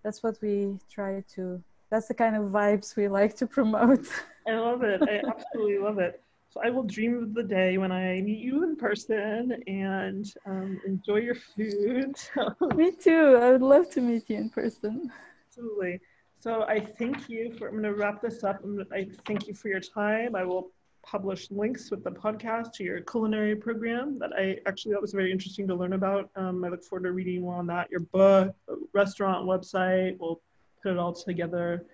that's 0.04 0.24
what 0.24 0.38
we 0.42 0.80
try 0.90 1.24
to. 1.36 1.64
That's 1.90 2.08
the 2.08 2.14
kind 2.14 2.36
of 2.36 2.52
vibes 2.52 2.96
we 2.96 3.08
like 3.08 3.36
to 3.38 3.48
promote. 3.48 4.08
I 4.48 4.54
love 4.54 4.84
it. 4.84 5.02
I 5.02 5.22
absolutely 5.28 5.80
love 5.80 6.00
it. 6.00 6.22
So 6.52 6.62
I 6.64 6.70
will 6.72 6.84
dream 6.84 7.22
of 7.22 7.34
the 7.36 7.44
day 7.44 7.78
when 7.78 7.92
I 7.92 8.22
meet 8.22 8.40
you 8.40 8.64
in 8.64 8.76
person 8.76 9.62
and 9.68 10.26
um, 10.48 10.82
enjoy 10.86 11.18
your 11.18 11.36
food. 11.36 12.16
Me 12.76 12.92
too. 12.92 13.38
I 13.40 13.52
would 13.52 13.62
love 13.62 13.90
to 13.92 14.02
meet 14.02 14.30
you 14.30 14.38
in 14.38 14.50
person. 14.50 15.12
Absolutely. 15.48 16.00
So 16.40 16.64
I 16.64 16.80
thank 16.80 17.30
you 17.30 17.54
for. 17.54 17.68
I'm 17.68 17.74
going 17.74 17.84
to 17.84 17.94
wrap 17.94 18.22
this 18.22 18.44
up. 18.44 18.64
I 18.92 19.08
thank 19.26 19.48
you 19.48 19.54
for 19.54 19.68
your 19.68 19.82
time. 19.82 20.36
I 20.36 20.44
will 20.44 20.72
publish 21.04 21.50
links 21.52 21.92
with 21.92 22.04
the 22.04 22.12
podcast 22.12 22.74
to 22.74 22.84
your 22.84 23.02
culinary 23.02 23.56
program 23.56 24.20
that 24.20 24.32
I 24.38 24.58
actually 24.66 24.94
that 24.94 25.02
was 25.02 25.12
very 25.12 25.32
interesting 25.32 25.68
to 25.68 25.76
learn 25.76 25.94
about. 25.94 26.30
Um, 26.36 26.64
I 26.64 26.70
look 26.70 26.84
forward 26.84 27.04
to 27.04 27.12
reading 27.12 27.42
more 27.42 27.56
on 27.56 27.68
that. 27.68 27.92
Your 27.92 28.02
book, 28.02 28.56
restaurant 28.94 29.46
website. 29.46 30.18
We'll 30.20 30.42
put 30.82 30.92
it 30.94 30.98
all 30.98 31.14
together 31.14 31.86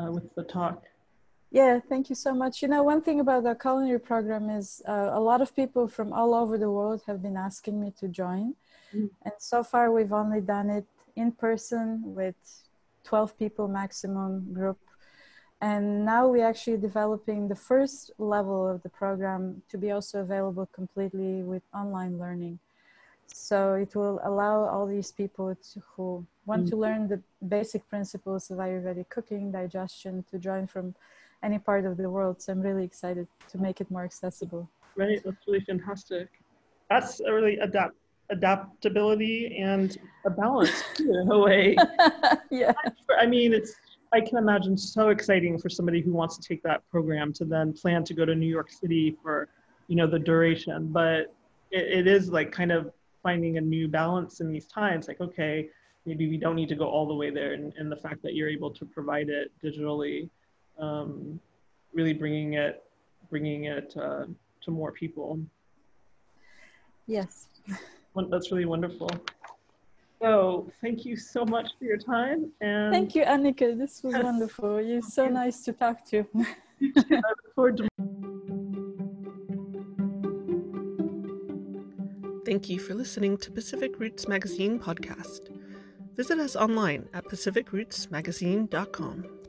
uh, 0.00 0.10
with 0.10 0.34
the 0.34 0.44
talk. 0.44 0.84
Yeah, 1.50 1.80
thank 1.80 2.08
you 2.08 2.14
so 2.14 2.32
much. 2.32 2.62
You 2.62 2.68
know, 2.68 2.82
one 2.84 3.02
thing 3.02 3.18
about 3.18 3.42
the 3.42 3.54
culinary 3.54 3.98
program 3.98 4.50
is 4.50 4.82
uh, 4.88 5.10
a 5.12 5.20
lot 5.20 5.40
of 5.40 5.54
people 5.54 5.88
from 5.88 6.12
all 6.12 6.32
over 6.32 6.56
the 6.56 6.70
world 6.70 7.02
have 7.06 7.22
been 7.22 7.36
asking 7.36 7.80
me 7.80 7.92
to 7.98 8.06
join. 8.06 8.54
Mm. 8.94 9.10
And 9.24 9.34
so 9.38 9.64
far, 9.64 9.90
we've 9.90 10.12
only 10.12 10.40
done 10.40 10.70
it 10.70 10.86
in 11.16 11.32
person 11.32 12.02
with 12.04 12.36
12 13.02 13.36
people 13.36 13.66
maximum 13.66 14.52
group. 14.52 14.78
And 15.60 16.04
now 16.04 16.28
we're 16.28 16.46
actually 16.46 16.78
developing 16.78 17.48
the 17.48 17.56
first 17.56 18.12
level 18.18 18.66
of 18.66 18.82
the 18.82 18.88
program 18.88 19.62
to 19.70 19.76
be 19.76 19.90
also 19.90 20.20
available 20.20 20.66
completely 20.72 21.42
with 21.42 21.62
online 21.74 22.18
learning. 22.18 22.60
So 23.26 23.74
it 23.74 23.94
will 23.94 24.20
allow 24.22 24.64
all 24.64 24.86
these 24.86 25.12
people 25.12 25.54
to, 25.54 25.82
who 25.96 26.26
want 26.50 26.66
to 26.66 26.72
mm-hmm. 26.72 26.82
learn 26.86 27.08
the 27.12 27.20
basic 27.56 27.82
principles 27.88 28.50
of 28.50 28.58
Ayurvedic 28.58 29.08
cooking, 29.08 29.44
digestion, 29.60 30.24
to 30.30 30.38
join 30.38 30.66
from 30.66 30.86
any 31.42 31.58
part 31.58 31.84
of 31.86 31.96
the 31.96 32.08
world. 32.16 32.42
So 32.42 32.52
I'm 32.52 32.60
really 32.60 32.84
excited 32.90 33.26
to 33.50 33.56
make 33.58 33.80
it 33.80 33.88
more 33.90 34.04
accessible. 34.04 34.68
Right, 34.96 35.20
that's 35.24 35.46
really 35.46 35.64
fantastic. 35.70 36.28
That's 36.90 37.20
a 37.20 37.32
really 37.32 37.56
adapt 37.58 37.96
adaptability 38.30 39.58
and 39.58 39.98
a 40.24 40.30
balance 40.30 40.82
too, 40.96 41.12
in 41.22 41.30
a 41.30 41.38
way. 41.38 41.76
yeah. 42.50 42.72
I 43.18 43.26
mean, 43.26 43.52
it's 43.52 43.72
I 44.12 44.20
can 44.20 44.38
imagine 44.38 44.76
so 44.76 45.10
exciting 45.10 45.58
for 45.58 45.68
somebody 45.68 46.00
who 46.00 46.12
wants 46.12 46.36
to 46.36 46.42
take 46.50 46.62
that 46.64 46.80
program 46.90 47.32
to 47.34 47.44
then 47.44 47.72
plan 47.72 48.04
to 48.04 48.14
go 48.14 48.24
to 48.24 48.34
New 48.34 48.52
York 48.58 48.70
City 48.70 49.16
for, 49.22 49.48
you 49.88 49.96
know, 49.96 50.08
the 50.08 50.18
duration. 50.18 50.88
But 51.00 51.32
it, 51.70 51.84
it 51.98 52.06
is 52.06 52.28
like 52.38 52.50
kind 52.50 52.72
of 52.72 52.92
finding 53.22 53.56
a 53.58 53.60
new 53.60 53.86
balance 53.86 54.40
in 54.40 54.50
these 54.52 54.66
times. 54.66 55.06
Like, 55.06 55.20
okay, 55.20 55.68
maybe 56.06 56.28
we 56.28 56.36
don't 56.36 56.56
need 56.56 56.68
to 56.68 56.74
go 56.74 56.86
all 56.86 57.06
the 57.06 57.14
way 57.14 57.30
there, 57.30 57.52
and, 57.52 57.72
and 57.78 57.90
the 57.90 57.96
fact 57.96 58.22
that 58.22 58.34
you're 58.34 58.48
able 58.48 58.70
to 58.70 58.84
provide 58.84 59.28
it 59.28 59.50
digitally, 59.62 60.28
um, 60.78 61.38
really 61.92 62.12
bringing 62.12 62.54
it, 62.54 62.82
bringing 63.28 63.64
it 63.64 63.94
uh, 63.96 64.24
to 64.62 64.70
more 64.70 64.92
people. 64.92 65.38
Yes. 67.06 67.48
That's 68.30 68.50
really 68.52 68.66
wonderful. 68.66 69.10
So 70.20 70.70
thank 70.82 71.04
you 71.04 71.16
so 71.16 71.44
much 71.46 71.70
for 71.78 71.84
your 71.84 71.96
time. 71.96 72.52
And 72.60 72.92
thank 72.92 73.14
you, 73.14 73.24
Annika. 73.24 73.76
This 73.76 74.02
was 74.02 74.14
wonderful. 74.14 74.80
You're 74.80 75.00
so 75.00 75.28
nice 75.28 75.62
to 75.62 75.72
talk 75.72 76.04
to. 76.06 76.26
I 76.34 77.14
look 77.14 77.54
forward 77.54 77.76
to 77.78 77.88
Thank 82.44 82.68
you 82.68 82.80
for 82.80 82.94
listening 82.94 83.38
to 83.38 83.50
Pacific 83.50 83.98
Roots 84.00 84.26
Magazine 84.26 84.78
podcast. 84.80 85.59
Visit 86.16 86.38
us 86.38 86.56
online 86.56 87.08
at 87.12 87.24
pacificrootsmagazine.com. 87.24 89.39